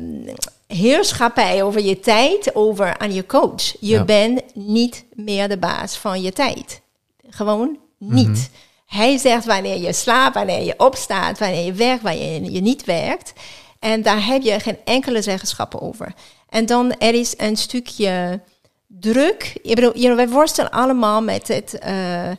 heerschappij 0.66 1.62
over 1.62 1.80
je 1.80 2.00
tijd 2.00 2.54
over 2.54 2.98
aan 2.98 3.12
je 3.12 3.26
coach. 3.26 3.62
Je 3.62 3.76
Ja. 3.80 4.04
bent 4.04 4.42
niet 4.54 5.04
meer 5.14 5.48
de 5.48 5.58
baas 5.58 5.96
van 5.96 6.22
je 6.22 6.32
tijd. 6.32 6.80
Gewoon 7.30 7.78
niet. 7.98 8.50
Hij 8.86 9.18
zegt 9.18 9.44
wanneer 9.44 9.76
je 9.76 9.92
slaapt, 9.92 10.34
wanneer 10.34 10.62
je 10.62 10.74
opstaat, 10.76 11.38
wanneer 11.38 11.64
je 11.64 11.72
werkt, 11.72 12.02
wanneer 12.02 12.50
je 12.50 12.60
niet 12.60 12.84
werkt. 12.84 13.32
En 13.78 14.02
daar 14.02 14.26
heb 14.26 14.42
je 14.42 14.60
geen 14.60 14.78
enkele 14.84 15.22
zeggenschappen 15.22 15.80
over. 15.80 16.14
En 16.48 16.66
dan 16.66 16.92
er 16.92 17.14
is 17.14 17.34
een 17.36 17.56
stukje 17.56 18.40
druk. 18.86 19.58
Ik 19.62 19.74
bedoel, 19.74 19.92
you 19.98 20.04
know, 20.04 20.16
wij 20.16 20.28
worstelen 20.28 20.70
allemaal 20.70 21.22
met 21.22 21.48
het 21.48 21.78
eh, 21.78 22.30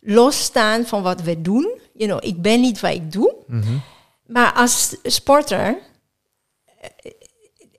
losstaan 0.00 0.86
van 0.86 1.02
wat 1.02 1.22
we 1.22 1.40
doen. 1.40 1.78
You 1.94 2.10
know, 2.10 2.24
ik 2.24 2.42
ben 2.42 2.60
niet 2.60 2.80
wat 2.80 2.92
ik 2.92 3.12
doe. 3.12 3.34
Maar 4.26 4.52
als 4.52 4.96
sporter, 5.02 5.78
eh, 6.80 7.12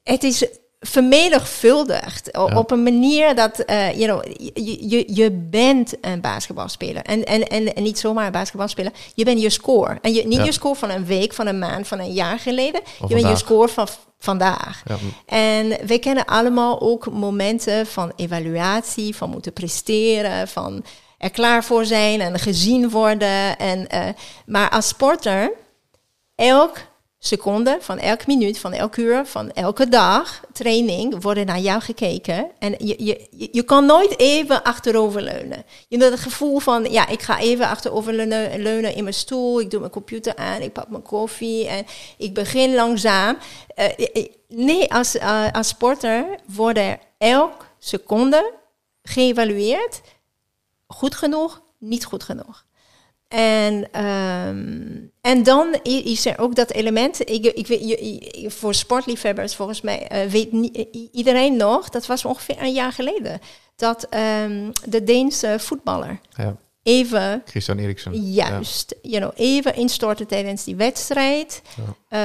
het 0.04 0.24
is 0.24 0.46
vermenigvuldigd. 0.80 2.36
O- 2.38 2.48
Ja. 2.50 2.58
Op 2.58 2.72
een 2.72 2.84
manier 2.84 3.36
dat 3.36 3.60
eh, 3.60 4.00
you 4.00 4.04
know, 4.06 4.34
je, 4.54 4.90
je, 4.90 5.04
je 5.16 5.32
bent 5.32 5.94
een 6.02 6.22
basketbalspeler. 6.22 7.02
En, 7.04 7.26
en, 7.26 7.48
en, 7.48 7.74
en 7.76 7.84
niet 7.84 8.00
zomaar 8.00 8.26
een 8.26 8.32
basketbalspeler. 8.32 8.92
Je 9.16 9.24
bent 9.26 9.42
je 9.42 9.50
score. 9.50 9.98
En 10.02 10.14
je, 10.14 10.28
niet 10.28 10.38
Ja. 10.38 10.44
je 10.44 10.52
score 10.52 10.76
van 10.76 10.90
een 10.90 11.06
week, 11.06 11.34
van 11.34 11.48
een 11.48 11.60
maand, 11.60 11.88
van 11.88 12.00
een 12.00 12.14
jaar 12.14 12.40
geleden. 12.40 12.82
Of 13.02 13.10
je 13.10 13.16
bent 13.16 13.28
je 13.28 13.36
score 13.36 13.68
van 13.68 13.88
vandaag. 14.20 14.84
Ja. 14.86 14.96
En 15.26 15.86
we 15.88 16.00
kennen 16.00 16.26
allemaal 16.26 16.82
ook 16.82 17.12
momenten 17.12 17.86
van 17.88 18.12
evaluatie, 18.16 19.16
van 19.16 19.30
moeten 19.30 19.54
presteren, 19.54 20.48
van 20.48 20.84
er 21.18 21.30
klaar 21.32 21.64
voor 21.64 21.86
zijn 21.86 22.22
en 22.22 22.40
gezien 22.40 22.90
worden. 22.90 23.58
En, 23.58 23.88
eh, 23.88 24.08
maar 24.46 24.70
als 24.70 24.88
sporter, 24.88 25.52
elk 26.36 26.78
seconde, 27.20 27.78
van 27.82 28.00
elk 28.00 28.28
minuut, 28.28 28.60
van 28.60 28.74
elk 28.74 28.96
uur, 28.96 29.26
van 29.26 29.52
elke 29.52 29.90
dag 29.90 30.42
training 30.54 31.22
worden 31.22 31.46
naar 31.46 31.60
jou 31.60 31.82
gekeken. 31.82 32.52
En 32.60 32.76
je, 32.78 33.04
je, 33.06 33.28
je- 33.52 33.64
kan 33.64 33.86
nooit 33.86 34.20
even 34.20 34.64
achteroverleunen. 34.64 35.64
Je 35.88 35.98
hebt 35.98 36.12
het 36.12 36.20
gevoel 36.20 36.60
van, 36.60 36.84
ja, 36.92 37.08
ik 37.08 37.22
ga 37.22 37.40
even 37.40 37.68
achteroverleunen 37.68 38.62
leunen 38.62 38.96
in 38.96 39.04
mijn 39.04 39.16
stoel. 39.16 39.60
Ik 39.62 39.70
doe 39.72 39.80
mijn 39.80 39.92
computer 39.92 40.36
aan, 40.36 40.62
ik 40.62 40.74
pak 40.74 40.90
mijn 40.90 41.02
koffie 41.02 41.68
en 41.68 41.86
ik 42.18 42.34
begin 42.34 42.76
langzaam. 42.76 43.38
Eh, 43.76 43.86
eh, 44.14 44.26
nee, 44.48 44.94
als, 44.94 45.18
eh, 45.18 45.52
als 45.52 45.68
sporter 45.68 46.26
worden 46.46 47.00
elk 47.18 47.66
seconde 47.80 48.54
geëvalueerd. 49.04 50.02
Goed 50.88 51.16
genoeg, 51.16 51.62
niet 51.78 52.06
goed 52.06 52.24
genoeg. 52.24 52.66
En, 53.28 53.88
ehm, 53.92 54.88
en 55.22 55.44
dan 55.44 55.80
is 55.84 56.26
er 56.26 56.40
ook 56.40 56.56
dat 56.56 56.72
element. 56.72 57.20
Ik, 57.30 57.46
ik, 57.46 57.68
je- 57.68 58.46
voor 58.50 58.74
sportliefhebbers, 58.74 59.56
volgens 59.56 59.82
mij, 59.82 60.08
eh, 60.08 60.30
weet 60.30 60.52
niet, 60.52 60.86
iedereen 61.12 61.56
nog, 61.58 61.90
dat 61.90 62.06
was 62.06 62.26
ongeveer 62.26 62.56
een 62.62 62.74
jaar 62.74 62.92
geleden, 62.92 63.40
dat 63.76 64.04
ehm, 64.10 64.72
de 64.86 65.04
Deense 65.04 65.56
voetballer 65.60 66.20
Ja. 66.30 66.56
even 66.84 67.42
Christian 67.46 67.78
Eriksen. 67.78 68.32
Juist, 68.32 68.96
you 69.02 69.18
know, 69.22 69.32
even 69.36 69.76
instorten 69.76 70.28
tijdens 70.28 70.64
die 70.64 70.76
wedstrijd. 70.76 71.62
Eh, 72.10 72.20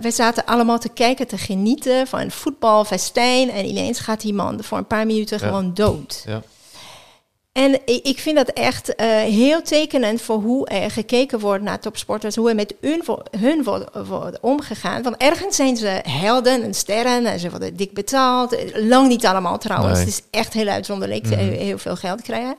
we 0.00 0.10
zaten 0.10 0.44
allemaal 0.44 0.78
te 0.78 0.88
kijken, 0.88 1.26
te 1.26 1.38
genieten 1.38 2.06
van 2.06 2.20
een 2.20 2.30
voetbalfestijn. 2.30 3.50
En 3.50 3.64
ineens 3.66 3.98
gaat 3.98 4.20
die 4.20 4.34
man 4.34 4.62
voor 4.64 4.78
een 4.78 4.86
paar 4.86 5.06
minuten 5.06 5.38
gewoon 5.38 5.74
dood. 5.74 6.22
Ja. 6.26 6.42
En 7.54 7.80
ik, 7.84 8.18
vind 8.18 8.36
dat 8.36 8.48
echt 8.48 8.94
eh, 8.94 9.06
heel 9.18 9.62
tekenend 9.62 10.20
voor 10.22 10.36
hoe 10.36 10.66
er 10.66 10.90
gekeken 10.90 11.38
wordt 11.38 11.64
naar 11.64 11.80
topsporters. 11.80 12.36
Hoe 12.36 12.48
er 12.48 12.54
met 12.54 12.74
hun, 12.80 13.02
hun 13.38 13.62
wordt, 13.64 13.90
wordt 14.08 14.40
omgegaan. 14.40 15.02
Want 15.02 15.16
ergens 15.16 15.56
zijn 15.56 15.76
ze 15.76 16.00
helden 16.08 16.62
en 16.62 16.74
sterren 16.74 17.26
en 17.26 17.38
ze 17.38 17.50
worden 17.50 17.76
dik 17.76 17.92
betaald. 17.92 18.54
Eh, 18.54 18.84
Lang 18.88 19.08
niet 19.08 19.26
allemaal 19.26 19.58
trouwens. 19.58 19.98
Nee. 19.98 20.04
Het 20.06 20.14
is 20.14 20.22
echt 20.30 20.52
heel 20.52 20.66
uitzonderlijk. 20.68 21.26
Ze 21.26 21.34
heel, 21.34 21.78
veel 21.78 21.96
geld 21.96 22.22
krijgen. 22.22 22.54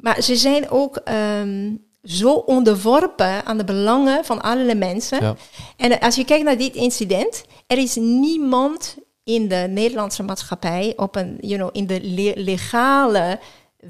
Maar 0.00 0.22
ze 0.22 0.36
zijn 0.36 0.70
ook 0.70 0.96
ehm, 0.96 1.70
zo 2.02 2.32
onderworpen 2.32 3.44
aan 3.44 3.58
de 3.58 3.64
belangen 3.64 4.24
van 4.24 4.42
alle 4.42 4.74
mensen. 4.74 5.22
Ja. 5.22 5.36
En 5.76 5.98
als 5.98 6.14
je 6.14 6.24
kijkt 6.24 6.44
naar 6.44 6.58
dit 6.58 6.74
incident, 6.74 7.44
er 7.66 7.78
is 7.78 7.94
niemand 7.96 8.96
in 9.24 9.48
de 9.48 9.66
Nederlandse 9.70 10.22
maatschappij 10.22 10.92
op 10.96 11.16
een, 11.16 11.38
you 11.40 11.58
know, 11.58 11.68
in 11.72 11.86
de 11.86 12.00
le- 12.02 12.42
legale 12.42 13.38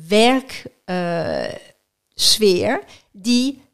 werksfeer 0.08 2.80
die 3.12 3.64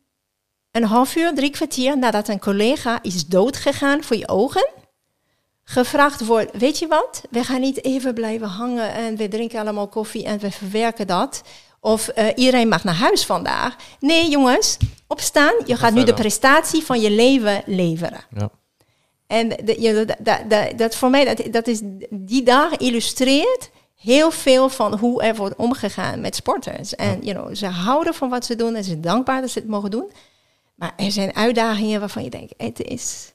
een 0.71 0.85
half 0.85 1.17
uur, 1.17 1.35
drie 1.35 1.51
kwartier 1.51 1.99
nadat 1.99 2.29
een 2.29 2.39
collega 2.39 2.99
is 3.03 3.27
doodgegaan 3.27 4.05
voor 4.05 4.17
je 4.17 4.29
ogen, 4.29 4.71
gevraagd 5.65 6.25
wordt, 6.25 6.57
weet 6.57 6.79
je 6.79 6.87
wat, 6.87 7.23
we 7.31 7.45
gaan 7.45 7.61
niet 7.61 7.85
even 7.85 8.15
blijven 8.15 8.49
hangen 8.49 8.93
en 8.93 9.17
we 9.17 9.29
drinken 9.29 9.61
allemaal 9.61 9.89
koffie 9.89 10.25
en 10.25 10.39
we 10.39 10.51
verwerken 10.51 11.07
dat. 11.07 11.43
Of 11.81 12.09
eh, 12.09 12.27
iedereen 12.35 12.69
mag 12.69 12.85
naar 12.85 12.95
huis 12.95 13.25
vandaag. 13.25 13.77
Nee, 14.01 14.31
jongens, 14.31 14.77
opstaan. 15.07 15.55
Je 15.67 15.77
gaat 15.77 15.93
nu 15.93 16.05
de 16.05 16.15
prestatie 16.15 16.83
van 16.83 17.01
je 17.01 17.11
leven 17.11 17.63
leveren. 17.67 18.25
Ja. 18.37 18.51
En 19.27 19.49
dat, 19.49 20.77
dat 20.77 20.95
voor 20.95 21.11
mij, 21.11 21.35
dat, 21.35 21.53
dat 21.53 21.67
is, 21.67 21.81
die 22.11 22.43
dag 22.43 22.77
illustreert 22.77 23.71
heel 24.03 24.31
veel 24.31 24.69
van 24.69 24.99
hoe 24.99 25.23
er 25.23 25.35
wordt 25.35 25.57
omgegaan 25.57 26.21
met 26.21 26.35
sporters. 26.35 26.95
En 26.95 27.25
you 27.25 27.39
know, 27.39 27.55
ze 27.55 27.67
houden 27.67 28.15
van 28.15 28.31
wat 28.31 28.45
ze 28.45 28.57
doen 28.57 28.75
en 28.75 28.83
ze 28.83 28.89
zijn 28.89 29.01
dankbaar 29.01 29.41
dat 29.41 29.51
ze 29.51 29.59
het 29.59 29.69
mogen 29.69 29.91
doen. 29.91 30.11
Maar 30.75 30.93
er 30.97 31.11
zijn 31.11 31.35
uitdagingen 31.35 32.01
waarvan 32.01 32.25
je 32.25 32.31
denkt, 32.31 32.55
het 32.57 32.81
is 32.81 33.33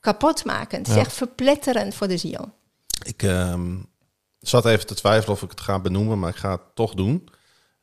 kapotmakend. 0.00 0.86
Ja. 0.86 0.96
echt 0.96 1.12
verpletterend 1.12 1.94
voor 1.94 2.08
de 2.08 2.16
ziel. 2.16 2.52
Ik 3.02 3.22
ehm, 3.22 3.76
zat 4.38 4.66
even 4.66 4.86
te 4.86 4.94
twijfelen 4.94 5.34
of 5.34 5.42
ik 5.42 5.50
het 5.50 5.60
ga 5.60 5.78
benoemen, 5.78 6.18
maar 6.18 6.30
ik 6.30 6.36
ga 6.36 6.50
het 6.50 6.74
toch 6.74 6.94
doen. 6.94 7.28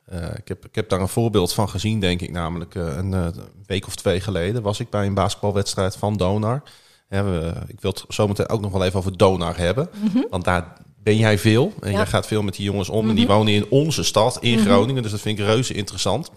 Eh, 0.04 0.34
ik, 0.34 0.48
heb, 0.48 0.64
ik 0.64 0.74
heb 0.74 0.88
daar 0.88 1.00
een 1.00 1.08
voorbeeld 1.08 1.52
van 1.52 1.68
gezien, 1.68 2.00
denk 2.00 2.20
ik. 2.20 2.30
Namelijk 2.30 2.74
eh, 2.74 2.96
een 2.96 3.14
eh, 3.14 3.26
week 3.66 3.86
of 3.86 3.94
twee 3.94 4.20
geleden 4.20 4.62
was 4.62 4.80
ik 4.80 4.90
bij 4.90 5.06
een 5.06 5.14
basketbalwedstrijd 5.14 5.96
van 5.96 6.16
Donar. 6.16 6.62
We, 7.08 7.52
ik 7.66 7.80
wil 7.80 7.90
het 7.90 8.04
zometeen 8.08 8.48
ook 8.48 8.60
nog 8.60 8.72
wel 8.72 8.84
even 8.84 8.98
over 8.98 9.16
Donar 9.16 9.56
hebben. 9.56 9.90
Want 10.30 10.44
daar 10.44 10.76
ben 11.02 11.16
jij 11.16 11.38
veel. 11.38 11.72
En 11.80 11.90
Ja. 11.90 11.96
jij 11.96 12.06
gaat 12.06 12.26
veel 12.26 12.42
met 12.42 12.56
die 12.56 12.64
jongens 12.64 12.88
om. 12.88 13.08
En 13.08 13.14
die 13.14 13.26
wonen 13.26 13.52
in 13.52 13.66
onze 13.70 14.02
stad, 14.02 14.38
in 14.40 14.58
Groningen. 14.58 15.02
Dus 15.02 15.10
dat 15.10 15.20
vind 15.20 15.38
ik 15.38 15.44
reuze 15.44 15.74
interessant. 15.74 16.30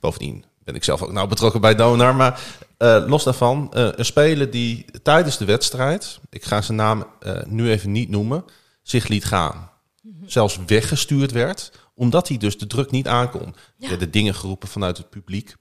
Bovendien 0.00 0.44
ben 0.64 0.74
ik 0.74 0.84
zelf 0.84 1.02
ook 1.02 1.12
nou 1.12 1.28
betrokken 1.28 1.60
bij 1.60 1.74
Donar. 1.74 2.14
Maar 2.14 2.40
eh, 2.76 3.04
los 3.06 3.24
daarvan, 3.24 3.72
eh, 3.72 3.88
een 3.92 4.04
speler 4.04 4.50
die 4.50 4.84
tijdens 5.02 5.38
de 5.38 5.44
wedstrijd... 5.44 6.20
ik 6.30 6.44
ga 6.44 6.62
zijn 6.62 6.76
naam 6.76 7.06
eh, 7.20 7.42
nu 7.46 7.70
even 7.70 7.92
niet 7.92 8.08
noemen... 8.08 8.44
zich 8.82 9.08
liet 9.08 9.24
gaan. 9.24 9.70
Zelfs 10.26 10.58
weggestuurd 10.66 11.32
werd, 11.32 11.72
omdat 11.94 12.28
hij 12.28 12.36
dus 12.36 12.58
de 12.58 12.66
druk 12.66 12.90
niet 12.90 13.08
aankon. 13.08 13.54
Er 13.78 13.88
werden 13.88 14.10
dingen 14.10 14.34
geroepen 14.34 14.68
vanuit 14.68 14.96
het 14.96 15.10
publiek. 15.10 15.54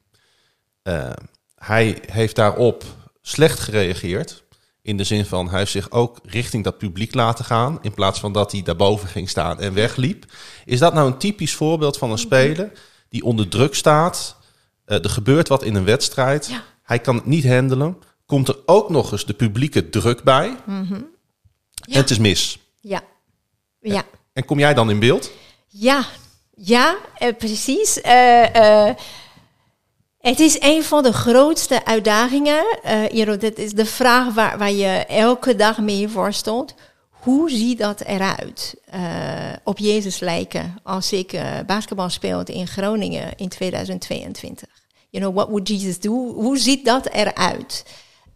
Hij 1.55 2.01
heeft 2.05 2.35
daarop 2.35 2.83
slecht 3.21 3.59
gereageerd. 3.59 4.40
In 4.83 4.97
de 4.97 5.03
zin 5.03 5.25
van, 5.25 5.49
hij 5.49 5.59
heeft 5.59 5.71
zich 5.71 5.91
ook 5.91 6.19
richting 6.23 6.63
dat 6.63 6.77
publiek 6.77 7.13
laten 7.13 7.45
gaan. 7.45 7.79
In 7.81 7.93
plaats 7.93 8.19
van 8.19 8.31
dat 8.31 8.51
hij 8.51 8.61
daarboven 8.61 9.09
ging 9.09 9.29
staan 9.29 9.59
en 9.59 9.73
wegliep. 9.73 10.25
Is 10.65 10.79
dat 10.79 10.93
nou 10.93 11.07
een 11.07 11.17
typisch 11.17 11.53
voorbeeld 11.53 11.97
van 11.97 12.11
een 12.11 12.17
speler 12.17 12.71
die 13.09 13.23
onder 13.23 13.47
druk 13.47 13.75
staat? 13.75 14.35
Eh, 14.85 15.03
er 15.03 15.09
gebeurt 15.09 15.47
wat 15.47 15.63
in 15.63 15.75
een 15.75 15.83
wedstrijd. 15.83 16.47
Ja. 16.47 16.63
Hij 16.83 16.99
kan 16.99 17.15
het 17.15 17.25
niet 17.25 17.47
handelen. 17.47 17.97
Komt 18.25 18.47
er 18.47 18.57
ook 18.65 18.89
nog 18.89 19.11
eens 19.11 19.25
de 19.25 19.33
publieke 19.33 19.89
druk 19.89 20.23
bij. 20.23 20.55
En 20.65 21.11
het 21.81 22.09
is 22.09 22.17
mis. 22.17 22.59
Ja, 22.79 23.01
ja. 23.79 24.03
En 24.33 24.45
kom 24.45 24.59
jij 24.59 24.73
dan 24.73 24.89
in 24.89 24.99
beeld? 24.99 25.31
Ja, 25.67 26.05
ja, 26.55 26.97
eh, 27.17 27.35
precies. 27.37 28.01
Eh, 28.01 28.85
het 30.21 30.39
is 30.39 30.61
een 30.61 30.83
van 30.83 31.03
de 31.03 31.13
grootste 31.13 31.85
uitdagingen. 31.85 32.77
Eh, 32.83 33.09
you 33.09 33.23
know, 33.23 33.39
dit 33.39 33.59
is 33.59 33.73
de 33.73 33.85
vraag 33.85 34.33
waar, 34.33 34.57
waar 34.57 34.71
je 34.71 35.05
elke 35.07 35.55
dag 35.55 35.77
mee 35.77 36.09
worstelt. 36.09 36.73
Hoe 37.09 37.49
ziet 37.49 37.77
dat 37.77 38.01
eruit? 38.01 38.75
Eh, 38.85 39.01
op 39.63 39.77
Jezus 39.77 40.19
lijken 40.19 40.75
als 40.83 41.13
ik 41.13 41.33
eh, 41.33 41.43
basketbal 41.65 42.09
speelde 42.09 42.53
in 42.53 42.67
Groningen 42.67 43.33
in 43.35 43.49
2022. 43.49 44.67
You 45.09 45.23
know, 45.23 45.35
what 45.35 45.47
would 45.47 45.67
Jesus 45.67 45.99
do? 45.99 46.33
Hoe 46.33 46.57
ziet 46.57 46.85
dat 46.85 47.09
eruit? 47.09 47.85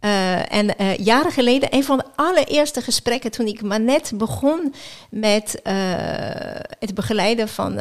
Eh, 0.06 0.52
en 0.52 0.76
eh, 0.78 0.96
jaren 0.96 1.32
geleden, 1.32 1.74
een 1.74 1.84
van 1.84 1.96
de 1.96 2.04
allereerste 2.16 2.80
gesprekken 2.80 3.30
toen 3.30 3.46
ik 3.46 3.62
maar 3.62 3.80
net 3.80 4.12
begon 4.14 4.74
met 5.10 5.62
eh, 5.62 5.74
het 6.78 6.94
begeleiden 6.94 7.48
van 7.48 7.78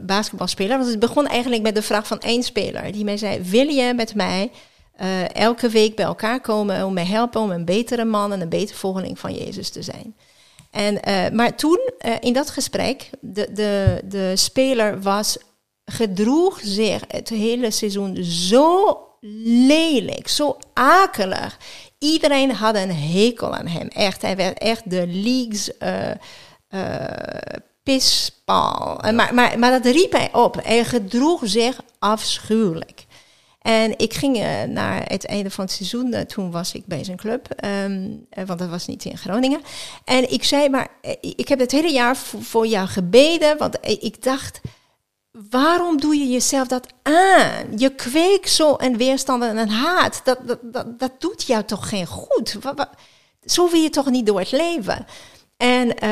basketbalspelers. 0.00 0.78
Was 0.78 0.88
het 0.88 0.98
begon 0.98 1.26
eigenlijk 1.26 1.62
met 1.62 1.74
de 1.74 1.82
vraag 1.82 2.06
van 2.06 2.18
één 2.18 2.42
speler 2.42 2.92
die 2.92 3.04
mij 3.04 3.16
zei: 3.16 3.40
Wil 3.42 3.66
je 3.66 3.94
met 3.94 4.14
mij 4.14 4.50
elke 5.32 5.68
week 5.68 5.96
bij 5.96 6.04
elkaar 6.04 6.40
komen 6.40 6.84
om 6.84 6.92
mij 6.92 7.06
helpen 7.06 7.40
om 7.40 7.50
een 7.50 7.64
betere 7.64 8.04
man 8.04 8.32
en 8.32 8.40
een 8.40 8.48
betere 8.48 8.78
volgeling 8.78 9.18
van 9.18 9.34
Jezus 9.34 9.70
te 9.70 9.82
zijn? 9.82 10.16
En, 10.70 11.00
maar 11.34 11.56
toen, 11.56 11.90
in 12.20 12.32
dat 12.32 12.50
gesprek, 12.50 13.10
de, 13.20 13.48
de, 13.52 14.02
de 14.04 14.32
speler 14.36 15.02
was, 15.02 15.36
gedroeg 15.84 16.60
zich 16.62 17.02
het 17.08 17.28
hele 17.28 17.70
seizoen 17.70 18.16
zo 18.24 19.07
lelijk, 19.20 20.28
zo 20.28 20.56
akelig. 20.72 21.58
Iedereen 21.98 22.52
had 22.52 22.74
een 22.74 22.94
hekel 22.94 23.54
aan 23.54 23.66
hem. 23.66 23.88
Echt, 23.88 24.22
hij 24.22 24.36
werd 24.36 24.58
echt 24.58 24.90
de 24.90 25.06
leagues 25.06 25.70
pispaal. 27.82 29.00
En 29.00 29.14
Maar, 29.14 29.34
maar, 29.34 29.58
maar 29.58 29.70
dat 29.70 29.92
riep 29.94 30.12
hij 30.12 30.28
op. 30.32 30.62
Hij 30.62 30.84
gedroeg 30.84 31.40
zich 31.44 31.80
afschuwelijk. 31.98 33.06
En 33.68 33.98
ik 33.98 34.14
ging 34.14 34.36
eh, 34.36 34.62
naar 34.62 35.02
het 35.04 35.26
einde 35.26 35.50
van 35.50 35.64
het 35.64 35.72
seizoen, 35.72 36.26
toen 36.26 36.50
was 36.50 36.72
ik 36.74 36.86
bij 36.86 37.04
zijn 37.04 37.16
club, 37.16 37.50
ehm, 37.50 38.10
eh, 38.30 38.44
want 38.46 38.58
dat 38.58 38.68
was 38.68 38.86
niet 38.86 39.04
in 39.04 39.18
Groningen. 39.18 39.60
En 40.04 40.32
ik 40.32 40.44
zei, 40.44 40.68
maar 40.68 40.88
ik 41.20 41.48
heb 41.48 41.58
het 41.58 41.70
hele 41.70 41.92
jaar 41.92 42.16
voor, 42.16 42.42
voor 42.42 42.66
jou 42.66 42.88
gebeden, 42.88 43.58
want 43.58 43.78
ik 43.80 44.22
dacht, 44.22 44.60
waarom 45.50 46.00
doe 46.00 46.16
je 46.16 46.28
jezelf 46.28 46.68
dat 46.68 46.86
aan? 47.02 47.78
Je 47.78 47.94
kweekt 47.94 48.50
zo 48.50 48.74
een 48.78 48.96
weerstand 48.96 49.42
en 49.42 49.56
een 49.56 49.70
haat. 49.70 50.20
Dat, 50.24 50.38
dat, 50.62 50.98
dat, 50.98 51.12
doet 51.18 51.42
jou 51.42 51.64
toch 51.64 51.88
geen 51.88 52.06
goed? 52.06 52.56
Zo 53.44 53.70
wil 53.70 53.80
je 53.80 53.90
toch 53.90 54.10
niet 54.10 54.26
door 54.26 54.38
het 54.38 54.50
leven? 54.50 55.06
En 55.56 55.98
eh, 55.98 56.10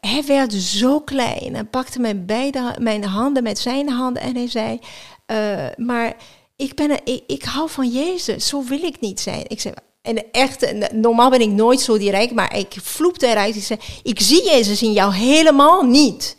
hij 0.00 0.24
werd 0.26 0.52
zo 0.52 1.00
klein. 1.00 1.54
Hij 1.54 1.64
pakte 1.64 2.00
mijn, 2.00 2.26
beide, 2.26 2.76
mijn 2.78 3.04
handen 3.04 3.42
met 3.42 3.58
zijn 3.58 3.88
handen 3.88 4.22
en 4.22 4.34
hij 4.34 4.48
zei: 4.48 4.80
eh, 5.26 5.66
Maar 5.76 6.16
ik, 6.56 6.74
ben 6.74 6.90
een, 6.90 7.00
ik, 7.04 7.22
ik 7.26 7.44
hou 7.44 7.70
van 7.70 7.88
Jezus, 7.88 8.46
zo 8.46 8.64
wil 8.64 8.82
ik 8.82 9.00
niet 9.00 9.20
zijn. 9.20 9.44
Ik 9.48 9.60
zei. 9.60 9.74
En 10.02 10.30
echt, 10.32 10.62
en 10.62 11.00
normaal 11.00 11.30
ben 11.30 11.40
ik 11.40 11.50
nooit 11.50 11.80
zo 11.80 11.98
direct, 11.98 12.32
maar 12.32 12.56
ik 12.56 12.74
vloepte 12.82 13.26
eruit. 13.26 13.56
Ik 13.56 13.62
zei: 13.62 13.80
Ik 14.02 14.20
zie 14.20 14.44
Jezus 14.44 14.82
in 14.82 14.92
jou 14.92 15.14
helemaal 15.14 15.82
niet. 15.82 16.36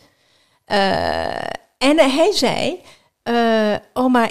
Eh, 0.64 1.36
en 1.82 1.98
hij 1.98 2.32
zei: 2.32 2.80
eh, 3.22 3.74
Oh, 3.92 4.12
maar 4.12 4.30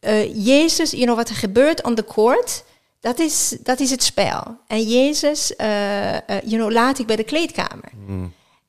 eh, 0.00 0.46
Jezus, 0.46 0.90
you 0.90 1.02
know, 1.02 1.16
wat 1.16 1.28
er 1.28 1.34
gebeurt 1.34 1.82
on 1.82 1.94
the 1.94 2.04
court, 2.04 2.64
dat 3.00 3.18
is, 3.18 3.56
dat 3.62 3.80
is 3.80 3.90
het 3.90 4.02
spel. 4.02 4.56
En 4.66 4.82
Jezus, 4.82 5.56
eh, 5.56 6.16
eh, 6.16 6.20
you 6.26 6.56
know, 6.56 6.70
laat 6.70 6.98
ik 6.98 7.06
bij 7.06 7.16
de 7.16 7.24
kleedkamer. 7.24 7.90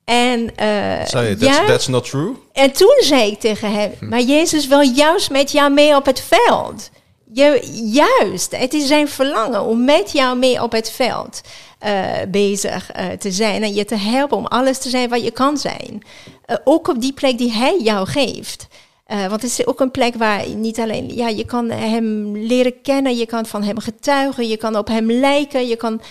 En, 0.06 0.56
eh, 0.56 1.06
Zei 1.06 1.28
je, 1.28 1.38
that's, 1.38 1.58
ja, 1.58 1.66
that's 1.66 1.88
not 1.88 2.10
true? 2.10 2.36
en 2.54 2.72
toen 2.72 2.98
zei 3.00 3.32
ik 3.32 3.40
tegen 3.40 3.72
hem, 3.72 3.92
maar 4.00 4.22
Jezus 4.22 4.68
wil 4.68 4.82
juist 4.82 5.30
met 5.30 5.52
jou 5.52 5.72
mee 5.72 5.96
op 5.96 6.06
het 6.06 6.22
veld. 6.22 6.90
Juist, 7.34 8.58
het 8.58 8.74
is 8.74 8.88
zijn 8.88 9.08
verlangen 9.08 9.62
om 9.62 9.84
met 9.84 10.12
jou 10.12 10.38
mee 10.38 10.64
op 10.64 10.72
het 10.72 10.92
veld 10.92 11.42
eh, 11.80 12.08
bezig 12.28 12.92
eh, 12.92 13.10
te 13.10 13.32
zijn. 13.32 13.64
En 13.64 13.74
je 13.74 13.86
te 13.86 13.96
helpen 13.96 14.38
om 14.38 14.46
alles 14.46 14.78
te 14.78 14.90
zijn 14.90 15.10
wat 15.10 15.24
je 15.24 15.32
kan 15.32 15.58
zijn. 15.58 16.02
Eh, 16.46 16.56
ook 16.64 16.88
op 16.88 17.02
die 17.02 17.14
plek 17.14 17.38
die 17.38 17.52
hij 17.52 17.80
jou 17.82 18.08
geeft. 18.08 18.68
Want 19.08 19.42
het 19.42 19.44
is 19.44 19.66
ook 19.66 19.80
een 19.80 19.92
plek 19.92 20.16
waar 20.16 20.48
je 20.48 20.56
niet 20.56 20.80
alleen, 20.80 21.16
ja, 21.16 21.28
je 21.28 21.46
kan 21.46 21.70
hem 21.70 22.38
leren 22.38 22.82
kennen, 22.82 23.18
je 23.18 23.26
kan 23.26 23.46
van 23.46 23.64
hem 23.64 23.80
getuigen, 23.80 24.48
je 24.48 24.58
kan 24.58 24.78
op 24.78 24.88
hem 24.88 25.12
lijken, 25.12 25.68
je 25.68 25.76
kan, 25.76 26.02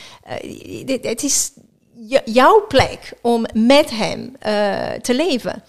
het 1.01 1.23
is 1.23 1.53
jouw 2.25 2.67
plek 2.67 3.13
om 3.23 3.47
met 3.55 3.91
hem 3.91 4.37
te 5.03 5.15
leven. 5.15 5.63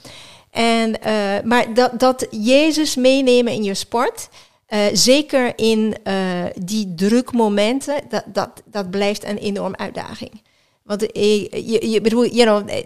En, 0.51 0.95
maar 1.43 1.73
dat, 1.73 1.99
dat 1.99 2.27
Jezus 2.29 2.95
meenemen 2.95 3.53
in 3.53 3.63
je 3.63 3.73
sport, 3.73 4.29
eh, 4.69 4.79
zeker 4.93 5.53
in 5.57 5.95
eh, 6.03 6.43
die 6.61 6.93
drukmomenten, 6.95 7.95
dat, 8.09 8.23
dat, 8.27 8.49
dat 8.65 8.89
blijft 8.89 9.23
een 9.23 9.37
enorme 9.37 9.77
uitdaging. 9.77 10.41
Want 10.83 11.03
ik- 11.03 11.13
je, 11.53 11.89
je 11.89 12.01
bedoel, 12.01 12.25
you 12.25 12.43
know, 12.63 12.85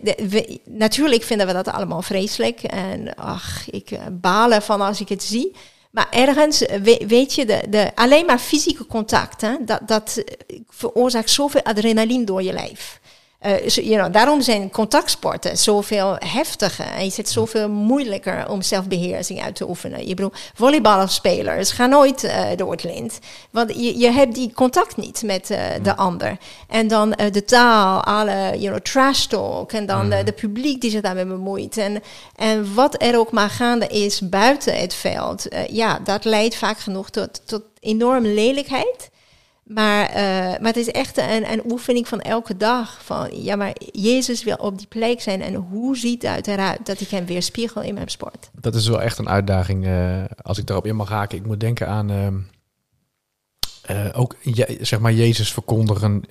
natuurlijk 0.65 1.23
vinden 1.23 1.47
we 1.47 1.53
dat 1.53 1.67
allemaal 1.67 2.01
vreselijk. 2.01 2.63
En 2.63 3.15
ach, 3.15 3.69
ik 3.69 3.91
eh, 3.91 3.99
balen 4.11 4.61
van 4.61 4.81
als 4.81 5.01
ik 5.01 5.09
het 5.09 5.23
zie. 5.23 5.55
Maar 5.91 6.07
ergens, 6.11 6.65
eh, 6.65 6.79
we- 6.81 7.03
weet 7.07 7.33
je, 7.33 7.45
de, 7.45 7.61
de, 7.69 7.91
alleen 7.95 8.25
maar 8.25 8.39
fysieke 8.39 8.85
contact, 8.85 9.41
hè, 9.41 9.55
dat, 9.65 9.79
dat 9.85 10.17
eh, 10.25 10.59
veroorzaakt 10.69 11.29
zoveel 11.29 11.61
adrenaline 11.63 12.23
door 12.23 12.43
je 12.43 12.53
lijf. 12.53 12.99
Zo- 13.67 13.81
you 13.81 13.95
know, 13.97 14.13
daarom 14.13 14.41
zijn 14.41 14.71
contactsporten 14.71 15.57
zoveel 15.57 16.15
heftiger. 16.19 16.85
En 16.85 17.05
is 17.05 17.17
het 17.17 17.29
zoveel 17.29 17.69
moeilijker 17.69 18.49
om 18.49 18.61
zelfbeheersing 18.61 19.43
uit 19.43 19.55
te 19.55 19.69
oefenen. 19.69 20.07
Je 20.07 20.13
bedoelt, 20.13 20.37
volleybalspelers 20.53 21.71
gaan 21.71 21.89
nooit 21.89 22.23
eh, 22.23 22.45
door 22.55 22.71
het 22.71 22.83
lint. 22.83 23.19
Want 23.51 23.69
je, 23.75 23.97
je 23.99 24.11
hebt 24.11 24.35
die 24.35 24.53
contact 24.53 24.97
niet 24.97 25.21
met 25.25 25.49
eh, 25.49 25.59
de 25.81 25.95
ander. 25.95 26.37
En 26.67 26.87
dan 26.87 27.09
de 27.31 27.45
taal, 27.45 28.03
alle 28.03 28.59
you 28.59 28.67
know, 28.67 28.79
trash 28.79 29.25
talk. 29.25 29.71
En 29.71 29.85
dan 29.85 30.09
de 30.09 30.33
publiek 30.35 30.81
die 30.81 30.91
zich 30.91 31.01
daarmee 31.01 31.25
bemoeit. 31.25 31.77
En, 31.77 32.03
en 32.35 32.73
wat 32.73 33.01
er 33.01 33.17
ook 33.17 33.31
maar 33.31 33.49
gaande 33.49 33.87
is 33.87 34.29
buiten 34.29 34.75
het 34.79 34.93
veld. 34.93 35.47
ja, 35.69 35.99
dat 36.03 36.25
leidt 36.25 36.55
vaak 36.55 36.79
genoeg 36.79 37.09
tot, 37.09 37.41
tot 37.45 37.61
enorme 37.79 38.27
lelijkheid. 38.27 39.11
Maar, 39.73 40.05
eh, 40.05 40.15
maar 40.59 40.59
het 40.73 40.75
is 40.77 40.91
echt 40.91 41.17
een, 41.17 41.51
een 41.51 41.71
oefening 41.71 42.07
van 42.07 42.21
elke 42.21 42.57
dag. 42.57 43.03
Van, 43.03 43.43
ja, 43.43 43.55
maar 43.55 43.73
Jezus 43.91 44.43
wil 44.43 44.55
op 44.55 44.77
die 44.77 44.87
plek 44.87 45.21
zijn. 45.21 45.41
En 45.41 45.53
hoe 45.55 45.97
ziet 45.97 46.21
het 46.21 46.47
eruit 46.47 46.85
dat 46.85 47.01
ik 47.01 47.09
hem 47.09 47.25
weer 47.25 47.41
spiegel 47.43 47.81
in 47.81 47.93
mijn 47.93 48.07
sport? 48.09 48.49
Dat 48.59 48.75
is 48.75 48.87
wel 48.87 49.01
echt 49.01 49.17
een 49.17 49.29
uitdaging. 49.29 49.85
eh, 49.85 50.23
als 50.41 50.57
ik 50.57 50.65
daarop 50.65 50.85
in 50.85 50.95
mag 50.95 51.09
haken. 51.09 51.37
Ik 51.37 51.45
moet 51.45 51.59
denken 51.59 51.87
aan 51.87 52.09
eh, 53.81 54.05
ook 54.13 54.35
je- 54.41 54.77
zeg 54.81 54.99
maar 54.99 55.13
Jezus 55.13 55.53
verkondigen 55.53 56.23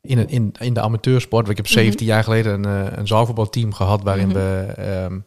in, 0.00 0.18
een- 0.18 0.28
in, 0.28 0.52
in 0.58 0.74
de 0.74 0.80
amateursport. 0.80 1.48
Ik 1.48 1.56
heb 1.56 1.66
17 1.68 2.06
jaar 2.06 2.24
geleden 2.24 2.64
een, 2.64 2.98
een 2.98 3.06
zaalvoetbalteam 3.06 3.72
gehad 3.72 4.02
waarin 4.02 4.28
Mhm. 4.28 4.36
we 4.36 4.72
ehm, 4.76 5.18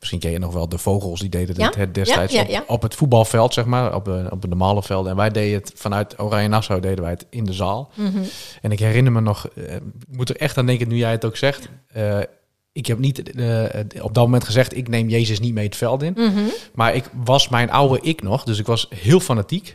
misschien 0.00 0.20
ken 0.20 0.30
je 0.30 0.38
nog 0.38 0.52
wel 0.52 0.68
de 0.68 0.78
vogels 0.78 1.20
die 1.20 1.28
deden 1.28 1.54
Ja, 1.58 1.72
het, 1.76 1.94
destijds 1.94 2.32
ja, 2.32 2.44
ja, 2.48 2.60
op, 2.60 2.68
op 2.68 2.82
het 2.82 2.94
voetbalveld 2.94 3.54
zeg 3.54 3.64
maar 3.64 3.94
op, 3.94 4.06
een- 4.06 4.32
op 4.32 4.42
een 4.42 4.48
normale 4.48 4.82
veld 4.82 5.06
en 5.06 5.16
wij 5.16 5.30
deden 5.30 5.58
het 5.58 5.72
vanuit 5.74 6.20
Oranje 6.20 6.48
Nassau 6.48 6.80
deden 6.80 7.00
wij 7.02 7.10
het 7.10 7.26
in 7.30 7.44
de 7.44 7.52
zaal. 7.52 7.90
En 8.62 8.72
ik 8.72 8.78
herinner 8.78 9.12
me 9.12 9.20
nog, 9.20 9.48
eh, 9.48 9.74
ik 9.74 9.82
moet 10.08 10.28
er 10.28 10.36
echt 10.36 10.56
aan 10.58 10.66
denken 10.66 10.88
nu 10.88 10.96
jij 10.96 11.10
het 11.10 11.24
ook 11.24 11.36
zegt. 11.36 11.68
Eh, 11.86 12.18
ik 12.72 12.86
heb 12.86 12.98
niet 12.98 13.30
eh, 13.32 13.64
op 14.02 14.14
dat 14.14 14.24
moment 14.24 14.44
gezegd, 14.44 14.76
ik 14.76 14.88
neem 14.88 15.08
Jezus 15.08 15.40
niet 15.40 15.54
mee 15.54 15.64
het 15.66 15.76
veld 15.76 16.02
in. 16.02 16.16
Maar 16.74 16.94
ik 16.94 17.04
was 17.24 17.48
mijn 17.48 17.70
oude 17.70 17.98
ik 18.02 18.22
nog, 18.22 18.44
dus 18.44 18.58
ik 18.58 18.66
was 18.66 18.86
heel 18.94 19.20
fanatiek. 19.20 19.72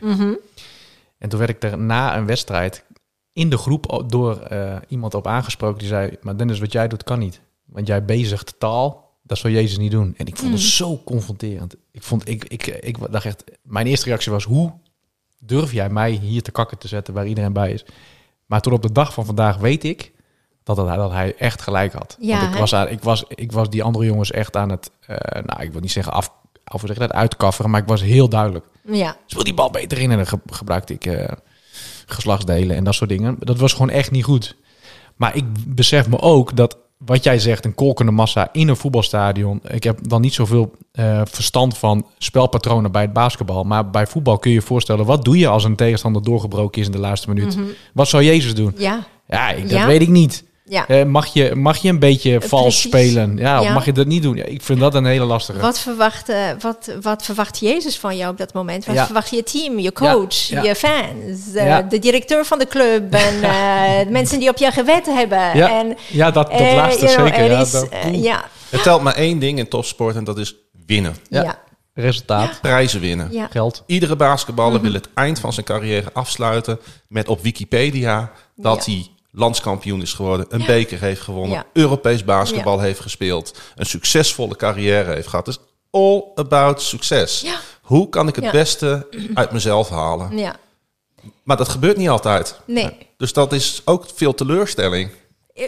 En 1.18 1.28
toen 1.28 1.38
werd 1.38 1.50
ik 1.50 1.62
er 1.62 1.78
na 1.78 2.16
een 2.16 2.26
wedstrijd 2.26 2.84
in 3.32 3.50
de 3.50 3.56
groep 3.58 4.04
door 4.06 4.40
eh, 4.40 4.76
iemand 4.88 5.14
op 5.14 5.26
aangesproken. 5.26 5.78
Die 5.78 5.88
zei, 5.88 6.16
maar 6.20 6.36
Dennis, 6.36 6.58
wat 6.58 6.72
jij 6.72 6.88
doet 6.88 7.04
kan 7.04 7.18
niet. 7.18 7.40
Want 7.64 7.86
jij 7.86 8.04
bezigt 8.04 8.54
taal, 8.58 9.05
dat 9.26 9.38
zou 9.38 9.52
Jezus 9.52 9.78
niet 9.78 9.90
doen. 9.90 10.14
En 10.16 10.26
ik 10.26 10.36
vond 10.36 10.52
het 10.52 10.60
zo 10.60 11.00
confronterend. 11.04 11.74
Ik, 11.90 12.02
vond, 12.02 12.28
ik, 12.28 12.44
ik, 12.44 12.66
ik 12.66 12.96
dacht 13.12 13.24
echt, 13.24 13.44
mijn 13.62 13.86
eerste 13.86 14.06
reactie 14.08 14.32
was, 14.32 14.44
hoe 14.44 14.72
durf 15.38 15.72
jij 15.72 15.88
mij 15.90 16.10
hier 16.10 16.42
te 16.42 16.50
kakken 16.50 16.78
te 16.78 16.88
zetten 16.88 17.14
waar 17.14 17.26
iedereen 17.26 17.52
bij 17.52 17.72
is? 17.72 17.84
Maar 18.46 18.60
tot 18.60 18.72
op 18.72 18.82
de 18.82 18.92
dag 18.92 19.12
van 19.12 19.24
vandaag 19.26 19.56
weet 19.56 19.84
ik 19.84 20.12
dat, 20.62 20.76
het, 20.76 20.86
dat 20.86 21.10
hij 21.10 21.34
echt 21.36 21.62
gelijk 21.62 21.92
had. 21.92 22.16
Ja, 22.20 22.40
Want 22.40 22.52
ik 22.52 22.58
was, 22.60 22.74
aan, 22.74 22.88
ik, 22.88 23.02
was, 23.02 23.24
ik 23.28 23.52
was 23.52 23.70
die 23.70 23.82
andere 23.82 24.04
jongens 24.04 24.30
echt 24.30 24.56
aan 24.56 24.70
het, 24.70 24.90
eh, 25.06 25.16
nou 25.44 25.62
ik 25.62 25.72
wil 25.72 25.80
niet 25.80 25.90
zeggen 25.92 26.12
af, 26.12 26.32
hoe 26.64 26.80
zeg 26.86 26.96
dat, 26.96 27.12
uitkafferen, 27.12 27.70
maar 27.70 27.80
ik 27.80 27.88
was 27.88 28.02
heel 28.02 28.28
duidelijk. 28.28 28.66
Ja, 28.82 29.16
Speel 29.26 29.44
die 29.44 29.54
bal 29.54 29.70
beter 29.70 29.98
in 29.98 30.10
en 30.10 30.16
dan 30.16 30.26
ge- 30.26 30.40
gebruikte 30.46 30.92
ik 30.92 31.06
eh, 31.06 31.32
geslachtsdelen 32.06 32.76
en 32.76 32.84
dat 32.84 32.94
soort 32.94 33.10
dingen. 33.10 33.36
Dat 33.38 33.58
was 33.58 33.72
gewoon 33.72 33.90
echt 33.90 34.10
niet 34.10 34.24
goed. 34.24 34.56
Maar 35.16 35.36
ik 35.36 35.44
besef 35.66 36.08
me 36.08 36.18
ook 36.20 36.56
dat 36.56 36.76
wat 36.98 37.24
jij 37.24 37.38
zegt, 37.38 37.64
een 37.64 37.74
kolkende 37.74 38.12
massa 38.12 38.48
in 38.52 38.68
een 38.68 38.76
voetbalstadion. 38.76 39.60
Ik 39.68 39.84
heb 39.84 40.08
dan 40.08 40.20
niet 40.20 40.34
zoveel 40.34 40.70
eh, 40.92 41.20
verstand 41.24 41.78
van 41.78 42.06
spelpatronen 42.18 42.92
bij 42.92 43.02
het 43.02 43.12
basketbal. 43.12 43.64
Maar 43.64 43.90
bij 43.90 44.06
voetbal 44.06 44.38
kun 44.38 44.50
je 44.50 44.56
je 44.56 44.62
voorstellen, 44.62 45.04
wat 45.06 45.24
doe 45.24 45.38
je 45.38 45.48
als 45.48 45.64
een 45.64 45.76
tegenstander 45.76 46.22
doorgebroken 46.22 46.80
is 46.80 46.86
in 46.86 46.92
de 46.92 46.98
laatste 46.98 47.28
minuut? 47.28 47.58
Wat 47.94 48.08
zou 48.08 48.22
Jezus 48.22 48.54
doen? 48.54 48.74
ja, 48.76 49.06
Ja, 49.28 49.50
ik, 49.50 49.62
dat 49.62 49.70
Ja. 49.70 49.86
weet 49.86 50.00
ik 50.02 50.08
niet. 50.08 50.44
Ja. 50.68 50.86
Eh, 50.88 51.04
mag, 51.04 51.26
je, 51.26 51.54
mag 51.54 51.76
je 51.76 51.88
een 51.88 51.98
beetje 51.98 52.40
vals 52.40 52.62
precies. 52.62 52.82
spelen? 53.10 53.36
Ja, 53.36 53.60
of 53.60 53.68
mag 53.72 53.84
je 53.84 53.92
dat 53.92 54.06
niet 54.06 54.22
doen? 54.22 54.36
Ja, 54.36 54.44
ik 54.44 54.62
vind 54.62 54.80
dat 54.80 54.94
een 54.94 55.04
hele 55.04 55.24
lastige. 55.24 55.58
Wat 55.60 55.78
verwacht, 55.78 56.28
eh, 56.28 56.38
wat, 56.60 56.90
wat 57.02 57.24
verwacht 57.24 57.58
Jezus 57.58 57.98
van 57.98 58.16
jou 58.16 58.30
op 58.30 58.38
dat 58.38 58.52
moment? 58.54 58.84
Wat 58.86 58.94
Ja. 58.94 59.04
verwacht 59.04 59.30
je 59.30 59.42
team, 59.42 59.78
je 59.78 59.92
coach, 59.92 60.34
Ja, 60.34 60.62
ja. 60.62 60.68
je 60.68 60.74
fans, 60.74 61.54
eh, 61.54 61.66
Ja. 61.66 61.82
de 61.82 61.98
directeur 61.98 62.44
van 62.44 62.58
de 62.58 62.66
club 62.66 63.14
en 63.26 63.42
eh, 63.42 63.98
de 64.04 64.10
mensen 64.10 64.38
die 64.38 64.48
op 64.48 64.56
je 64.56 64.70
gewet 64.70 65.06
hebben? 65.06 65.56
Ja, 65.56 65.70
En, 65.80 65.96
ja 66.10 66.30
dat, 66.30 66.50
dat 66.50 66.60
laatste 66.60 67.08
zeker. 67.08 67.34
er 67.34 67.50
Ja, 67.50 67.60
is, 67.60 67.70
dat- 67.70 67.88
ja, 68.12 68.44
Er 68.70 68.82
telt 68.82 69.02
maar 69.02 69.14
één 69.14 69.38
ding 69.38 69.58
in 69.58 69.68
topsport 69.68 70.16
en 70.16 70.24
dat 70.24 70.38
is 70.38 70.54
winnen. 70.86 71.16
Ja. 71.28 71.42
ja, 71.42 71.58
Resultaat, 71.94 72.58
Prijzen 72.60 73.00
winnen. 73.00 73.28
ja. 73.32 73.46
geld. 73.50 73.82
Iedere 73.86 74.16
basketballer 74.16 74.80
wil 74.80 74.92
het 74.92 75.08
eind 75.14 75.38
van 75.38 75.52
zijn 75.52 75.66
carrière 75.66 76.12
afsluiten 76.12 76.78
met 77.08 77.28
op 77.28 77.42
Wikipedia 77.42 78.30
dat 78.56 78.84
Ja. 78.86 78.92
hij 78.92 79.06
landskampioen 79.36 80.02
is 80.02 80.12
geworden, 80.12 80.46
een 80.48 80.66
beker 80.66 81.00
heeft 81.00 81.20
gewonnen. 81.20 81.64
Europees 81.72 82.24
basketbal 82.24 82.80
heeft 82.80 83.00
gespeeld, 83.00 83.58
een 83.74 83.86
succesvolle 83.86 84.56
carrière 84.56 85.12
heeft 85.12 85.28
gehad. 85.28 85.44
Dus 85.44 85.58
all 85.90 86.24
about 86.34 86.82
succes. 86.82 87.46
Hoe 87.82 88.08
kan 88.08 88.28
ik 88.28 88.36
het 88.36 88.50
beste 88.50 89.06
uit 89.34 89.52
mezelf 89.52 89.88
halen? 89.88 90.38
ja. 90.38 90.56
Maar 91.42 91.56
dat 91.56 91.68
gebeurt 91.68 91.96
niet 91.96 92.08
altijd. 92.08 92.60
Nee. 92.66 92.96
Dus 93.16 93.32
dat 93.32 93.52
is 93.52 93.82
ook 93.84 94.06
veel 94.14 94.34
teleurstelling. 94.34 95.10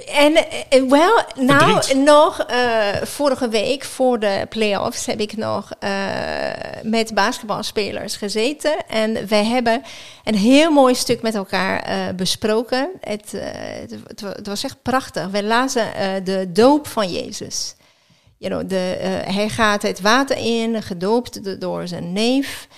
En 0.07 0.37
eh, 0.69 0.83
wel, 0.89 1.23
nou, 1.37 1.73
Verdriet. 1.73 2.05
nog 2.05 2.41
eh, 2.41 3.03
vorige 3.03 3.49
week 3.49 3.85
voor 3.85 4.19
de 4.19 4.47
playoffs 4.49 5.07
heb 5.07 5.21
ik 5.21 5.37
nog 5.37 5.71
eh, 5.79 5.91
met 6.83 7.15
basketbalspelers 7.15 8.17
gezeten. 8.17 8.87
En 8.89 9.29
wij 9.29 9.45
hebben 9.45 9.83
een 10.25 10.35
heel 10.35 10.71
mooi 10.71 10.95
stuk 10.95 11.23
met 11.23 11.35
elkaar 11.35 12.15
besproken. 12.15 12.91
Het, 13.01 13.33
het, 13.81 13.95
het 14.07 14.21
wa- 14.21 14.33
het 14.33 14.47
was 14.47 14.65
echt 14.65 14.83
prachtig. 14.83 15.27
We 15.29 15.43
lazen 15.43 15.87
de 16.25 16.47
doop 16.53 16.87
van 16.87 17.13
Jezus. 17.13 17.75
You 18.39 18.53
know, 18.55 18.69
de, 18.71 18.97
hij 19.33 19.49
gaat 19.49 19.83
het 19.83 20.01
water 20.01 20.37
in, 20.37 20.83
gedoopt 20.83 21.45
do- 21.45 21.59
door 21.59 21.89
zijn 21.89 22.13
neef. 22.13 22.69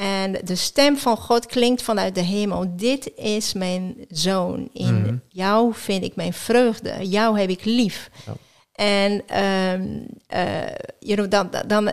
En 0.00 0.36
de 0.44 0.54
stem 0.54 0.98
van 0.98 1.16
God 1.16 1.46
klinkt 1.46 1.82
vanuit 1.82 2.14
de 2.14 2.20
hemel. 2.20 2.66
Dit 2.76 3.10
is 3.16 3.52
mijn 3.52 3.94
zoon. 4.08 4.68
In 4.72 5.22
jou 5.28 5.74
vind 5.74 6.04
ik 6.04 6.16
mijn 6.16 6.32
vreugde. 6.32 7.08
Jou 7.08 7.40
heb 7.40 7.50
ik 7.50 7.64
lief. 7.64 8.10
En 8.72 9.22
ehm, 9.26 9.82
eh, 10.26 10.42
you 10.98 11.16
know, 11.16 11.30
dan, 11.30 11.50
dan, 11.66 11.92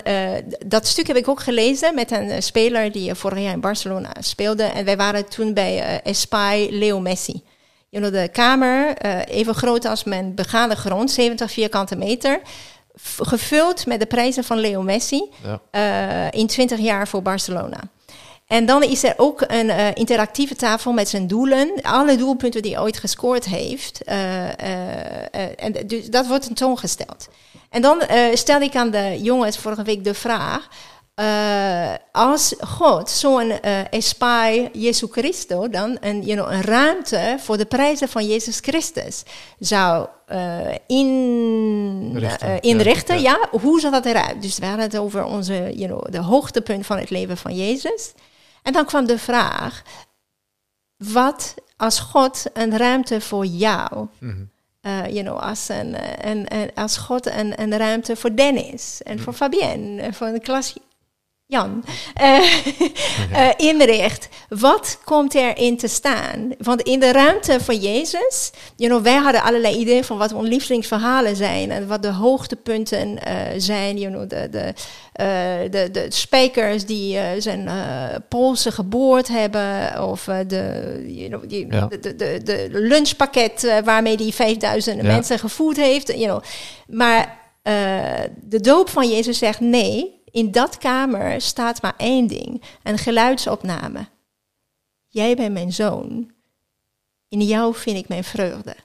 dat 0.66 0.88
stuk 0.88 1.08
heb 1.08 1.16
ik 1.16 1.28
ook 1.28 1.40
gelezen 1.40 1.96
met 1.96 2.12
een 2.12 2.30
eh, 2.30 2.42
speler 2.42 2.92
die 2.92 3.10
eh, 3.10 3.16
vorig 3.16 3.40
jaar 3.40 3.54
in 3.54 3.60
Barcelona 3.60 4.12
speelde. 4.20 4.64
En 4.64 4.86
wij 4.86 4.98
waren 4.98 5.30
toen 5.30 5.54
bij 5.54 5.82
eh 5.82 6.12
Espai 6.12 6.78
Leo 6.78 7.00
Messi. 7.00 7.44
You 7.90 8.04
know, 8.04 8.22
de 8.22 8.30
kamer, 8.30 8.98
even 9.28 9.56
groot 9.56 9.86
als 9.86 10.04
mijn 10.04 10.36
begane 10.36 10.76
grond, 10.76 11.12
70 11.12 11.52
vierkante 11.52 11.96
meter. 11.96 12.42
Gevuld 13.18 13.86
met 13.86 14.00
de 14.00 14.06
prijzen 14.06 14.44
van 14.44 14.58
Leo 14.60 14.82
Messi 14.82 15.30
Ja. 15.72 16.32
in 16.32 16.48
20 16.48 16.80
jaar 16.80 17.08
voor 17.08 17.22
Barcelona. 17.22 17.80
En 18.48 18.66
dan 18.66 18.84
is 18.84 19.04
er 19.04 19.14
ook 19.18 19.44
een 19.48 19.70
eh, 19.70 19.88
interactieve 19.94 20.56
tafel 20.56 20.92
met 20.92 21.10
zijn 21.10 21.28
doelen. 21.28 21.72
Alle 21.82 22.18
doelpunten 22.18 22.62
die 22.62 22.74
hij 22.74 22.82
ooit 22.82 22.98
gescoord 22.98 23.46
heeft. 23.46 24.04
eh, 24.04 24.50
eh, 24.50 25.50
en 25.56 25.74
dus 25.88 26.10
dat 26.10 26.28
wordt 26.28 26.46
tentoongesteld. 26.46 27.28
En 27.70 27.82
dan 27.82 28.02
stelde 28.34 28.66
ik 28.66 28.76
aan 28.76 28.90
de 28.90 29.18
jongens 29.22 29.58
vorige 29.58 29.84
week 29.84 30.04
de 30.04 30.14
vraag. 30.14 30.68
als 32.12 32.56
God 32.60 33.10
zo'n 33.10 33.52
eh 33.52 33.80
espai 33.90 34.70
Jesu 34.74 35.08
Christo 35.12 35.70
dan 35.70 35.98
een, 36.00 36.22
you 36.22 36.38
know, 36.38 36.52
een 36.52 36.62
ruimte 36.62 37.36
voor 37.40 37.58
de 37.58 37.66
prijzen 37.66 38.10
van 38.10 38.28
Jezus 38.28 38.60
Christus 38.60 39.24
zou 39.60 40.08
in, 40.88 42.12
Richten, 42.14 42.62
inrichten, 42.62 43.22
ja. 43.22 43.48
ja. 43.52 43.60
hoe 43.60 43.80
zag 43.80 43.92
dat 43.92 44.06
eruit? 44.06 44.42
Dus 44.42 44.58
we 44.58 44.66
hadden 44.66 44.86
het 44.86 44.98
over 44.98 45.24
onze, 45.24 45.54
you 45.54 45.88
know, 45.88 46.12
de 46.12 46.22
hoogtepunt 46.22 46.86
van 46.86 46.98
het 46.98 47.10
leven 47.10 47.38
van 47.38 47.56
Jezus. 47.56 48.14
En 48.68 48.74
dan 48.74 48.86
kwam 48.86 49.06
de 49.06 49.18
vraag, 49.20 49.82
wat 50.98 51.56
als 51.78 52.00
God 52.00 52.44
een 52.54 52.78
ruimte 52.78 53.22
voor 53.22 53.46
jou, 53.46 54.08
Mhm. 54.20 54.44
eh, 54.82 55.06
you 55.08 55.22
know, 55.24 55.40
als, 55.40 55.70
een, 55.70 55.96
eh, 55.96 56.32
een- 56.32 56.72
als 56.76 56.98
God 56.98 57.26
een, 57.26 57.62
een 57.62 57.78
ruimte 57.78 58.16
voor 58.16 58.36
Dennis 58.36 59.02
en 59.04 59.20
voor 59.20 59.34
Fabienne 59.34 60.02
en 60.02 60.14
voor 60.14 60.28
de 60.32 60.40
klas 60.40 60.76
Jan 61.50 61.84
eh, 62.14 62.38
eh, 63.32 63.50
inricht. 63.58 64.28
Wat 64.50 65.00
komt 65.04 65.34
erin 65.36 65.78
te 65.78 65.88
staan? 65.88 66.52
Want 66.58 66.82
in 66.82 67.00
de 67.00 67.12
ruimte 67.12 67.60
van 67.60 67.76
Jezus, 67.76 68.52
you 68.76 68.90
know, 68.92 69.04
wij 69.04 69.16
hadden 69.16 69.42
allerlei 69.44 69.76
ideeën 69.78 70.04
van 70.04 70.18
wat 70.18 70.34
onze 70.34 70.48
lievelingsverhalen 70.50 71.36
zijn 71.36 71.72
en 71.72 71.88
wat 71.88 72.02
de 72.02 72.12
hoogtepunten 72.12 73.24
eh, 73.24 73.36
zijn. 73.58 73.98
You 73.98 74.14
know, 74.14 74.30
de, 74.30 74.50
de, 74.50 74.74
de, 75.72 75.90
de 75.92 76.06
spijkers 76.10 76.86
die 76.86 77.20
zijn 77.38 77.70
polsen 78.30 78.72
geboord 78.72 79.28
hebben, 79.28 80.04
of 80.10 80.24
de, 80.48 81.04
you 81.08 81.28
know, 81.30 81.50
die, 81.50 81.68
Ja. 81.74 81.88
de, 81.88 82.16
de, 82.16 82.42
de, 82.44 82.68
lunchpakket 82.72 83.82
waarmee 83.84 84.18
die 84.18 84.34
5000 84.34 84.96
Ja. 84.98 85.04
mensen 85.04 85.40
gevoed 85.40 85.78
heeft. 85.78 86.08
You 86.08 86.24
know. 86.24 86.44
Maar 86.88 87.38
de 88.42 88.60
doop 88.62 88.90
van 88.90 89.10
Jezus 89.10 89.38
zegt 89.38 89.60
nee. 89.60 90.17
In 90.38 90.52
dat 90.52 90.78
kamer 90.78 91.42
staat 91.42 91.82
maar 91.82 91.94
één 91.98 92.28
ding: 92.28 92.64
een 92.84 92.98
geluidsopname. 92.98 94.08
Jij 95.08 95.36
bent 95.36 95.54
mijn 95.54 95.74
zoon. 95.74 96.32
In 97.30 97.42
jou 97.42 97.76
vind 97.76 97.98
ik 97.98 98.08
mijn 98.08 98.24
vreugde. 98.24 98.76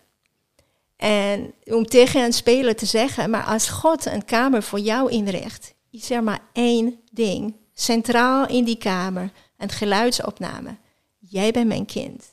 En 0.97 1.55
om 1.65 1.87
tegen 1.87 2.25
een 2.25 2.33
speler 2.33 2.77
te 2.77 2.87
zeggen, 2.87 3.31
maar 3.31 3.45
als 3.45 3.69
God 3.69 4.07
een 4.07 4.25
kamer 4.25 4.63
voor 4.63 4.79
jou 4.79 5.11
inricht, 5.11 5.75
is 5.91 6.11
er 6.11 6.23
maar 6.23 6.41
één 6.53 7.01
ding. 7.11 7.57
Centraal 7.75 8.49
in 8.49 8.65
die 8.65 8.79
kamer, 8.79 9.33
een 9.57 9.71
geluidsopname. 9.71 10.77
Jij 11.19 11.51
bent 11.51 11.69
mijn 11.69 11.87
kind. 11.87 12.25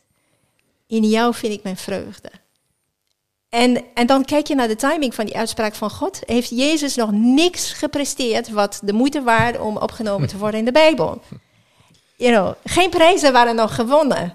In 0.88 1.04
jou 1.04 1.34
vind 1.34 1.54
ik 1.54 1.64
mijn 1.64 1.78
vreugde. 1.78 2.32
En, 3.50 3.84
en 3.94 4.08
dan 4.08 4.26
kijk 4.26 4.48
je 4.48 4.56
naar 4.56 4.68
de 4.68 4.76
timing 4.76 5.16
van 5.16 5.26
die 5.26 5.38
uitspraak 5.38 5.76
van 5.76 5.90
God. 5.90 6.20
Heeft 6.26 6.50
Jezus 6.50 6.96
nog 6.96 7.12
niks 7.12 7.74
gepresteerd 7.74 8.50
wat 8.50 8.80
de 8.84 8.94
moeite 8.94 9.22
waard 9.24 9.60
om 9.60 9.78
opgenomen 9.78 10.28
te 10.28 10.38
worden 10.38 10.60
in 10.60 10.66
de 10.66 10.72
Bijbel? 10.72 11.22
You 12.16 12.34
know, 12.34 12.54
geen 12.64 12.90
prijzen 12.90 13.34
waren 13.34 13.56
nog 13.56 13.76
gewonnen. 13.76 14.34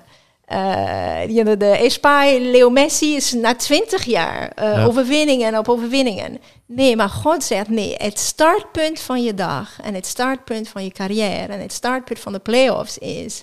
You 1.29 1.43
know, 1.43 1.59
de 1.61 1.67
Espai 1.67 2.51
Leo 2.51 2.71
Messi 2.71 3.17
is 3.17 3.33
na 3.33 3.55
twintig 3.55 4.05
jaar 4.05 4.49
eh, 4.55 4.73
Ja. 4.73 4.85
overwinningen 4.85 5.59
op 5.59 5.69
overwinningen. 5.69 6.39
Nee, 6.67 6.97
maar 6.97 7.09
God 7.09 7.45
zegt 7.45 7.69
nee. 7.69 7.95
Het 7.97 8.19
startpunt 8.19 9.01
van 9.01 9.23
je 9.23 9.35
dag 9.35 9.79
en 9.83 9.95
het 9.95 10.07
startpunt 10.07 10.69
van 10.69 10.85
je 10.85 10.91
carrière 10.91 11.53
en 11.53 11.61
het 11.61 11.73
startpunt 11.73 12.19
van 12.21 12.33
de 12.33 12.39
playoffs 12.39 12.99
is 12.99 13.43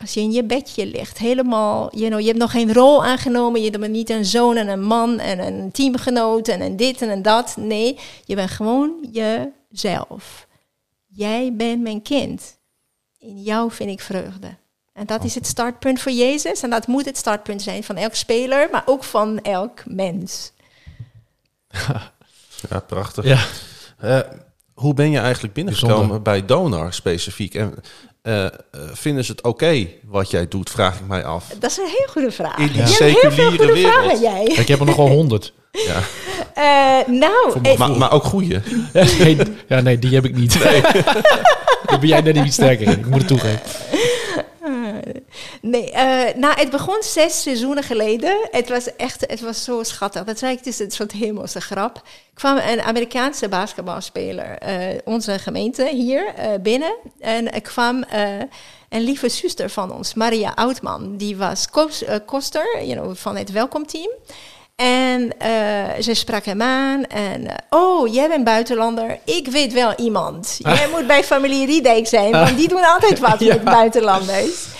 als 0.00 0.14
je 0.14 0.20
in 0.20 0.32
je 0.32 0.44
bedje 0.44 0.86
ligt, 0.86 1.18
helemaal, 1.18 1.96
you 1.96 2.08
know, 2.08 2.20
je 2.20 2.26
hebt 2.26 2.38
nog 2.38 2.50
geen 2.50 2.72
rol 2.72 3.04
aangenomen, 3.04 3.62
je 3.62 3.70
bent 3.70 3.92
niet 3.92 4.10
een 4.10 4.24
zoon 4.24 4.56
en 4.56 4.68
een 4.68 4.82
man 4.82 5.18
en 5.18 5.38
een 5.38 5.70
teamgenoot 5.70 6.48
en 6.48 6.60
een 6.60 6.76
dit 6.76 7.02
en 7.02 7.08
een 7.08 7.22
dat. 7.22 7.56
Nee, 7.56 7.98
je 8.24 8.34
bent 8.34 8.50
gewoon 8.50 9.08
jezelf. 9.12 10.46
Jij 11.06 11.52
bent 11.54 11.82
mijn 11.82 12.02
kind. 12.02 12.58
In 13.18 13.42
jou 13.42 13.72
vind 13.72 13.90
ik 13.90 14.00
vreugde. 14.00 14.56
En 14.92 15.06
dat 15.06 15.24
is 15.24 15.34
het 15.34 15.46
startpunt 15.46 16.00
voor 16.00 16.12
Jezus. 16.12 16.62
En 16.62 16.70
dat 16.70 16.86
moet 16.86 17.04
het 17.04 17.16
startpunt 17.16 17.62
zijn 17.62 17.84
van 17.84 17.96
elk 17.96 18.14
speler, 18.14 18.68
maar 18.70 18.82
ook 18.86 19.04
van 19.04 19.40
elk 19.40 19.82
mens. 19.86 20.52
Ja, 22.70 22.80
prachtig. 22.80 23.24
Ja. 23.24 23.44
Eh, 23.98 24.32
hoe 24.74 24.94
ben 24.94 25.10
je 25.10 25.18
eigenlijk 25.18 25.54
binnengekomen 25.54 25.96
Bijzonder. 25.96 26.22
bij 26.22 26.44
Donar 26.44 26.92
specifiek? 26.92 27.54
En 27.54 27.74
eh, 28.26 28.44
eh, 28.44 28.50
vinden 28.92 29.24
ze 29.24 29.30
het 29.30 29.42
oké 29.42 29.86
wat 30.04 30.30
jij 30.30 30.48
doet, 30.48 30.70
vraag 30.70 30.94
ik 30.94 31.06
mij 31.06 31.24
af. 31.24 31.44
Dat 31.58 31.70
is 31.70 31.76
een 31.76 31.86
heel 31.86 32.06
goede 32.10 32.30
vraag. 32.30 32.58
In 32.58 32.72
die 32.72 32.86
seculiere 32.86 33.48
goede 33.48 33.72
wereld. 33.72 33.92
vragen, 33.92 34.20
jij. 34.20 34.44
Ik 34.44 34.68
heb 34.68 34.80
er 34.80 34.86
nogal 34.86 35.08
honderd. 35.08 35.52
Ja. 35.70 36.00
Eh, 36.54 37.06
nou, 37.06 37.58
eh, 37.62 37.78
Maar, 37.78 37.90
maar 37.90 38.12
ook 38.12 38.24
goeie. 38.24 38.58
nee, 39.18 39.36
ja, 39.68 39.80
nee, 39.80 39.98
die 39.98 40.14
heb 40.14 40.24
ik 40.24 40.36
niet. 40.36 40.60
Daar 41.86 41.98
ben 42.00 42.08
jij 42.08 42.20
net 42.20 42.36
iets 42.36 42.54
sterker 42.54 42.86
in. 42.86 42.98
Ik 42.98 43.06
moet 43.06 43.18
het 43.18 43.28
toegeven. 43.28 43.60
Nee, 45.62 45.90
eh, 45.92 46.34
nou, 46.34 46.54
het 46.60 46.70
begon 46.70 47.02
zes 47.02 47.42
seizoenen 47.42 47.82
geleden. 47.82 48.36
Het 48.50 48.68
was 48.68 48.96
echt, 48.96 49.20
het 49.26 49.40
was 49.40 49.64
zo 49.64 49.82
schattig. 49.82 50.24
Dat 50.24 50.38
zei 50.38 50.52
ik, 50.52 50.58
het 50.58 50.66
is 50.66 50.78
een 50.78 50.90
soort 50.90 51.12
hemelse 51.12 51.60
grap. 51.60 52.02
kwam 52.34 52.56
een 52.56 52.80
Amerikaanse 52.82 53.48
basketbalspeler, 53.48 54.58
eh, 54.58 54.76
onze 55.04 55.38
gemeente 55.38 55.88
hier 55.92 56.26
eh, 56.36 56.48
binnen. 56.60 56.94
En 57.20 57.52
er 57.52 57.60
kwam 57.60 58.04
een 58.88 59.00
lieve 59.02 59.28
zuster 59.28 59.70
van 59.70 59.92
ons, 59.92 60.14
Maria 60.14 60.52
Oudman. 60.54 61.16
Die 61.16 61.36
was 61.36 61.70
kos- 61.70 62.04
koster 62.26 62.84
you 62.84 62.92
know, 63.00 63.16
van 63.16 63.36
het 63.36 63.50
welkomteam. 63.52 64.10
En 64.76 65.32
ze 66.00 66.14
sprak 66.14 66.44
hem 66.44 66.62
aan 66.62 67.04
en, 67.06 67.46
oh, 67.70 68.12
jij 68.14 68.28
bent 68.28 68.44
buitenlander, 68.44 69.18
ik 69.24 69.48
weet 69.48 69.72
wel 69.72 69.94
iemand. 69.96 70.56
Jij 70.62 70.88
moet 70.90 71.06
bij 71.06 71.24
familie 71.24 71.66
Riedijk 71.66 72.06
zijn, 72.06 72.30
want 72.30 72.56
die 72.56 72.68
doen 72.68 72.84
altijd 72.84 73.18
wat 73.18 73.40
Ja. 73.44 73.54
met 73.54 73.64
buitenlanders. 73.64 74.66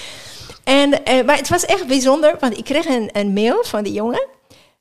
En, 0.66 1.04
eh, 1.04 1.24
maar 1.24 1.36
het 1.36 1.48
was 1.48 1.64
echt 1.64 1.86
bijzonder, 1.86 2.36
want 2.40 2.58
ik 2.58 2.64
kreeg 2.64 2.86
een, 2.86 3.10
een 3.12 3.32
mail 3.32 3.64
van 3.64 3.84
die 3.84 3.92
jongen. 3.92 4.26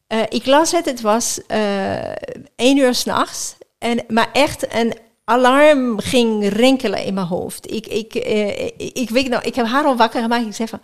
Eh, 0.07 0.19
ik 0.29 0.45
las 0.45 0.71
het, 0.71 0.85
het 0.85 1.01
was 1.01 1.39
eh 1.47 2.11
één 2.55 2.77
uur 2.77 2.95
s'nachts. 2.95 3.55
Maar 4.07 4.29
echt 4.33 4.73
een 4.73 4.93
alarm 5.23 5.99
ging 5.99 6.47
rinkelen 6.47 7.03
in 7.03 7.13
mijn 7.13 7.27
hoofd. 7.27 7.71
Ik, 7.71 7.87
ik, 7.87 8.13
ik, 8.77 9.09
weet 9.09 9.45
ik 9.45 9.55
heb 9.55 9.65
haar 9.65 9.85
al 9.85 9.95
wakker 9.95 10.21
gemaakt. 10.21 10.45
Ik 10.45 10.55
zei 10.55 10.67
van, 10.67 10.79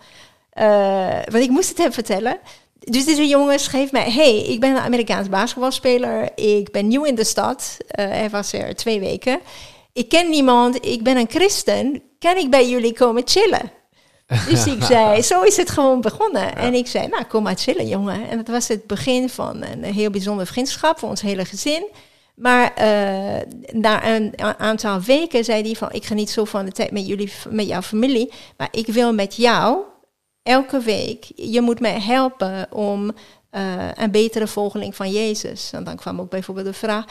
want 1.30 1.44
ik 1.44 1.50
moest 1.50 1.68
het 1.68 1.78
hem 1.78 1.92
vertellen. 1.92 2.38
Dus 2.84 3.04
deze 3.04 3.26
jongen 3.26 3.58
schreef 3.58 3.92
mij, 3.92 4.10
hey, 4.10 4.44
ik 4.44 4.60
ben 4.60 4.70
een 4.70 4.82
Amerikaans 4.82 5.28
basketbalspeler. 5.28 6.30
Ik 6.34 6.70
ben 6.70 6.88
nieuw 6.88 7.04
in 7.04 7.14
de 7.14 7.24
stad. 7.24 7.76
Eh, 7.86 8.06
hij 8.06 8.30
was 8.30 8.52
er 8.52 8.76
twee 8.76 9.00
weken. 9.00 9.40
Ik 9.92 10.08
ken 10.08 10.30
niemand, 10.30 10.86
ik 10.86 11.02
ben 11.02 11.16
een 11.16 11.30
christen. 11.30 12.02
Kan 12.18 12.36
ik 12.36 12.50
bij 12.50 12.68
jullie 12.68 12.92
komen 12.92 13.22
chillen? 13.24 13.72
Dus 14.48 14.66
ik 14.66 14.82
zei, 14.92 15.22
zo 15.22 15.42
is 15.42 15.56
het 15.56 15.70
gewoon 15.70 16.00
begonnen. 16.00 16.56
En 16.56 16.74
ik 16.74 16.86
zei, 16.86 17.08
nou, 17.08 17.24
kom 17.24 17.42
maar 17.42 17.56
chillen, 17.56 17.88
jongen. 17.88 18.28
En 18.28 18.36
dat 18.36 18.48
was 18.48 18.68
het 18.68 18.86
begin 18.86 19.28
van 19.28 19.62
een 19.62 19.84
heel 19.84 20.10
bijzonder 20.10 20.46
vriendschap 20.46 20.98
voor 20.98 21.08
ons 21.08 21.20
hele 21.20 21.44
gezin. 21.44 21.86
Maar 22.34 22.74
eh, 22.74 23.40
na 23.72 24.06
een 24.06 24.32
aantal 24.58 25.00
weken 25.00 25.44
zei 25.44 25.62
hij 25.62 25.74
van, 25.74 25.92
ik 25.92 26.04
geniet 26.04 26.30
zo 26.30 26.44
van 26.44 26.64
de 26.64 26.72
tijd 26.72 26.90
met 26.90 27.06
jullie, 27.06 27.32
met 27.48 27.66
jouw 27.66 27.82
familie. 27.82 28.32
Maar 28.56 28.68
ik 28.70 28.86
wil 28.86 29.14
met 29.14 29.36
jou 29.36 29.78
elke 30.42 30.80
week, 30.80 31.24
je 31.34 31.60
moet 31.60 31.80
mij 31.80 32.00
helpen 32.00 32.66
om 32.70 33.12
eh, 33.50 33.88
een 33.94 34.10
betere 34.10 34.46
volgeling 34.46 34.96
van 34.96 35.10
Jezus. 35.10 35.70
En 35.72 35.84
dan 35.84 35.96
kwam 35.96 36.20
ook 36.20 36.30
bijvoorbeeld 36.30 36.66
de 36.66 36.72
vraag, 36.72 37.04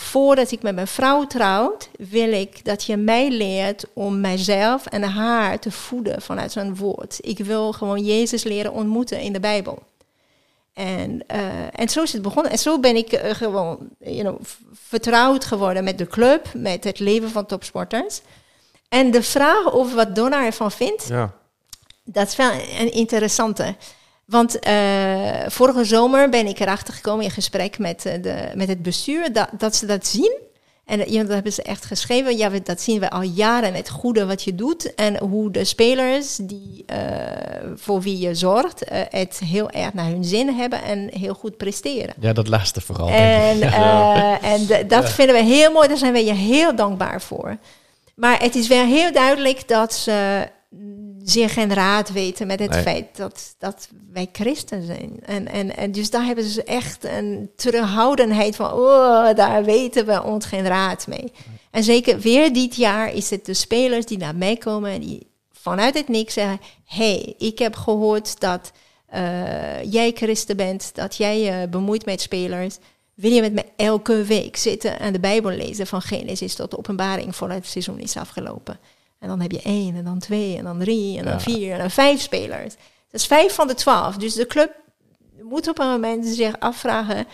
voordat 0.00 0.50
ik 0.50 0.62
met 0.62 0.74
mijn 0.74 0.86
vrouw 0.86 1.26
trouwt, 1.26 1.88
wil 1.98 2.32
ik 2.32 2.64
dat 2.64 2.84
je 2.84 2.96
mij 2.96 3.30
leert 3.30 3.84
om 3.92 4.20
mijzelf 4.20 4.86
en 4.86 5.02
haar 5.02 5.58
te 5.58 5.70
voeden 5.70 6.22
vanuit 6.22 6.52
zijn 6.52 6.76
woord. 6.76 7.18
Ik 7.20 7.38
wil 7.38 7.72
gewoon 7.72 8.04
Jezus 8.04 8.44
leren 8.44 8.72
ontmoeten 8.72 9.20
in 9.20 9.32
de 9.32 9.40
Bijbel. 9.40 9.82
En, 10.72 11.22
eh, 11.26 11.80
en 11.80 11.88
zo 11.88 12.02
is 12.02 12.12
het 12.12 12.22
begonnen. 12.22 12.52
En 12.52 12.58
zo 12.58 12.78
ben 12.80 12.96
ik 12.96 13.12
eh, 13.12 13.34
gewoon 13.34 13.78
you 13.98 14.20
know, 14.20 14.40
vertrouwd 14.72 15.44
geworden 15.44 15.84
met 15.84 15.98
de 15.98 16.06
club, 16.06 16.46
met 16.54 16.84
het 16.84 16.98
leven 16.98 17.30
van 17.30 17.46
topsporters. 17.46 18.20
En 18.88 19.10
de 19.10 19.22
vraag 19.22 19.72
over 19.72 19.96
wat 19.96 20.14
Donna 20.14 20.44
ervan 20.44 20.70
vindt, 20.72 21.06
Ja. 21.08 21.32
dat 22.04 22.28
is 22.28 22.36
wel 22.36 22.50
een 22.78 22.92
interessante. 22.92 23.74
Want 24.30 24.58
eh, 24.58 25.48
vorige 25.48 25.84
zomer 25.84 26.28
ben 26.28 26.46
ik 26.46 26.58
erachter 26.58 26.94
gekomen 26.94 27.24
in 27.24 27.30
gesprek 27.30 27.78
met, 27.78 28.06
eh, 28.06 28.22
de, 28.22 28.50
met 28.54 28.68
het 28.68 28.82
bestuur 28.82 29.32
dat, 29.32 29.48
dat 29.58 29.76
ze 29.76 29.86
dat 29.86 30.06
zien. 30.06 30.48
En 30.90 31.12
ja, 31.12 31.22
dat 31.22 31.32
hebben 31.32 31.52
ze 31.52 31.62
echt 31.62 31.84
geschreven. 31.84 32.36
Ja, 32.36 32.50
dat 32.62 32.80
zien 32.80 33.00
we 33.00 33.10
al 33.10 33.22
jaren, 33.22 33.74
het 33.74 33.88
goede 33.88 34.26
wat 34.26 34.42
je 34.42 34.54
doet. 34.54 34.94
En 34.94 35.18
hoe 35.18 35.50
de 35.50 35.64
spelers 35.64 36.36
die, 36.36 36.82
eh, 36.86 36.98
voor 37.74 38.00
wie 38.00 38.18
je 38.18 38.34
zorgt, 38.34 38.84
eh, 38.84 39.00
het 39.08 39.40
heel 39.44 39.70
erg 39.70 39.94
naar 39.94 40.06
hun 40.06 40.24
zin 40.24 40.48
hebben 40.48 40.82
en 40.82 41.10
heel 41.12 41.34
goed 41.34 41.56
presteren. 41.56 42.14
Ja, 42.20 42.32
dat 42.32 42.48
laatste 42.48 42.80
vooral. 42.80 43.06
denk 43.06 43.56
ik. 43.56 43.62
En, 43.62 43.72
eh, 43.82 44.52
en 44.52 44.88
dat 44.88 45.10
vinden 45.10 45.34
we 45.34 45.42
heel 45.42 45.72
mooi, 45.72 45.88
daar 45.88 45.96
zijn 45.96 46.12
we 46.12 46.24
je 46.24 46.32
heel 46.32 46.76
dankbaar 46.76 47.22
voor. 47.22 47.56
Maar 48.14 48.42
het 48.42 48.54
is 48.54 48.68
wel 48.68 48.84
heel 48.84 49.12
duidelijk 49.12 49.68
dat 49.68 49.94
ze 49.94 50.48
zich 51.24 51.52
geen 51.52 51.74
raad 51.74 52.12
weten 52.12 52.46
met 52.46 52.60
het 52.60 52.70
Nee. 52.70 52.82
feit 52.82 53.16
dat, 53.16 53.54
dat 53.58 53.88
wij 54.12 54.28
christen 54.32 54.86
zijn. 54.86 55.20
En, 55.24 55.48
en, 55.48 55.76
en 55.76 55.92
dus 55.92 56.10
daar 56.10 56.24
hebben 56.24 56.44
ze 56.44 56.64
echt 56.64 57.04
een 57.04 57.50
terughoudendheid 57.56 58.56
van, 58.56 58.72
oh, 58.72 59.34
daar 59.34 59.64
weten 59.64 60.06
we 60.06 60.22
ons 60.22 60.46
geen 60.46 60.66
raad 60.66 61.06
mee. 61.06 61.32
En 61.70 61.84
zeker 61.84 62.20
weer 62.20 62.52
dit 62.52 62.74
jaar 62.74 63.14
is 63.14 63.30
het 63.30 63.46
de 63.46 63.54
spelers 63.54 64.06
die 64.06 64.18
naar 64.18 64.36
mij 64.36 64.56
komen 64.56 64.90
en 64.90 65.00
die 65.00 65.26
vanuit 65.52 65.94
het 65.94 66.08
niks 66.08 66.34
zeggen, 66.34 66.60
hey, 66.84 67.34
ik 67.38 67.58
heb 67.58 67.76
gehoord 67.76 68.40
dat 68.40 68.72
eh, 69.06 69.92
jij 69.92 70.12
christen 70.14 70.56
bent, 70.56 70.90
dat 70.94 71.16
jij 71.16 71.40
je 71.40 71.68
bemoeit 71.68 72.04
met 72.04 72.20
spelers. 72.20 72.76
Wil 73.14 73.30
je 73.30 73.40
met 73.40 73.52
me 73.52 73.64
elke 73.76 74.22
week 74.24 74.56
zitten 74.56 74.98
en 74.98 75.12
de 75.12 75.20
Bijbel 75.20 75.50
lezen 75.50 75.86
van 75.86 76.02
Genesis 76.02 76.54
tot 76.54 76.70
de 76.70 76.78
openbaring 76.78 77.36
voordat 77.36 77.56
het 77.56 77.66
seizoen 77.66 77.98
is 77.98 78.16
afgelopen? 78.16 78.78
En 79.20 79.28
dan 79.28 79.40
heb 79.40 79.50
je 79.52 79.62
één, 79.62 79.94
en 79.96 80.04
dan 80.04 80.18
twee, 80.18 80.56
en 80.56 80.64
dan 80.64 80.78
drie, 80.78 81.18
en 81.18 81.24
dan 81.24 81.32
Ja. 81.32 81.40
vier, 81.40 81.72
en 81.72 81.78
dan 81.78 81.90
vijf 81.90 82.20
spelers. 82.20 82.74
Dat 83.10 83.20
is 83.20 83.26
vijf 83.26 83.54
van 83.54 83.66
de 83.66 83.74
twaalf. 83.74 84.16
Dus 84.16 84.34
de 84.34 84.46
club 84.46 84.72
moet 85.42 85.68
op 85.68 85.78
een 85.78 85.86
moment 85.88 86.26
zich 86.26 86.58
afvragen... 86.60 87.26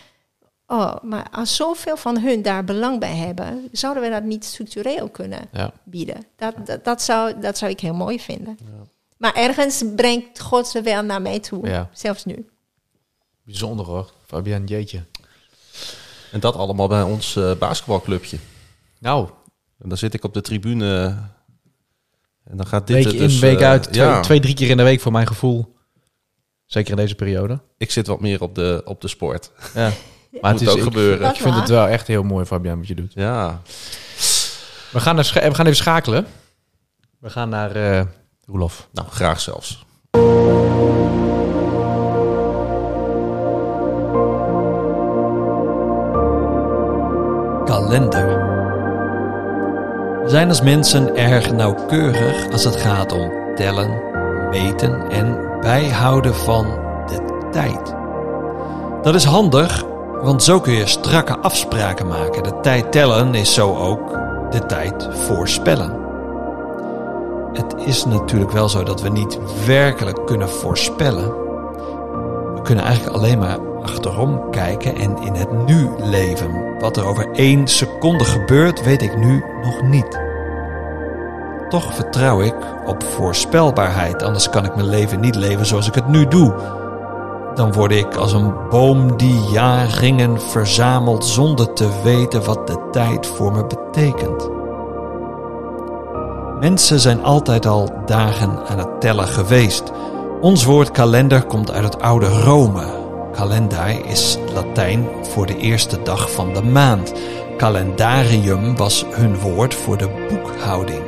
Oh, 0.69 0.95
maar 1.03 1.27
als 1.31 1.57
zoveel 1.57 1.97
van 1.97 2.19
hun 2.21 2.43
daar 2.43 2.65
belang 2.65 3.01
bij 3.01 3.15
hebben... 3.17 3.69
zouden 3.73 4.03
we 4.03 4.09
dat 4.11 4.23
niet 4.23 4.45
structureel 4.45 5.09
kunnen 5.09 5.49
Ja. 5.53 5.73
bieden? 5.85 6.25
Dat, 6.37 6.55
dat, 6.67 6.85
dat, 6.85 7.03
zou, 7.03 7.41
dat 7.41 7.59
zou 7.59 7.71
ik 7.71 7.81
heel 7.81 7.95
mooi 7.95 8.21
vinden. 8.21 8.59
Maar 9.17 9.35
ergens 9.35 9.83
brengt 9.97 10.41
God 10.41 10.69
ze 10.69 10.83
wel 10.83 11.03
naar 11.03 11.23
mij 11.23 11.41
toe. 11.41 11.69
Ja. 11.69 11.91
Zelfs 11.93 12.25
nu. 12.25 12.49
Bijzonder 13.43 13.87
hoor. 13.87 14.13
Fabian, 14.27 14.65
jeetje. 14.65 15.03
En 16.33 16.41
dat 16.41 16.55
allemaal 16.57 16.89
bij 16.89 17.03
ons 17.03 17.37
eh, 17.37 17.53
basketbalclubje. 17.59 18.39
Nou, 18.99 19.29
En 19.79 19.89
dan 19.89 19.99
zit 19.99 20.15
ik 20.15 20.25
op 20.25 20.35
de 20.35 20.41
tribune. 20.41 21.17
En 22.51 22.57
dan 22.57 22.67
gaat 22.67 22.87
dit 22.87 23.05
week 23.05 23.13
in, 23.15 23.19
dus, 23.19 23.39
week 23.39 23.61
eh, 23.61 23.69
uit. 23.69 23.83
Twee, 23.83 24.07
ja, 24.07 24.21
twee, 24.21 24.41
drie 24.41 24.55
keer 24.55 24.71
in 24.71 24.77
de 24.77 24.83
week 24.83 25.01
voor 25.01 25.13
mijn 25.13 25.27
gevoel. 25.27 25.75
Zeker 26.65 26.91
in 26.91 26.97
deze 26.97 27.15
periode. 27.15 27.61
ik 27.79 27.91
zit 27.91 28.07
wat 28.07 28.21
meer 28.21 28.43
op 28.43 28.55
de, 28.55 28.83
op 28.85 29.01
de 29.01 29.09
sport. 29.09 29.51
Ja. 29.75 29.91
Maar 30.41 30.51
Moet 30.53 30.61
het 30.61 30.69
is, 30.69 30.75
ook 30.75 30.87
ik, 30.87 30.93
gebeuren. 30.93 31.31
ik 31.31 31.37
vind 31.37 31.55
het 31.55 31.69
wel 31.69 31.89
echt 31.89 32.07
heel 32.07 32.23
mooi, 32.23 32.45
Fabian, 32.45 32.79
wat 32.79 32.87
je 32.87 32.95
doet. 32.95 33.13
Ja. 33.15 33.61
We 34.93 35.01
gaan, 35.01 35.15
naar 35.15 35.25
scha- 35.25 35.49
we 35.49 35.55
gaan 35.55 35.65
even 35.65 35.77
schakelen. 35.77 36.27
We 37.19 37.31
gaan 37.31 37.49
naar 37.49 37.77
eh 37.77 38.03
Roelof. 38.47 38.89
Nou, 38.93 39.09
graag 39.09 39.41
zelfs. 39.41 39.85
kalender. 47.65 48.36
Zijn 50.27 50.49
als 50.49 50.63
mensen 50.63 51.17
erg 51.17 51.53
nauwkeurig 51.53 52.51
als 52.53 52.65
het 52.65 52.77
gaat 52.77 53.13
om 53.13 53.33
tellen, 53.55 54.01
meten 54.51 55.11
en 55.11 55.39
bijhouden 55.61 56.35
van 56.35 56.65
de 57.07 57.49
tijd. 57.51 57.95
Dat 59.03 59.15
is 59.15 59.25
handig, 59.25 59.85
want 60.23 60.43
zo 60.43 60.61
kun 60.61 60.73
je 60.73 60.87
strakke 60.87 61.39
afspraken 61.39 62.07
maken. 62.07 62.43
De 62.43 62.61
tijd 62.61 62.93
tellen 62.93 63.35
is 63.35 63.55
zo 63.55 63.77
ook 63.77 64.19
de 64.51 64.67
tijd 64.67 65.09
voorspellen. 65.13 66.05
Het 67.53 67.75
is 67.79 68.05
natuurlijk 68.05 68.53
wel 68.53 68.69
zo 68.69 68.83
dat 68.83 69.03
we 69.03 69.09
niet 69.09 69.39
werkelijk 69.67 70.27
kunnen 70.27 70.51
voorspellen. 70.51 71.29
We 72.55 72.61
kunnen 72.63 72.85
eigenlijk 72.85 73.17
alleen 73.17 73.39
maar 73.39 73.59
achterom 73.87 74.51
kijken 74.51 74.97
en 74.97 75.17
in 75.23 75.35
het 75.35 75.67
nu 75.67 75.89
leven. 75.99 76.79
Wat 76.79 76.97
er 76.97 77.07
over 77.07 77.31
één 77.33 77.69
seconde 77.69 78.25
gebeurt, 78.25 78.85
weet 78.85 79.03
ik 79.03 79.17
nu 79.17 79.45
nog 79.63 79.83
niet. 79.83 80.21
Toch 81.69 81.95
vertrouw 81.95 82.41
ik 82.41 82.55
op 82.87 83.03
voorspelbaarheid, 83.03 84.23
anders 84.23 84.51
kan 84.51 84.65
ik 84.65 84.75
mijn 84.75 84.89
leven 84.89 85.21
niet 85.21 85.35
leven 85.35 85.67
zoals 85.67 85.89
ik 85.89 85.95
het 85.95 86.09
nu 86.09 86.29
doe. 86.29 86.55
Dan 87.55 87.73
word 87.73 87.93
ik 87.93 88.15
als 88.15 88.33
een 88.33 88.55
boom 88.71 89.17
die 89.17 89.41
jaarringen 89.41 90.41
verzamelt 90.41 91.25
zonder 91.25 91.73
te 91.73 91.89
weten 92.03 92.45
wat 92.45 92.67
de 92.67 92.89
tijd 92.91 93.27
voor 93.27 93.53
me 93.53 93.67
betekent. 93.67 94.49
Mensen 96.61 97.01
zijn 97.01 97.25
altijd 97.25 97.67
al 97.67 97.89
dagen 98.07 98.67
aan 98.67 98.79
het 98.79 99.01
tellen 99.01 99.29
geweest. 99.29 99.93
Ons 100.41 100.65
woord 100.65 100.91
kalender 100.91 101.43
komt 101.43 101.71
uit 101.71 101.85
het 101.85 102.01
oude 102.01 102.27
Rome. 102.27 103.06
Calendai 103.37 104.03
is 104.07 104.39
Latijn 104.55 105.09
voor 105.23 105.47
de 105.47 105.57
eerste 105.57 106.03
dag 106.03 106.31
van 106.31 106.55
de 106.55 106.63
maand. 106.63 107.13
Calendarium 107.57 108.77
was 108.77 109.05
hun 109.11 109.39
woord 109.39 109.75
voor 109.75 109.97
de 109.97 110.27
boekhouding. 110.29 111.03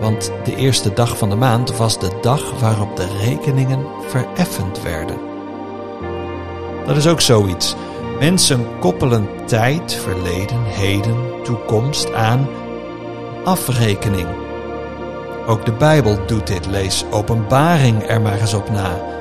Want 0.00 0.32
de 0.44 0.56
eerste 0.56 0.92
dag 0.92 1.18
van 1.18 1.30
de 1.30 1.36
maand 1.36 1.76
was 1.76 1.98
de 1.98 2.18
dag 2.20 2.60
waarop 2.60 2.96
de 2.96 3.06
rekeningen 3.20 3.86
vereffend 4.08 4.82
werden. 4.82 5.16
Dat 6.86 6.96
is 6.96 7.06
ook 7.06 7.20
zoiets. 7.20 7.74
Mensen 8.18 8.66
koppelen 8.80 9.28
tijd, 9.46 9.94
verleden, 9.94 10.62
heden, 10.64 11.42
toekomst 11.42 12.12
aan 12.12 12.48
afrekening. 13.44 14.28
Ook 15.46 15.64
de 15.64 15.72
Bijbel 15.72 16.26
doet 16.26 16.46
dit. 16.46 16.66
Lees 16.66 17.04
Openbaring 17.10 18.02
er 18.02 18.20
maar 18.20 18.40
eens 18.40 18.54
op 18.54 18.70
na. 18.70 19.20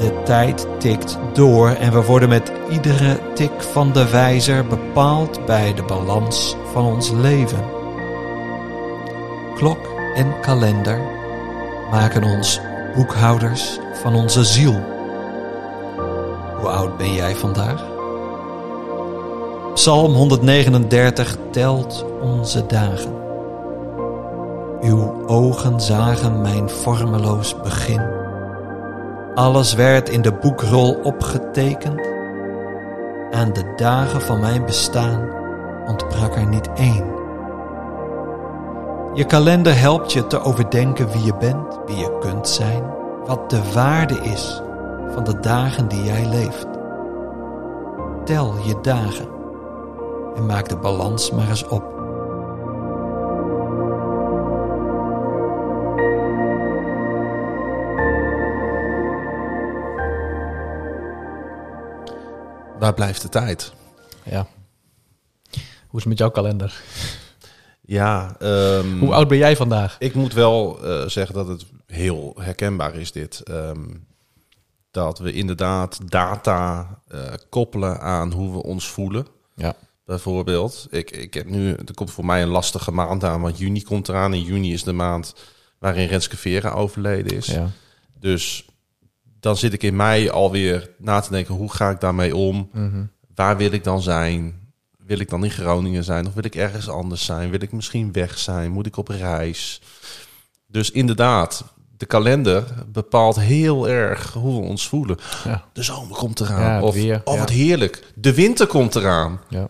De 0.00 0.22
tijd 0.24 0.66
tikt 0.78 1.18
door 1.32 1.68
en 1.68 1.92
we 1.92 2.04
worden 2.04 2.28
met 2.28 2.52
iedere 2.70 3.18
tik 3.34 3.62
van 3.62 3.92
de 3.92 4.10
wijzer 4.10 4.66
bepaald 4.66 5.46
bij 5.46 5.74
de 5.74 5.82
balans 5.82 6.56
van 6.72 6.84
ons 6.84 7.10
leven. 7.10 7.64
Klok 9.54 9.78
en 10.14 10.40
kalender 10.40 11.00
maken 11.90 12.22
ons 12.24 12.60
boekhouders 12.94 13.78
van 13.92 14.14
onze 14.14 14.44
ziel. 14.44 14.80
Hoe 16.58 16.68
oud 16.68 16.96
ben 16.96 17.14
jij 17.14 17.34
vandaag? 17.34 17.84
Psalm 19.74 20.12
139 20.12 21.36
telt 21.50 22.04
onze 22.20 22.66
dagen. 22.66 23.14
Uw 24.80 25.26
ogen 25.26 25.80
zagen 25.80 26.40
mijn 26.40 26.70
vormeloos 26.70 27.60
begin. 27.62 28.19
Alles 29.34 29.74
werd 29.74 30.08
in 30.08 30.22
de 30.22 30.32
boekrol 30.32 31.00
opgetekend. 31.02 32.00
Aan 33.30 33.52
de 33.52 33.72
dagen 33.76 34.20
van 34.20 34.40
mijn 34.40 34.64
bestaan 34.64 35.30
ontbrak 35.86 36.36
er 36.36 36.46
niet 36.46 36.68
één. 36.72 37.04
Je 39.14 39.24
kalender 39.24 39.78
helpt 39.78 40.12
je 40.12 40.26
te 40.26 40.40
overdenken 40.40 41.10
wie 41.10 41.24
je 41.24 41.36
bent, 41.36 41.78
wie 41.86 41.96
je 41.96 42.18
kunt 42.18 42.48
zijn, 42.48 42.82
wat 43.26 43.50
de 43.50 43.72
waarde 43.72 44.14
is 44.14 44.62
van 45.08 45.24
de 45.24 45.40
dagen 45.40 45.88
die 45.88 46.04
jij 46.04 46.26
leeft. 46.28 46.66
Tel 48.24 48.54
je 48.64 48.78
dagen 48.82 49.28
en 50.34 50.46
maak 50.46 50.68
de 50.68 50.76
balans 50.76 51.30
maar 51.30 51.48
eens 51.48 51.68
op. 51.68 51.99
Waar 62.80 62.94
blijft 62.94 63.22
de 63.22 63.28
tijd? 63.28 63.72
Ja. 64.24 64.46
Hoe 65.86 65.98
is 65.98 66.04
het 66.04 66.04
met 66.04 66.18
jouw 66.18 66.30
kalender? 66.30 66.82
Ja, 67.80 68.36
ehm, 68.38 68.98
Hoe 68.98 69.14
oud 69.14 69.28
ben 69.28 69.38
jij 69.38 69.56
vandaag? 69.56 69.96
ik 69.98 70.14
moet 70.14 70.32
wel 70.32 70.84
eh, 70.84 71.08
zeggen 71.08 71.34
dat 71.34 71.48
het 71.48 71.66
heel 71.86 72.34
herkenbaar 72.38 72.94
is 72.94 73.12
dit. 73.12 73.40
Ehm, 73.40 73.84
dat 74.90 75.18
we 75.18 75.32
inderdaad 75.32 76.10
data 76.10 76.88
eh, 77.08 77.20
koppelen 77.48 78.00
aan 78.00 78.32
hoe 78.32 78.52
we 78.52 78.62
ons 78.62 78.88
voelen. 78.88 79.26
Ja. 79.54 79.74
Bijvoorbeeld, 80.04 80.86
ik, 80.90 81.10
ik 81.10 81.34
heb 81.34 81.46
nu, 81.48 81.72
er 81.72 81.94
komt 81.94 82.10
voor 82.10 82.24
mij 82.24 82.42
een 82.42 82.48
lastige 82.48 82.90
maand 82.90 83.24
aan, 83.24 83.40
want 83.40 83.58
juni 83.58 83.82
komt 83.82 84.08
eraan. 84.08 84.32
En 84.32 84.42
juni 84.42 84.72
is 84.72 84.82
de 84.82 84.92
maand 84.92 85.34
waarin 85.78 86.06
Renske 86.08 86.36
Vera 86.36 86.70
overleden 86.70 87.36
is. 87.36 87.46
Ja. 87.46 87.70
Dus 88.18 88.64
dan 89.40 89.56
zit 89.56 89.72
ik 89.72 89.82
in 89.82 89.96
mei 89.96 90.28
alweer 90.28 90.90
na 90.98 91.20
te 91.20 91.30
denken, 91.30 91.54
hoe 91.54 91.72
ga 91.72 91.90
ik 91.90 92.00
daarmee 92.00 92.36
om? 92.36 92.68
Mhm. 92.72 93.04
Waar 93.34 93.56
wil 93.56 93.72
ik 93.72 93.84
dan 93.84 94.02
zijn? 94.02 94.58
Wil 94.98 95.18
ik 95.18 95.28
dan 95.28 95.44
in 95.44 95.50
Groningen 95.50 96.04
zijn? 96.04 96.26
Of 96.26 96.34
wil 96.34 96.44
ik 96.44 96.54
ergens 96.54 96.88
anders 96.88 97.24
zijn? 97.24 97.50
Wil 97.50 97.62
ik 97.62 97.72
misschien 97.72 98.12
weg 98.12 98.38
zijn? 98.38 98.70
Moet 98.70 98.86
ik 98.86 98.96
op 98.96 99.08
reis? 99.08 99.80
Dus 100.66 100.90
inderdaad, 100.90 101.64
de 101.96 102.06
kalender 102.06 102.64
bepaalt 102.86 103.40
heel 103.40 103.88
erg 103.88 104.32
hoe 104.32 104.60
we 104.60 104.66
ons 104.66 104.88
voelen. 104.88 105.18
Ja. 105.44 105.64
De 105.72 105.82
zomer 105.82 106.16
komt 106.16 106.40
eraan. 106.40 106.60
Ja, 106.60 106.82
of 106.82 106.94
weer, 106.94 107.20
oh, 107.24 107.34
ja. 107.34 107.40
wat 107.40 107.50
heerlijk. 107.50 108.12
De 108.14 108.34
winter 108.34 108.66
komt 108.66 108.94
eraan. 108.94 109.40
Ja. 109.48 109.68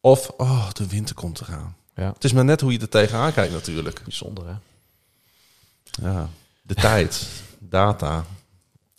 Of, 0.00 0.32
oh, 0.36 0.70
de 0.72 0.86
winter 0.86 1.14
komt 1.14 1.40
eraan. 1.40 1.76
Ja. 1.94 2.12
Het 2.12 2.24
is 2.24 2.32
maar 2.32 2.44
net 2.44 2.60
hoe 2.60 2.72
je 2.72 2.78
er 2.78 2.88
tegenaan 2.88 3.32
kijkt 3.32 3.52
natuurlijk. 3.52 4.00
Bijzonder, 4.04 4.44
hè? 4.46 4.54
Ja, 6.08 6.28
de 6.62 6.74
tijd, 6.74 7.26
data. 7.58 8.24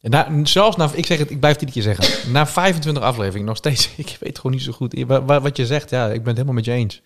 En 0.06 0.12
na, 0.12 0.45
zelfs 0.45 0.76
na, 0.78 0.89
ik 0.93 1.06
zeg 1.06 1.18
het, 1.18 1.30
ik 1.32 1.39
blijf 1.39 1.53
iedere 1.60 1.72
keer 1.72 1.95
zeggen. 1.95 2.32
Na 2.32 2.47
25 2.47 3.03
afleveringen 3.03 3.47
nog 3.47 3.58
steeds, 3.58 3.89
ik 3.97 4.18
weet 4.20 4.36
gewoon 4.38 4.51
niet 4.51 4.62
zo 4.62 4.72
goed. 4.72 5.03
Wa- 5.08 5.24
wa- 5.26 5.41
Wat 5.41 5.58
je 5.58 5.66
zegt, 5.66 5.89
ja, 5.89 6.06
ik 6.06 6.12
ben 6.18 6.26
het 6.28 6.34
helemaal 6.34 6.53
met 6.53 6.66
je 6.66 6.72
eens. 6.72 7.01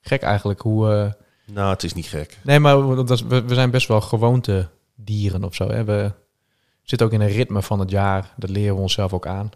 Gek 0.00 0.22
eigenlijk 0.22 0.60
hoe... 0.60 0.92
eh, 0.92 1.54
Nou, 1.54 1.70
het 1.70 1.82
is 1.82 1.94
niet 1.94 2.06
gek. 2.06 2.38
nee, 2.42 2.58
maar 2.60 2.74
dat 2.96 3.10
is, 3.10 3.22
we, 3.22 3.42
we 3.42 3.54
zijn 3.54 3.70
best 3.70 3.88
wel 3.88 4.00
gewoonte 4.00 4.68
dieren 4.96 5.44
of 5.44 5.54
zo. 5.54 5.68
Hè? 5.68 5.84
We 5.84 6.12
zitten 6.82 7.06
ook 7.06 7.12
in 7.12 7.20
een 7.20 7.28
ritme 7.28 7.62
van 7.62 7.80
het 7.80 7.90
jaar. 7.90 8.32
Dat 8.36 8.50
leren 8.50 8.74
we 8.74 8.80
onszelf 8.80 9.12
ook 9.12 9.26
aan. 9.26 9.50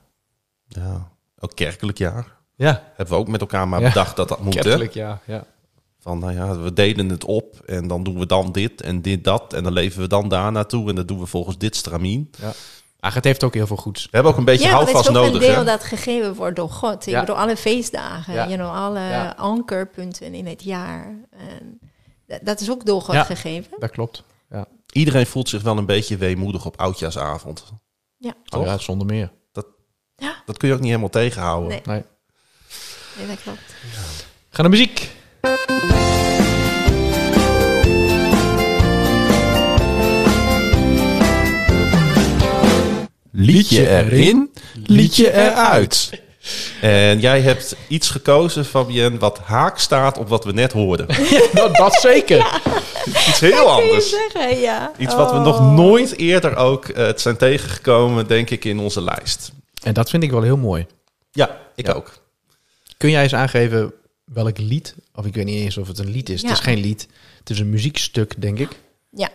Ja, 0.68 1.08
ook 1.38 1.54
kerkelijk 1.54 1.98
jaar. 1.98 2.34
Ja, 2.54 2.82
Hebben 2.96 3.14
we 3.14 3.20
ook 3.20 3.28
met 3.28 3.40
elkaar 3.40 3.68
maar 3.68 3.80
Ja. 3.80 3.88
bedacht 3.88 4.16
dat 4.16 4.28
dat 4.28 4.40
moet. 4.42 4.54
kerkelijk, 4.54 4.92
ja. 4.94 5.20
ja. 5.26 5.44
Van, 6.00 6.18
nou 6.18 6.32
ja, 6.32 6.58
we 6.58 6.72
delen 6.72 7.08
het 7.08 7.24
op 7.24 7.60
en 7.66 7.88
dan 7.88 8.02
doen 8.02 8.18
we 8.18 8.26
dan 8.26 8.52
dit 8.52 8.80
en 8.82 9.02
dit 9.02 9.24
dat. 9.24 9.52
En 9.52 9.62
dan 9.62 9.72
leven 9.72 10.00
we 10.00 10.08
dan 10.08 10.28
daar 10.28 10.52
naartoe 10.52 10.88
en 10.88 10.94
dat 10.94 11.08
doen 11.08 11.18
we 11.18 11.26
volgens 11.26 11.58
dit 11.58 11.76
stramien. 11.76 12.30
Ach, 13.06 13.14
het 13.14 13.24
heeft 13.24 13.44
ook 13.44 13.54
heel 13.54 13.66
veel 13.66 13.76
goeds. 13.76 14.02
We 14.04 14.08
hebben 14.10 14.32
ook 14.32 14.38
een 14.38 14.44
beetje 14.44 14.64
ja, 14.66 14.70
maar 14.70 14.80
het 14.80 14.90
houvast 14.90 15.10
is 15.10 15.16
ook 15.16 15.24
nodig. 15.24 15.42
een 15.42 15.48
deel 15.48 15.58
hè? 15.58 15.64
dat 15.64 15.84
gegeven 15.84 16.34
wordt 16.34 16.56
door 16.56 16.70
God. 16.70 17.06
Ik 17.06 17.12
Ja. 17.12 17.20
bedoel, 17.20 17.36
alle 17.38 17.56
feestdagen, 17.56 18.34
Ja. 18.34 18.44
you 18.44 18.54
know, 18.56 18.74
alle 18.74 19.00
Ja. 19.00 19.34
ankerpunten 19.36 20.34
in 20.34 20.46
het 20.46 20.62
jaar. 20.62 21.14
En 21.30 21.80
dat, 22.26 22.40
dat 22.42 22.60
is 22.60 22.70
ook 22.70 22.84
door 22.84 23.02
God 23.02 23.14
Ja. 23.14 23.24
gegeven. 23.24 23.76
Dat 23.78 23.90
klopt. 23.90 24.22
Ja, 24.50 24.66
Iedereen 24.92 25.26
voelt 25.26 25.48
zich 25.48 25.62
wel 25.62 25.76
een 25.78 25.86
beetje 25.86 26.16
weemoedig 26.16 26.66
op 26.66 26.80
oudjaarsavond. 26.80 27.64
Ja, 28.16 28.34
oh, 28.56 28.64
ja 28.64 28.78
zonder 28.78 29.06
meer. 29.06 29.30
Dat 30.46 30.56
kun 30.56 30.68
je 30.68 30.74
ook 30.74 30.80
niet 30.80 30.88
helemaal 30.88 31.08
tegenhouden. 31.10 31.68
Nee. 31.68 31.80
Nee. 31.84 32.02
nee, 33.18 33.26
dat 33.26 33.42
klopt. 33.42 33.74
Ga 34.50 34.62
naar 34.62 34.70
muziek. 34.70 35.10
Liedje 43.38 43.88
erin, 43.88 44.50
liedje 44.86 45.32
eruit. 45.32 46.10
En 46.80 47.20
jij 47.20 47.40
hebt 47.40 47.76
iets 47.88 48.10
gekozen, 48.10 48.64
Fabienne, 48.64 49.18
wat 49.18 49.38
haak 49.38 49.78
staat 49.78 50.18
op 50.18 50.28
wat 50.28 50.44
we 50.44 50.52
net 50.52 50.72
hoorden. 50.72 51.06
dat, 51.52 51.74
dat 51.76 51.94
zeker. 51.94 52.60
Iets 53.06 53.40
heel 53.40 53.70
anders. 53.70 54.10
zeggen, 54.10 54.58
ja. 54.60 54.92
Iets 54.98 55.14
wat 55.14 55.30
we 55.30 55.36
Oh. 55.36 55.44
nog 55.44 55.60
nooit 55.74 56.16
eerder 56.16 56.56
ook 56.56 56.88
eh, 56.88 57.06
het 57.06 57.20
zijn 57.20 57.36
tegengekomen, 57.36 58.26
denk 58.26 58.50
ik, 58.50 58.64
in 58.64 58.78
onze 58.78 59.02
lijst. 59.02 59.52
En 59.82 59.92
dat 59.94 60.10
vind 60.10 60.22
ik 60.22 60.30
wel 60.30 60.42
heel 60.42 60.56
mooi. 60.56 60.86
Ja, 61.32 61.58
ik 61.74 61.86
Ja. 61.86 61.92
ook. 61.92 62.12
Kun 62.96 63.10
jij 63.10 63.22
eens 63.22 63.34
aangeven 63.34 63.92
welk 64.24 64.58
lied, 64.58 64.94
of 65.14 65.26
ik 65.26 65.34
weet 65.34 65.44
niet 65.44 65.60
eens 65.60 65.76
of 65.76 65.88
het 65.88 65.98
een 65.98 66.10
lied 66.10 66.28
is. 66.28 66.40
Ja. 66.40 66.48
Het 66.48 66.56
is 66.58 66.64
geen 66.64 66.78
lied. 66.80 67.08
Het 67.38 67.50
is 67.50 67.58
een 67.58 67.70
muziekstuk, 67.70 68.34
denk 68.38 68.58
ik. 68.58 68.68
Ja. 69.10 69.28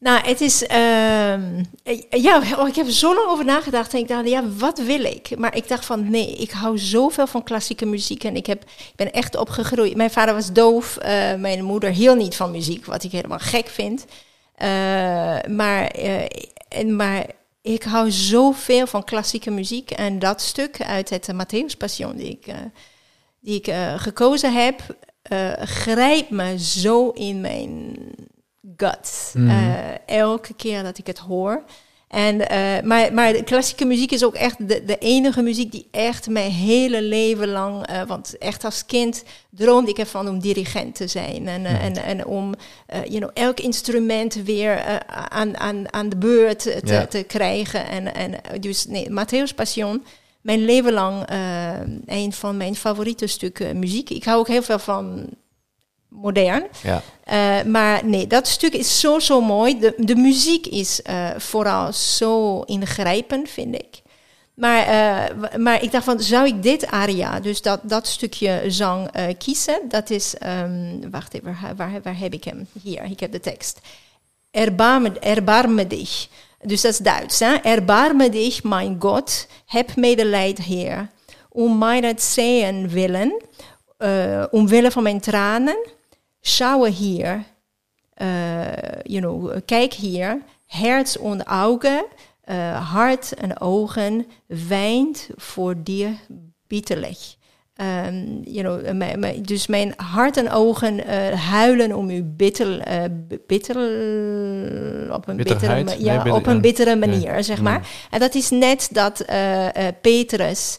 Nou, 0.00 0.26
het 0.26 0.40
is... 0.40 0.66
ehm, 0.66 1.62
eh, 1.82 2.00
ja, 2.10 2.42
oh, 2.58 2.68
ik 2.68 2.74
heb 2.74 2.86
zo 2.88 3.14
lang 3.14 3.28
over 3.28 3.44
nagedacht. 3.44 3.92
En 3.94 3.98
ik 3.98 4.08
dacht, 4.08 4.28
ja, 4.28 4.48
wat 4.48 4.78
wil 4.78 5.04
ik? 5.04 5.38
Maar 5.38 5.56
ik 5.56 5.68
dacht 5.68 5.84
van, 5.84 6.10
nee, 6.10 6.32
ik 6.36 6.50
hou 6.50 6.78
zoveel 6.78 7.26
van 7.26 7.42
klassieke 7.42 7.86
muziek. 7.86 8.24
En 8.24 8.36
ik, 8.36 8.46
heb, 8.46 8.62
ik 8.62 8.92
ben 8.96 9.12
echt 9.12 9.36
opgegroeid. 9.36 9.96
Mijn 9.96 10.10
vader 10.10 10.34
was 10.34 10.52
doof. 10.52 10.96
eh, 10.96 11.34
mijn 11.34 11.64
moeder 11.64 11.90
hield 11.90 12.16
niet 12.18 12.36
van 12.36 12.50
muziek, 12.50 12.84
wat 12.84 13.04
ik 13.04 13.12
helemaal 13.12 13.38
gek 13.38 13.66
vind. 13.68 14.04
Eh, 14.54 14.68
maar, 15.48 15.86
eh, 15.86 16.24
en, 16.68 16.96
maar 16.96 17.26
ik 17.62 17.82
hou 17.82 18.10
zoveel 18.10 18.86
van 18.86 19.04
klassieke 19.04 19.50
muziek. 19.50 19.90
En 19.90 20.18
dat 20.18 20.40
stuk 20.42 20.82
uit 20.82 21.10
het 21.10 21.28
Matthäus 21.32 21.76
Passion 21.78 22.16
die 22.16 22.30
ik, 22.30 22.54
die 23.40 23.60
ik 23.62 23.74
gekozen 23.96 24.52
heb, 24.52 24.80
grijpt 25.64 26.30
me 26.30 26.58
zo 26.58 27.08
in 27.08 27.40
mijn 27.40 27.96
gut. 28.76 29.30
Mhm. 29.34 29.48
Eh, 29.50 30.16
elke 30.16 30.54
keer 30.54 30.82
dat 30.82 30.98
ik 30.98 31.06
het 31.06 31.18
hoor. 31.18 31.62
En, 32.08 32.48
eh, 32.48 32.82
maar, 32.84 33.12
maar 33.14 33.32
de 33.32 33.42
klassieke 33.44 33.84
muziek 33.84 34.12
is 34.12 34.24
ook 34.24 34.34
echt 34.34 34.68
de, 34.68 34.84
de 34.84 34.98
enige 34.98 35.42
muziek 35.42 35.72
die 35.72 35.88
echt 35.90 36.28
mijn 36.28 36.50
hele 36.50 37.02
leven 37.02 37.48
lang... 37.48 37.86
eh, 37.86 38.02
want 38.06 38.38
echt 38.38 38.64
als 38.64 38.86
kind 38.86 39.24
droomde 39.50 39.90
ik 39.90 39.98
ervan 39.98 40.28
om 40.28 40.38
dirigent 40.40 40.94
te 40.94 41.06
zijn. 41.06 41.48
En, 41.48 41.64
eh, 41.66 41.84
en, 41.84 41.96
en 41.96 42.26
om 42.26 42.54
you 42.86 43.18
know, 43.18 43.30
elk 43.34 43.60
instrument 43.60 44.34
weer 44.34 45.02
aan, 45.28 45.56
aan, 45.56 45.92
aan 45.92 46.08
de 46.08 46.16
beurt 46.16 46.58
te, 46.58 46.80
Ja. 46.84 47.06
te 47.06 47.22
krijgen. 47.22 47.88
En, 47.88 48.14
en, 48.14 48.60
dus 48.60 48.86
nee, 48.86 49.08
Matthäus 49.10 49.54
Passion, 49.54 50.04
mijn 50.40 50.64
leven 50.64 50.92
lang 50.92 51.28
een 52.06 52.32
van 52.32 52.56
mijn 52.56 52.76
favoriete 52.76 53.26
stukken 53.26 53.78
muziek. 53.78 54.10
Ik 54.10 54.24
hou 54.24 54.38
ook 54.38 54.48
heel 54.48 54.62
veel 54.62 54.78
van 54.78 55.26
modern. 56.08 56.66
Ja. 56.82 57.02
Eh, 57.24 57.62
maar 57.62 58.04
nee, 58.04 58.26
dat 58.26 58.46
stuk 58.46 58.72
is 58.72 59.00
zo, 59.00 59.18
zo 59.18 59.40
mooi. 59.40 59.78
De, 59.78 59.94
de 59.96 60.16
muziek 60.16 60.66
is 60.66 61.02
eh, 61.02 61.30
vooral 61.36 61.92
zo 61.92 62.60
ingrijpend, 62.60 63.50
vind 63.50 63.74
ik. 63.74 64.02
Maar, 64.54 64.86
eh, 64.86 65.58
maar 65.58 65.82
ik 65.82 65.92
dacht 65.92 66.04
van, 66.04 66.20
zou 66.20 66.46
ik 66.46 66.62
dit 66.62 66.86
aria, 66.86 67.40
dus 67.40 67.62
dat, 67.62 67.80
dat 67.82 68.06
stukje 68.06 68.62
zang 68.66 69.10
kiezen? 69.38 69.80
Dat 69.88 70.10
is, 70.10 70.36
ehm, 70.38 71.10
wacht 71.10 71.34
even, 71.34 71.56
waar, 71.60 71.76
waar, 71.76 72.00
waar 72.02 72.18
heb 72.18 72.32
ik 72.32 72.44
hem? 72.44 72.66
Hier, 72.82 73.04
ik 73.04 73.20
heb 73.20 73.32
de 73.32 73.40
tekst. 73.40 73.80
Erbarme, 74.50 75.18
erbarme 75.18 75.86
dich. 75.86 76.28
Dus 76.62 76.80
dat 76.80 76.92
is 76.92 76.98
Duits. 76.98 77.38
Hè? 77.40 77.54
Erbarme 77.54 78.28
dich, 78.28 78.62
mijn 78.62 78.96
God, 78.98 79.46
heb 79.66 79.96
medelijd, 79.96 80.58
Heer. 80.58 81.08
Om 81.48 81.78
mij 81.78 82.00
dat 82.00 82.34
willen, 82.88 83.42
omwille 84.50 84.90
van 84.90 85.02
mijn 85.02 85.20
tranen, 85.20 85.78
schouwe 86.48 86.88
hier, 86.90 87.44
eh, 88.14 88.26
you 89.02 89.20
know, 89.20 89.56
kijk 89.64 89.92
hier, 89.92 90.38
herz 90.66 91.16
en 91.16 91.46
ogen, 91.48 92.04
eh, 92.40 92.90
hart 92.92 93.34
en 93.34 93.60
ogen, 93.60 94.26
wijnt 94.68 95.28
voor 95.36 95.74
dir 95.82 96.08
bitterlijk. 96.66 97.18
Ehm, 97.74 98.24
you 98.44 98.60
know, 98.62 98.92
mijn- 98.92 99.18
mijn- 99.20 99.42
dus 99.42 99.66
mijn 99.66 99.92
hart 99.96 100.36
en 100.36 100.50
ogen 100.50 101.06
eh, 101.06 101.40
huilen 101.50 101.92
om 101.96 102.10
u 102.10 102.22
bitter, 102.22 102.82
bitter 103.46 103.76
op 105.14 105.28
een 105.28 105.36
bittere, 105.36 105.72
Nee, 105.84 106.04
ja, 106.04 106.14
bitter- 106.14 106.32
op 106.32 106.46
een 106.46 106.60
bittere 106.60 106.96
manier, 106.96 107.44
zeg 107.44 107.60
maar. 107.62 107.88
En 108.10 108.20
dat 108.20 108.34
is 108.34 108.50
net 108.50 108.88
dat 108.92 109.24
Petrus 110.00 110.76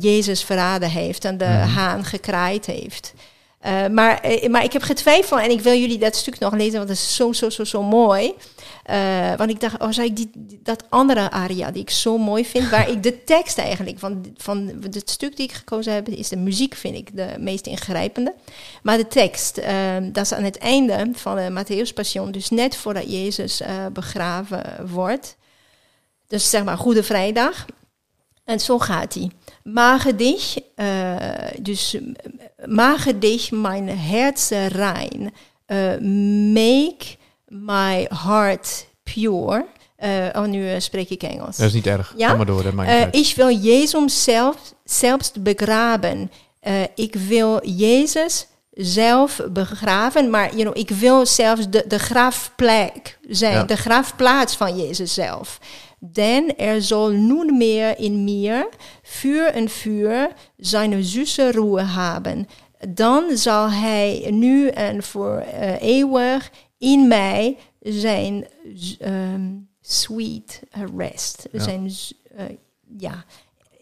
Jezus 0.00 0.44
verraden 0.44 0.90
heeft 0.90 1.24
en 1.24 1.38
de 1.38 1.44
haan 1.44 2.04
gekraaid 2.04 2.66
heeft. 2.66 3.14
Eh, 3.64 3.86
maar, 3.86 4.20
eh, 4.20 4.48
maar 4.48 4.64
ik 4.64 4.72
heb 4.72 4.82
getwijfeld 4.82 5.40
en 5.40 5.50
ik 5.50 5.60
wil 5.60 5.74
jullie 5.78 5.98
dat 5.98 6.16
stuk 6.16 6.38
nog 6.38 6.52
lezen, 6.52 6.76
want 6.76 6.88
het 6.88 6.98
is 6.98 7.16
zo, 7.16 7.32
zo, 7.32 7.50
zo, 7.50 7.64
zo 7.64 7.82
mooi. 7.82 8.34
Eh, 8.82 9.34
want 9.36 9.50
ik 9.50 9.60
dacht, 9.60 9.80
oh, 9.80 9.90
zou 9.90 10.06
ik 10.06 10.16
die, 10.16 10.30
dat 10.62 10.84
andere 10.88 11.30
aria 11.30 11.70
die 11.70 11.82
ik 11.82 11.90
zo 11.90 12.18
mooi 12.18 12.44
vind, 12.44 12.68
waar 12.68 12.90
ik 12.90 13.02
de 13.02 13.24
tekst 13.34 13.58
eigenlijk 13.58 13.98
van, 13.98 14.34
van 14.36 14.72
het 14.80 15.10
stuk 15.10 15.36
die 15.36 15.46
ik 15.46 15.52
gekozen 15.52 15.92
heb, 15.92 16.08
is 16.08 16.28
de 16.28 16.36
muziek, 16.36 16.74
vind 16.74 16.96
ik 16.96 17.16
de 17.16 17.34
meest 17.38 17.66
ingrijpende. 17.66 18.34
Maar 18.82 18.96
de 18.96 19.08
tekst, 19.08 19.60
dat 20.12 20.24
is 20.24 20.32
aan 20.32 20.44
het 20.44 20.58
einde 20.58 21.08
van 21.12 21.36
de 21.36 21.64
Matthäus 21.64 21.94
Passion, 21.94 22.32
dus 22.32 22.50
net 22.50 22.76
voordat 22.76 23.12
Jezus 23.12 23.62
begraven 23.92 24.88
wordt. 24.90 25.36
Dus 26.26 26.50
zeg 26.50 26.64
maar 26.64 26.78
Goede 26.78 27.02
Vrijdag. 27.02 27.66
En 28.44 28.60
zo 28.60 28.78
gaat 28.78 29.14
hij. 29.14 29.30
Mage 29.62 30.16
dich, 30.16 30.56
eh, 30.74 31.16
dus 31.60 31.96
mage 32.66 33.18
dich 33.18 33.50
mijn 33.50 33.88
herz 33.98 34.50
rein. 34.68 35.34
Eh, 35.66 35.98
make 36.52 37.16
my 37.48 38.08
heart 38.24 38.86
pure. 39.02 39.66
Eh, 39.96 40.10
oh, 40.32 40.44
nu 40.44 40.80
spreek 40.80 41.10
ik 41.10 41.22
Engels. 41.22 41.56
Dat 41.56 41.66
is 41.66 41.72
niet 41.72 41.86
erg. 41.86 42.14
Ja? 42.16 42.28
Ga 42.28 42.36
maar 42.36 42.46
door, 42.46 42.62
dat 42.62 42.72
maakt 42.72 43.16
ik 43.16 43.32
wil 43.36 43.50
Jezus 43.50 44.24
zelf, 44.24 44.56
zelfs 44.84 45.32
begraven. 45.32 46.30
Ik 46.94 47.14
wil 47.14 47.68
Jezus 47.68 48.46
zelf 48.70 49.40
begraven, 49.50 50.30
maar 50.30 50.50
you 50.50 50.62
know, 50.62 50.78
ik 50.78 50.90
wil 50.90 51.26
zelfs 51.26 51.70
de, 51.70 51.84
de 51.88 51.98
grafplek 51.98 53.18
zijn, 53.28 53.52
Ja. 53.52 53.64
de 53.64 53.76
grafplaats 53.76 54.56
van 54.56 54.76
Jezus 54.76 55.14
zelf. 55.14 55.58
Dan 56.12 56.52
er 56.56 56.82
zal 56.82 57.08
nun 57.10 57.56
meer 57.56 57.98
in 57.98 58.24
mir 58.24 58.68
vuur 59.02 59.46
en 59.46 59.68
vuur 59.68 60.28
zijn 60.56 61.04
zusse 61.04 61.50
ruhe 61.50 61.82
hebben. 61.82 62.48
Dan 62.88 63.36
zal 63.36 63.70
hij 63.70 64.26
nu 64.30 64.68
en 64.68 65.02
voor 65.02 65.36
eh, 65.38 65.82
eeuwig 65.82 66.50
in 66.78 67.08
mij 67.08 67.56
zijn 67.80 68.46
ehm, 68.98 69.50
sweet 69.80 70.60
rest. 70.96 71.48
Ja. 71.52 71.62
Zijn, 71.62 71.90
eh, 72.36 72.44
ja. 72.98 73.24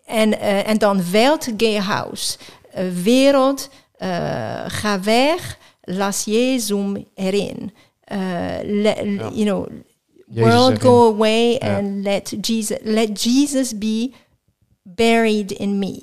En, 0.07 0.39
eh, 0.41 0.69
en 0.69 0.79
dan 0.79 1.11
Weltgehaus. 1.11 2.39
Uh, 2.79 2.91
wereld, 3.03 3.69
ga 4.67 5.01
weg, 5.03 5.59
las 5.83 6.25
Jezus 6.25 6.73
erin. 7.15 7.73
Le- 8.63 9.03
Ja. 9.03 9.31
You 9.33 9.45
know, 9.45 9.67
Jezus 10.35 10.51
world 10.53 10.69
erin. 10.69 10.81
go 10.81 11.13
away 11.15 11.51
Ja. 11.53 11.77
and 11.77 12.03
let 12.03 12.35
Jesus, 12.41 12.77
let 12.83 13.23
Jesus 13.23 13.79
be 13.79 14.11
buried 14.83 15.51
in 15.51 15.79
me. 15.79 16.01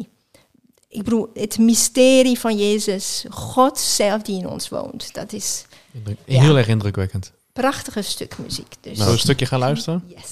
ik 0.90 1.04
bedoel, 1.04 1.30
het 1.34 1.58
mysterie 1.58 2.40
van 2.40 2.58
Jezus, 2.58 3.26
God 3.30 3.78
zelf 3.80 4.22
die 4.22 4.38
in 4.40 4.48
ons 4.48 4.70
woont. 4.70 5.14
Dat 5.14 5.34
is 5.34 5.66
Indruk- 5.92 6.18
Ja. 6.26 6.42
Heel 6.42 6.58
erg 6.58 6.68
indrukwekkend. 6.68 7.32
prachtige 7.54 8.02
stuk 8.02 8.38
muziek. 8.38 8.74
Dus, 8.82 8.98
we 8.98 9.04
een 9.12 9.20
stukje 9.20 9.46
gaan 9.46 9.60
luisteren? 9.60 10.04
yes. 10.08 10.24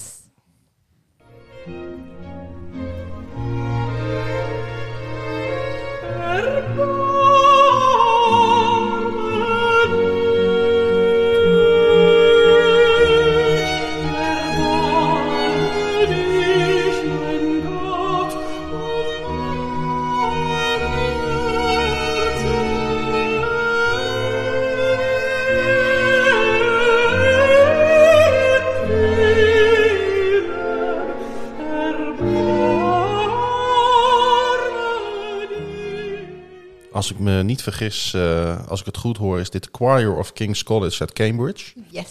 Me 37.37 37.43
niet 37.43 37.61
vergis, 37.61 38.13
eh, 38.13 38.67
als 38.67 38.79
ik 38.79 38.85
het 38.85 38.97
goed 38.97 39.17
hoor, 39.17 39.39
is 39.39 39.49
dit 39.49 39.69
Choir 39.71 40.15
of 40.17 40.33
King's 40.33 40.63
College 40.63 41.03
at 41.03 41.13
Cambridge. 41.13 41.73
Yes. 41.89 42.07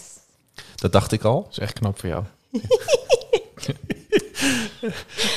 Dat 0.75 0.91
dacht 0.91 1.11
ik 1.11 1.23
al. 1.23 1.41
Dat 1.41 1.51
is 1.51 1.57
echt 1.59 1.73
knap 1.79 1.99
voor 1.99 2.09
jou. 2.09 2.23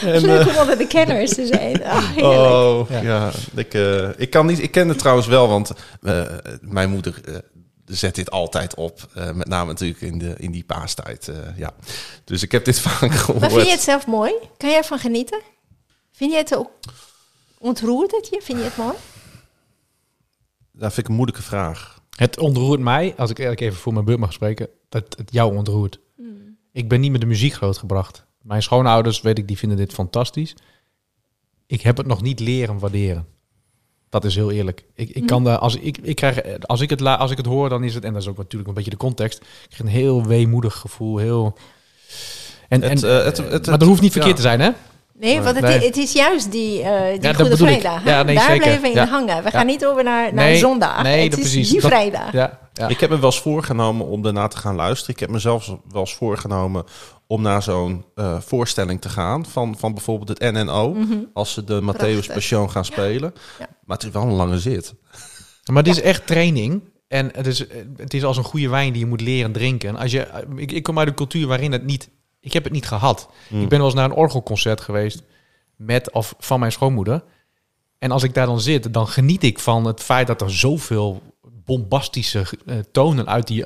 En, 0.03 0.21
Leuk 0.21 0.41
eh, 0.41 0.47
om 0.49 0.57
onder 0.57 0.79
de 0.79 0.87
kenners 0.87 1.35
te 1.35 1.47
zijn. 1.47 1.85
Ah, 1.85 2.17
oh, 2.17 2.91
Ja. 2.91 3.01
ja. 3.03 3.31
ik, 3.55 3.75
eh, 3.75 4.09
ik, 4.17 4.31
kan 4.31 4.47
niet, 4.47 4.63
ik 4.63 4.71
ken 4.71 4.89
het 4.89 4.99
trouwens 4.99 5.27
wel, 5.27 5.49
want 5.49 5.71
eh, 6.03 6.23
mijn 6.61 6.91
moeder 6.91 7.15
eh, 7.25 7.35
zet 7.85 8.15
dit 8.15 8.31
altijd 8.31 8.75
op. 8.75 9.09
eh, 9.15 9.31
met 9.33 9.49
name 9.49 9.71
natuurlijk 9.71 10.01
in, 10.01 10.19
de, 10.19 10.35
in 10.39 10.51
die 10.51 10.65
paastijd. 10.65 11.29
eh, 11.29 11.37
ja. 11.57 11.71
Dus 12.25 12.43
ik 12.43 12.53
heb 12.53 12.65
dit 12.65 12.81
vaak 12.89 13.13
gehoord. 13.15 13.41
Maar 13.41 13.51
vind 13.51 13.65
je 13.67 13.71
het 13.73 13.81
zelf 13.81 14.07
mooi? 14.07 14.33
Kan 14.57 14.69
jij 14.69 14.79
ervan 14.79 14.99
genieten? 14.99 15.41
Vind 16.13 16.31
je 16.33 16.37
het 16.39 16.57
ook 16.57 16.71
ontroerd 17.59 18.11
het 18.11 18.29
je? 18.31 18.41
Vind 18.43 18.59
je 18.59 18.65
het 18.65 18.77
mooi? 18.77 18.95
Dat 20.81 20.93
vind 20.93 20.99
ik 20.99 21.09
een 21.09 21.15
moeilijke 21.15 21.43
vraag. 21.43 22.01
Het 22.17 22.39
ontroert 22.39 22.81
mij, 22.81 23.15
als 23.17 23.31
ik 23.31 23.39
eigenlijk 23.39 23.61
even 23.61 23.83
voor 23.83 23.93
mijn 23.93 24.05
beurt 24.05 24.19
mag 24.19 24.33
spreken, 24.33 24.69
dat 24.89 25.05
het 25.19 25.33
jou 25.33 25.57
ontroert. 25.57 26.01
Ik 26.73 26.89
ben 26.89 27.01
niet 27.01 27.11
met 27.13 27.21
de 27.21 27.27
muziek 27.27 27.53
grootgebracht. 27.53 28.25
Mijn 28.43 28.63
schoonouders, 28.63 29.21
weet 29.21 29.39
ik, 29.39 29.49
die 29.49 29.59
vinden 29.59 29.79
dit 29.79 29.93
fantastisch. 29.93 30.55
Ik 31.67 31.81
heb 31.81 31.97
het 31.97 32.07
nog 32.07 32.23
niet 32.23 32.41
leren 32.41 32.79
waarderen. 32.79 33.27
Dat 34.09 34.25
is 34.25 34.35
heel 34.35 34.51
eerlijk. 34.51 34.85
Ik, 34.95 35.09
ik 35.11 35.27
kan 35.27 35.45
daar, 35.45 35.59
als 35.59 35.77
ik, 35.77 35.99
ik 35.99 36.17
krijg, 36.17 36.59
als 36.61 36.81
ik 36.81 36.91
het 36.91 37.01
la, 37.01 37.17
als 37.17 37.31
ik 37.31 37.37
het 37.37 37.47
hoor, 37.47 37.69
dan 37.69 37.85
is 37.85 37.95
het, 37.95 38.05
en 38.05 38.13
dat 38.13 38.23
is 38.23 38.29
ook 38.29 38.37
natuurlijk 38.37 38.69
een 38.69 38.75
beetje 38.75 38.91
de 38.91 38.97
context. 38.97 39.39
Ik 39.41 39.47
krijg 39.69 39.81
een 39.81 39.99
heel 40.01 40.27
weemoedig 40.27 40.75
gevoel, 40.77 41.17
heel. 41.19 41.59
En, 42.69 42.83
Het, 42.83 43.03
en, 43.03 43.19
eh, 43.19 43.25
het- 43.25 43.37
het- 43.37 43.67
maar 43.67 43.79
dat 43.79 43.89
hoeft 43.89 44.01
niet 44.01 44.13
ja. 44.13 44.17
verkeerd 44.17 44.37
te 44.37 44.43
zijn, 44.43 44.61
hè? 44.61 44.71
Nee, 45.21 45.41
want 45.41 45.57
het, 45.57 45.65
Nee. 45.65 45.79
het 45.87 45.97
is 45.97 46.13
juist 46.13 46.51
die, 46.53 46.83
eh 46.83 47.21
die 47.21 47.35
Goede. 47.35 47.57
Vrijdag. 47.57 48.05
Ja, 48.05 48.23
nee, 48.23 48.35
Daar 48.35 48.45
zeker. 48.45 48.59
blijven 48.63 48.83
we 48.83 48.89
in 48.89 48.95
Ja. 48.95 49.07
hangen. 49.07 49.37
We 49.37 49.43
Ja. 49.43 49.51
gaan 49.51 49.67
niet 49.67 49.87
over 49.87 50.05
naar, 50.05 50.35
naar 50.35 50.45
Nee, 50.45 50.57
zondag. 50.59 51.03
nee, 51.03 51.23
het 51.23 51.31
dat 51.31 51.41
is 51.41 51.45
precies. 51.51 51.71
die 51.71 51.81
Dat- 51.81 51.91
vrijdag. 51.91 52.33
Ja, 52.33 52.59
ja. 52.73 52.89
Ik 52.89 53.01
heb 53.01 53.11
me 53.11 53.17
wel 53.17 53.25
eens 53.31 53.41
voorgenomen 53.41 54.07
om 54.07 54.23
daarna 54.23 54.49
te 54.49 54.57
gaan 54.57 54.75
luisteren. 54.75 55.15
Ik 55.15 55.21
heb 55.21 55.31
mezelf 55.31 55.67
wel 55.91 56.01
eens 56.01 56.15
voorgenomen 56.15 56.85
om 57.27 57.43
naar 57.43 57.63
zo'n 57.63 58.05
eh, 58.15 58.41
voorstelling 58.41 59.01
te 59.01 59.09
gaan. 59.09 59.47
Van, 59.47 59.77
van 59.79 59.95
bijvoorbeeld 59.95 60.29
het 60.39 60.53
NNO. 60.53 60.97
Als 61.33 61.53
ze 61.53 61.65
de 61.65 61.81
Matthäus. 61.83 62.33
Passion 62.35 62.71
gaan 62.71 62.85
spelen. 62.85 63.35
Ja. 63.59 63.67
Maar 63.85 63.97
het 63.97 64.07
is 64.07 64.13
wel 64.13 64.23
een 64.23 64.33
lange 64.33 64.59
zit. 64.59 64.95
Maar 65.67 65.83
het 65.83 65.97
is 65.97 66.01
echt 66.01 66.27
training. 66.27 66.83
En 67.09 67.31
het 67.35 67.47
is, 67.47 67.65
het 67.97 68.15
is 68.15 68.25
als 68.25 68.37
een 68.37 68.45
goede 68.45 68.69
wijn 68.69 68.93
die 68.93 69.01
je 69.01 69.07
moet 69.09 69.21
leren 69.21 69.53
drinken. 69.53 69.89
En 69.89 69.97
als 69.97 70.11
je, 70.11 70.27
ik, 70.57 70.73
ik 70.73 70.83
kom 70.83 70.99
uit 70.99 71.09
een 71.09 71.15
cultuur 71.15 71.47
waarin 71.47 71.73
het 71.73 71.85
niet... 71.85 72.09
Ik 72.41 72.53
heb 72.53 72.65
het 72.65 72.73
niet 72.73 72.87
gehad. 72.87 73.29
Mm. 73.49 73.63
Ik 73.63 73.69
ben 73.69 73.79
wel 73.79 73.87
eens 73.87 73.97
naar 73.97 74.05
een 74.05 74.17
orgelconcert 74.17 74.81
geweest 74.81 75.23
met 75.77 76.13
of 76.13 76.35
van 76.39 76.61
mijn 76.61 76.73
schoonmoeder. 76.73 77.25
En 77.99 78.11
als 78.11 78.23
ik 78.23 78.35
daar 78.35 78.47
dan 78.47 78.61
zit, 78.61 78.93
dan 78.93 79.07
geniet 79.09 79.43
ik 79.43 79.59
van 79.59 79.85
het 79.85 80.01
feit 80.03 80.27
dat 80.27 80.41
er 80.41 80.51
zoveel 80.53 81.23
bombastische 81.65 82.45
eh, 82.67 82.77
tonen 82.93 83.27
uit 83.29 83.47
die 83.47 83.65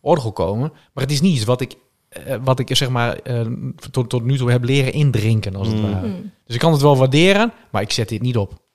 orgel 0.00 0.32
komen. 0.32 0.70
Maar 0.92 1.04
het 1.04 1.12
is 1.12 1.20
niet 1.20 1.34
iets 1.36 1.44
wat 1.44 1.60
ik, 1.60 1.74
eh, 2.08 2.36
wat 2.44 2.58
ik 2.58 2.76
zeg 2.76 2.88
maar 2.88 3.18
eh, 3.18 3.46
tot, 3.90 4.08
tot 4.08 4.24
nu 4.24 4.36
toe 4.36 4.50
heb 4.50 4.64
leren 4.64 4.92
indrinken, 4.92 5.56
als 5.56 5.68
het 5.68 5.76
Mm. 5.76 5.82
ware. 5.92 6.08
Dus 6.44 6.54
ik 6.54 6.60
kan 6.60 6.72
het 6.72 6.80
wel 6.80 6.96
waarderen, 6.96 7.52
maar 7.70 7.82
ik 7.82 7.92
zet 7.92 8.08
dit 8.08 8.22
niet 8.22 8.36
op. 8.36 8.66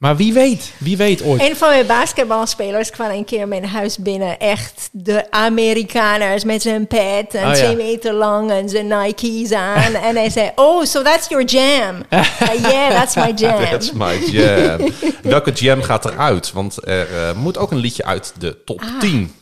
Maar 0.00 0.16
wie 0.16 0.32
weet, 0.32 0.72
wie 0.78 0.96
weet 0.96 1.22
ooit. 1.22 1.40
Een 1.42 1.56
van 1.56 1.68
mijn 1.68 1.86
basketbalspelers 1.86 2.90
kwam 2.90 3.10
een 3.10 3.24
keer 3.24 3.48
mijn 3.48 3.64
huis 3.64 3.98
binnen. 3.98 4.38
Echt 4.38 4.88
de 4.92 5.30
Amerikaners 5.30 6.44
met 6.44 6.62
zijn 6.62 6.86
pet 6.86 7.34
en 7.34 7.40
Oh, 7.48 7.48
ja. 7.48 7.52
twee 7.54 7.76
meter 7.76 8.12
lang 8.12 8.50
en 8.50 8.68
zijn 8.68 8.86
Nike's 8.86 9.52
aan. 9.52 9.94
en 9.94 10.16
hij 10.16 10.30
zei, 10.30 10.50
oh, 10.54 10.84
so 10.84 11.02
that's 11.02 11.28
your 11.28 11.44
jam. 11.44 11.96
Uh, 12.10 12.70
yeah, 12.70 12.90
that's 12.90 13.14
my 13.14 13.32
jam. 13.34 13.64
That's 13.70 13.92
my 13.92 14.16
jam. 14.30 14.80
Welke 15.22 15.50
jam 15.52 15.82
gaat 15.82 16.04
eruit? 16.04 16.52
Want 16.52 16.86
er 16.86 17.08
eh, 17.28 17.34
moet 17.34 17.58
ook 17.58 17.70
een 17.70 17.78
liedje 17.78 18.04
uit 18.04 18.32
de 18.38 18.64
top 18.64 18.80
Ah. 18.80 19.00
10. 19.00 19.34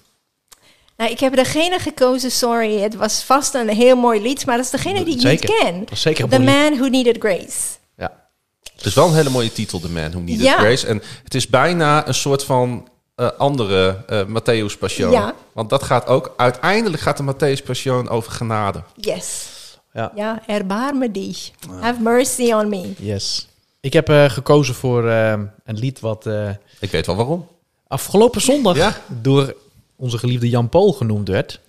Nou, 0.97 1.11
ik 1.11 1.21
heb 1.21 1.37
degene 1.37 1.79
gekozen, 1.79 2.31
sorry. 2.31 2.79
Het 2.81 2.95
was 2.95 3.23
vast 3.23 3.55
een 3.55 3.69
heel 3.69 3.97
mooi 3.97 4.21
lied, 4.23 4.47
maar 4.47 4.57
dat 4.57 4.65
is 4.65 4.71
degene 4.71 5.05
die 5.05 5.15
ik 5.15 5.21
Zeker. 5.21 5.49
niet 5.49 5.59
ken. 5.63 5.85
Zeker 5.99 6.29
The. 6.29 6.39
Man 6.41 6.77
Who 6.79 6.87
Needed 6.89 7.17
Grace. 7.19 7.77
Het 8.79 8.87
is 8.87 8.95
wel 8.95 9.09
een 9.09 9.15
hele 9.15 9.31
mooie 9.31 9.53
titel, 9.53 9.81
The 9.81 9.91
Man 9.91 10.11
Who 10.11 10.21
Needed 10.21 10.45
Ja. 10.47 10.59
Grace. 10.59 10.87
En 10.87 11.03
het 11.25 11.35
is 11.35 11.47
bijna 11.49 12.09
een 12.09 12.15
soort 12.15 12.45
van 12.45 12.89
eh, 13.15 13.31
andere 13.39 14.05
eh 14.07 14.21
Matthäus 14.27 14.79
Passion. 14.79 15.11
Ja. 15.11 15.35
Want 15.53 15.71
dat 15.71 15.83
gaat 15.83 16.07
ook... 16.07 16.35
Uiteindelijk 16.37 17.03
gaat 17.03 17.17
de 17.17 17.35
Matthäus 17.35 17.65
Passion 17.65 18.09
over 18.09 18.33
genade. 18.33 18.83
Yes. 18.97 19.47
Ja. 19.93 20.13
Ja, 20.15 20.43
erbarme 20.47 21.11
dich. 21.11 21.51
Have 21.81 22.01
mercy 22.01 22.53
on 22.53 22.69
me. 22.69 22.93
Yes. 22.99 23.49
Ik 23.81 23.93
heb 23.93 24.09
eh, 24.09 24.25
gekozen 24.31 24.75
voor 24.75 25.05
een 25.05 25.51
lied 25.65 26.01
wat 26.01 26.27
eh, 26.27 26.51
Ik 26.81 26.91
weet 26.91 27.07
wel 27.07 27.17
waarom. 27.17 27.47
afgelopen 27.87 28.41
zondag 28.41 28.77
Ja. 28.77 28.97
door 29.07 29.55
onze 29.97 30.19
geliefde 30.19 30.49
Jan 30.49 30.69
Paul 30.69 30.93
genoemd 30.93 31.29
werd. 31.29 31.61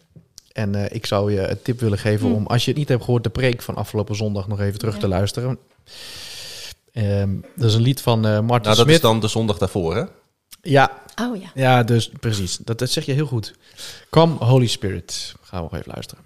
En 0.51 0.75
eh, 0.75 0.95
ik 0.95 1.05
zou 1.05 1.31
je 1.33 1.47
een 1.47 1.61
tip 1.61 1.79
willen 1.79 1.97
geven 1.97 2.31
om, 2.33 2.45
als 2.47 2.63
je 2.63 2.69
het 2.69 2.79
niet 2.79 2.89
hebt 2.89 3.03
gehoord, 3.03 3.23
de 3.23 3.29
preek 3.29 3.61
van 3.61 3.75
afgelopen 3.75 4.15
zondag 4.15 4.47
nog 4.47 4.59
even 4.59 4.79
terug 4.79 4.97
te 4.99 5.07
luisteren. 5.07 5.57
Ehm, 6.93 7.35
dat 7.55 7.69
is 7.69 7.73
een 7.75 7.81
lied 7.81 8.01
van 8.01 8.25
eh 8.25 8.31
Martin 8.31 8.47
Nou, 8.47 8.61
dat 8.63 8.75
Smit. 8.77 8.89
is 8.95 9.01
dan 9.01 9.19
de 9.19 9.27
zondag 9.27 9.57
daarvoor, 9.57 9.95
hè? 9.95 10.03
Ja, 10.61 10.91
Oh 11.21 11.41
ja. 11.41 11.49
ja, 11.55 11.83
dus 11.83 12.09
precies. 12.19 12.57
Dat, 12.57 12.79
dat 12.79 12.89
zeg 12.89 13.05
je 13.05 13.11
heel 13.11 13.25
goed. 13.25 13.53
Come 14.09 14.33
Holy 14.35 14.67
Spirit. 14.67 15.33
Gaan 15.41 15.63
we 15.63 15.69
nog 15.71 15.79
even 15.79 15.91
luisteren. 15.93 16.23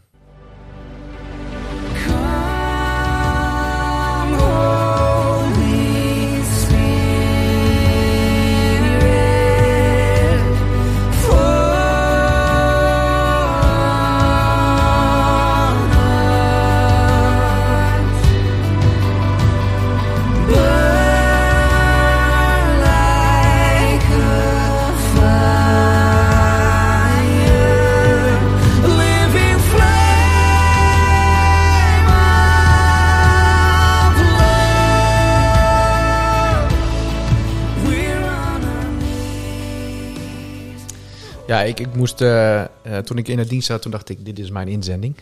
Ja, 41.53 41.61
ik, 41.61 41.79
ik 41.79 41.95
moest, 41.95 42.21
eh, 42.21 42.61
eh, 42.61 42.67
toen 43.03 43.17
ik 43.17 43.27
in 43.27 43.37
het 43.39 43.49
dienst 43.49 43.67
zat, 43.67 43.81
toen 43.81 43.91
dacht 43.91 44.09
ik, 44.09 44.25
dit 44.25 44.39
is 44.39 44.49
mijn 44.49 44.67
inzending. 44.67 45.15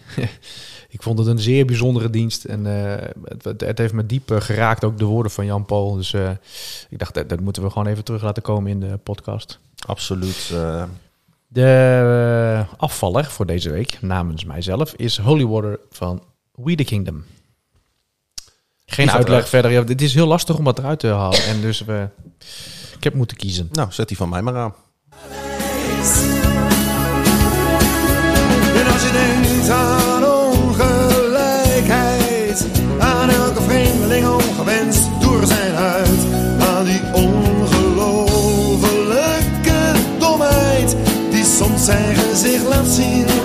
ik 0.95 1.01
vond 1.01 1.17
het 1.19 1.27
een 1.27 1.39
zeer 1.39 1.65
bijzondere 1.65 2.09
dienst 2.09 2.45
en 2.45 2.65
eh, 2.65 3.07
het, 3.43 3.61
het- 3.61 3.77
heeft 3.77 3.93
me 3.93 4.05
diep 4.05 4.31
geraakt, 4.39 4.83
ook 4.83 4.97
de 4.97 5.05
woorden 5.05 5.31
van 5.31 5.45
Jan 5.45 5.65
Paul. 5.65 5.95
Dus 5.95 6.13
ik 6.89 6.99
dacht, 6.99 7.13
dat, 7.13 7.29
dat 7.29 7.39
moeten 7.39 7.63
we 7.63 7.69
gewoon 7.69 7.87
even 7.87 8.03
terug 8.03 8.21
laten 8.23 8.43
komen 8.43 8.71
in 8.71 8.79
de 8.79 8.97
podcast. 9.03 9.59
Absoluut. 9.85 10.53
De 11.47 12.65
afvaller 12.77 13.25
voor 13.25 13.45
deze 13.45 13.69
week, 13.71 14.01
namens 14.01 14.45
mijzelf, 14.45 14.93
is 14.93 15.17
Holy 15.17 15.45
Water 15.45 15.79
van 15.89 16.23
We 16.51 16.75
the 16.75 16.83
Kingdom. 16.83 17.23
Geen 18.85 19.05
Kies 19.05 19.15
uitleg 19.15 19.49
verder. 19.49 19.71
Ja, 19.71 19.83
het 19.83 20.01
is 20.01 20.13
heel 20.13 20.27
lastig 20.27 20.57
om 20.57 20.63
dat 20.63 20.79
eruit 20.79 20.99
te 20.99 21.07
halen. 21.07 21.43
En 21.43 21.61
dus 21.61 21.81
we, 21.85 22.07
ik 22.97 23.03
heb 23.03 23.13
moeten 23.13 23.37
kiezen. 23.37 23.69
nou, 23.71 23.91
zet 23.91 24.07
die 24.07 24.17
van 24.17 24.29
mij 24.29 24.41
maar 24.41 24.55
aan. 24.57 24.73
En 28.75 28.87
als 28.93 29.01
je 29.01 29.11
denkt 29.11 29.69
aan 29.69 30.25
ongelijkheid, 30.25 32.65
aan 32.99 33.29
elke 33.29 33.61
vreemdeling 33.61 34.27
ongewenst 34.27 35.09
door 35.19 35.45
zijn 35.45 35.73
huid, 35.73 36.25
aan 36.59 36.85
die 36.85 37.01
ongelofelijke 37.13 39.91
domheid 40.19 40.95
die 41.31 41.45
soms 41.45 41.85
zijn 41.85 42.15
gezicht 42.15 42.67
laat 42.67 42.87
zien. 42.87 43.40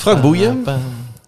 Frank 0.00 0.22
Boeien 0.22 0.64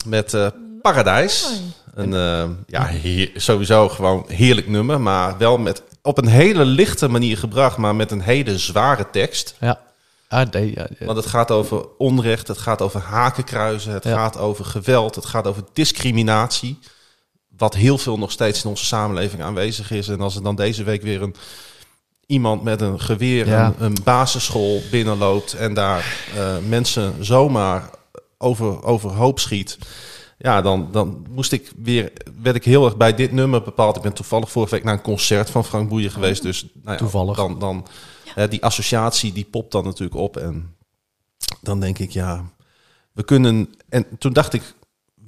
met 0.06 0.34
eh, 0.34 0.46
Paradijs. 0.82 1.60
Een, 1.94 2.14
eh, 2.14 2.44
ja, 2.66 2.84
heer- 2.86 3.30
sowieso 3.34 3.88
gewoon 3.88 4.24
heerlijk 4.28 4.68
nummer, 4.68 5.00
maar 5.00 5.38
wel 5.38 5.58
met, 5.58 5.82
op 6.02 6.18
een 6.18 6.26
hele 6.28 6.64
lichte 6.64 7.08
manier 7.08 7.38
gebracht, 7.38 7.76
maar 7.76 7.94
met 7.94 8.10
een 8.10 8.20
hele 8.20 8.58
zware 8.58 9.10
tekst. 9.10 9.54
Ja. 9.60 9.80
Ah, 10.28 10.50
nee, 10.50 10.72
ja, 10.74 10.86
ja. 10.98 11.06
Want 11.06 11.16
het 11.16 11.26
gaat 11.26 11.50
over 11.50 11.86
onrecht, 11.98 12.48
het 12.48 12.58
gaat 12.58 12.82
over 12.82 13.00
hakenkruizen, 13.00 13.92
het 13.92 14.04
Ja. 14.04 14.14
gaat 14.14 14.38
over 14.38 14.64
geweld, 14.64 15.14
het 15.14 15.26
gaat 15.26 15.46
over 15.46 15.62
discriminatie. 15.72 16.78
Wat 17.56 17.74
heel 17.74 17.98
veel 17.98 18.18
nog 18.18 18.30
steeds 18.30 18.64
in 18.64 18.70
onze 18.70 18.84
samenleving 18.84 19.42
aanwezig 19.42 19.90
is. 19.90 20.08
En 20.08 20.20
als 20.20 20.36
er 20.36 20.42
dan 20.42 20.54
deze 20.56 20.84
week 20.84 21.02
weer 21.02 21.22
een, 21.22 21.34
iemand 22.26 22.62
met 22.62 22.80
een 22.80 23.00
geweer 23.00 23.52
een, 23.52 23.74
een 23.78 23.96
basisschool 24.04 24.82
binnenloopt 24.90 25.52
en 25.54 25.74
daar 25.74 26.16
eh, 26.36 26.54
mensen 26.68 27.14
zomaar 27.24 27.90
over, 28.42 28.82
overhoop 28.84 29.38
schiet. 29.38 29.78
Ja, 30.38 30.60
dan, 30.62 30.88
dan 30.92 31.26
moest 31.30 31.52
ik 31.52 31.72
weer, 31.76 32.12
werd 32.42 32.56
ik 32.56 32.64
heel 32.64 32.84
erg 32.84 32.96
bij 32.96 33.14
dit 33.14 33.32
nummer 33.32 33.62
bepaald. 33.62 33.96
Ik 33.96 34.02
ben 34.02 34.12
toevallig 34.12 34.50
vorige 34.50 34.74
week 34.74 34.84
naar 34.84 34.94
een 34.94 35.02
concert 35.02 35.50
van 35.50 35.64
Frank 35.64 35.88
Boeien 35.88 36.10
geweest. 36.10 36.42
Dus 36.42 36.62
nou 36.62 36.90
ja, 36.90 36.96
Toevallig. 36.96 37.36
Dan, 37.36 37.58
dan, 37.58 37.86
eh, 38.34 38.48
die 38.50 38.64
associatie 38.64 39.32
die 39.32 39.44
popt 39.44 39.72
dan 39.72 39.84
natuurlijk 39.84 40.20
op. 40.20 40.36
En 40.36 40.76
dan 41.60 41.80
denk 41.80 41.98
ik, 41.98 42.10
ja, 42.10 42.44
we 43.12 43.22
kunnen. 43.22 43.74
En 43.88 44.06
toen 44.18 44.32
dacht 44.32 44.52
ik, 44.52 44.74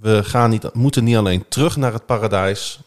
we 0.01 0.25
gaan 0.25 0.51
niet, 0.51 0.75
moeten 0.75 1.05
niet 1.05 1.17
alleen 1.17 1.49
terug 1.49 1.77
naar 1.77 1.93
het 1.93 2.07
paradijs, 2.07 2.81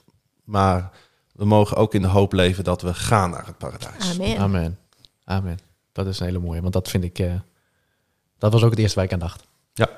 maar 0.44 0.92
we 1.34 1.46
mogen 1.46 1.78
ook 1.78 1.94
in 1.94 2.02
de 2.02 2.08
hoop 2.08 2.34
leven 2.34 2.64
dat 2.64 2.82
we 2.82 2.94
gaan 2.94 3.30
naar 3.30 3.46
het 3.46 3.58
paradijs. 3.58 4.12
Amen. 4.14 4.38
Amen. 4.38 4.78
Amen. 5.24 5.58
Dat 5.92 6.08
is 6.08 6.20
een 6.20 6.26
hele 6.26 6.40
mooie, 6.40 6.62
want 6.62 6.74
dat 6.74 6.90
vind 6.90 7.04
ik... 7.04 7.20
eh, 7.20 7.34
dat 8.38 8.52
was 8.52 8.64
ook 8.64 8.70
het 8.70 8.80
eerste 8.80 8.96
waar 8.96 9.06
ik 9.06 9.14
aan 9.14 9.20
dacht. 9.20 9.44
Ja, 9.74 9.90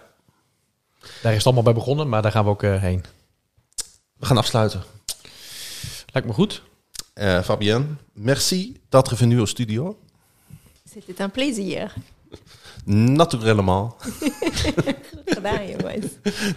Daar 1.22 1.32
is 1.32 1.38
het 1.38 1.46
allemaal 1.46 1.64
bij 1.64 1.74
begonnen, 1.74 2.10
maar 2.10 2.22
daar 2.22 2.32
gaan 2.32 2.44
we 2.44 2.50
ook 2.50 2.64
eh, 2.64 2.82
heen. 2.82 3.04
we 4.16 4.26
gaan 4.26 4.38
afsluiten. 4.38 4.84
Lijkt 6.14 6.28
me 6.28 6.34
goed. 6.34 6.62
Eh 7.14 7.44
Fabienne, 7.44 7.86
merci 8.14 8.80
d'être 8.90 9.16
venu 9.16 9.38
au 9.38 9.48
studio. 9.48 9.98
C'était 10.94 11.22
un 11.22 11.32
plaisir. 11.32 11.94
Naturellement. 12.86 13.96
Gedaan, 15.26 15.68
jongens. 15.68 16.06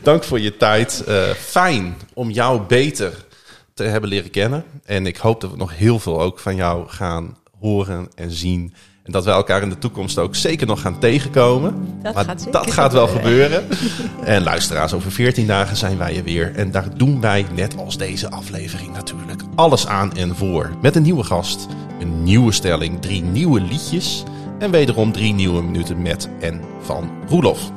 Dank 0.03 0.25
voor 0.25 0.41
je 0.41 0.57
tijd. 0.57 1.05
Eh, 1.05 1.31
fijn 1.31 1.97
om 2.15 2.31
jou 2.31 2.61
beter 2.61 3.27
te 3.75 3.83
hebben 3.83 4.11
leren 4.11 4.31
kennen. 4.31 4.65
En 4.85 5.07
ik 5.07 5.17
hoop 5.17 5.41
dat 5.41 5.51
we 5.51 5.57
nog 5.57 5.77
heel 5.77 5.99
veel 5.99 6.21
ook 6.21 6.39
van 6.39 6.57
jou 6.57 6.89
gaan 6.89 7.39
horen 7.59 8.11
en 8.15 8.31
zien. 8.31 8.75
En 9.03 9.13
dat 9.13 9.25
we 9.25 9.31
elkaar 9.31 9.63
in 9.63 9.69
de 9.69 9.79
toekomst 9.79 10.19
ook 10.19 10.35
zeker 10.35 10.67
nog 10.67 10.81
gaan 10.81 10.99
tegenkomen. 10.99 11.75
Dat 12.03 12.15
maar 12.15 12.25
gaat 12.25 12.43
zeker 12.43 12.61
dat 12.61 12.71
gaat 12.71 12.93
wel 12.93 13.09
gebeuren. 13.09 13.65
gebeuren. 13.69 14.25
en 14.25 14.43
luisteraars, 14.43 14.93
over 14.93 15.13
14 15.13 15.47
dagen 15.47 15.77
zijn 15.77 15.99
wij 15.99 16.17
er 16.17 16.25
weer. 16.25 16.55
En 16.55 16.71
daar 16.71 16.97
doen 16.97 17.21
wij, 17.21 17.47
net 17.55 17.79
als 17.79 17.97
deze 17.97 18.31
aflevering 18.31 18.93
natuurlijk, 18.93 19.43
alles 19.55 19.87
aan 19.87 20.13
en 20.13 20.37
voor. 20.37 20.71
Met 20.83 20.97
een 20.97 21.03
nieuwe 21.03 21.25
gast, 21.25 21.67
een 22.01 22.23
nieuwe 22.23 22.53
stelling, 22.53 23.01
drie 23.01 23.23
nieuwe 23.23 23.61
liedjes... 23.61 24.23
en 24.59 24.71
wederom 24.71 25.13
drie 25.13 25.33
nieuwe 25.33 25.63
minuten 25.63 26.03
met 26.03 26.29
en 26.41 26.61
van 26.81 27.11
Roelof. 27.29 27.71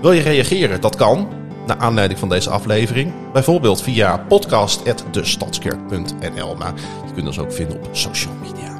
Wil 0.00 0.12
je 0.12 0.22
reageren? 0.22 0.80
Dat 0.80 0.96
kan. 0.96 1.28
Naar 1.66 1.78
aanleiding 1.78 2.18
van 2.18 2.28
deze 2.28 2.50
aflevering. 2.50 3.12
Bijvoorbeeld 3.32 3.82
via 3.82 4.16
podcast.destadskerk.nl. 4.16 6.56
Maar 6.56 6.74
je 7.06 7.12
kunt 7.14 7.26
ons 7.26 7.38
ook 7.38 7.52
vinden 7.52 7.76
op 7.76 7.88
social 7.92 8.34
media. 8.42 8.73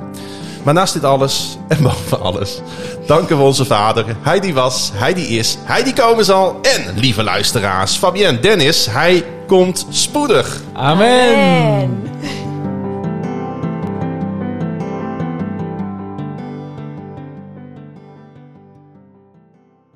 Maar 0.65 0.75
naast 0.75 0.93
dit 0.93 1.05
alles 1.05 1.57
en 1.69 1.83
boven 1.83 2.21
alles 2.21 2.61
danken 3.07 3.37
we 3.37 3.43
onze 3.43 3.65
vader. 3.65 4.05
Hij 4.23 4.41
die 4.41 4.55
was, 4.55 4.91
hij 4.95 5.15
die 5.15 5.27
is, 5.27 5.59
hij 5.65 5.85
die 5.85 5.93
komen 5.93 6.25
zal. 6.25 6.59
En 6.63 6.99
lieve 6.99 7.23
luisteraars, 7.23 7.97
Fabienne 7.97 8.41
Dennis, 8.41 8.87
hij 8.87 9.25
komt 9.47 9.87
spoedig. 9.91 10.61
Amen. 10.73 11.35
Amen. 11.35 12.14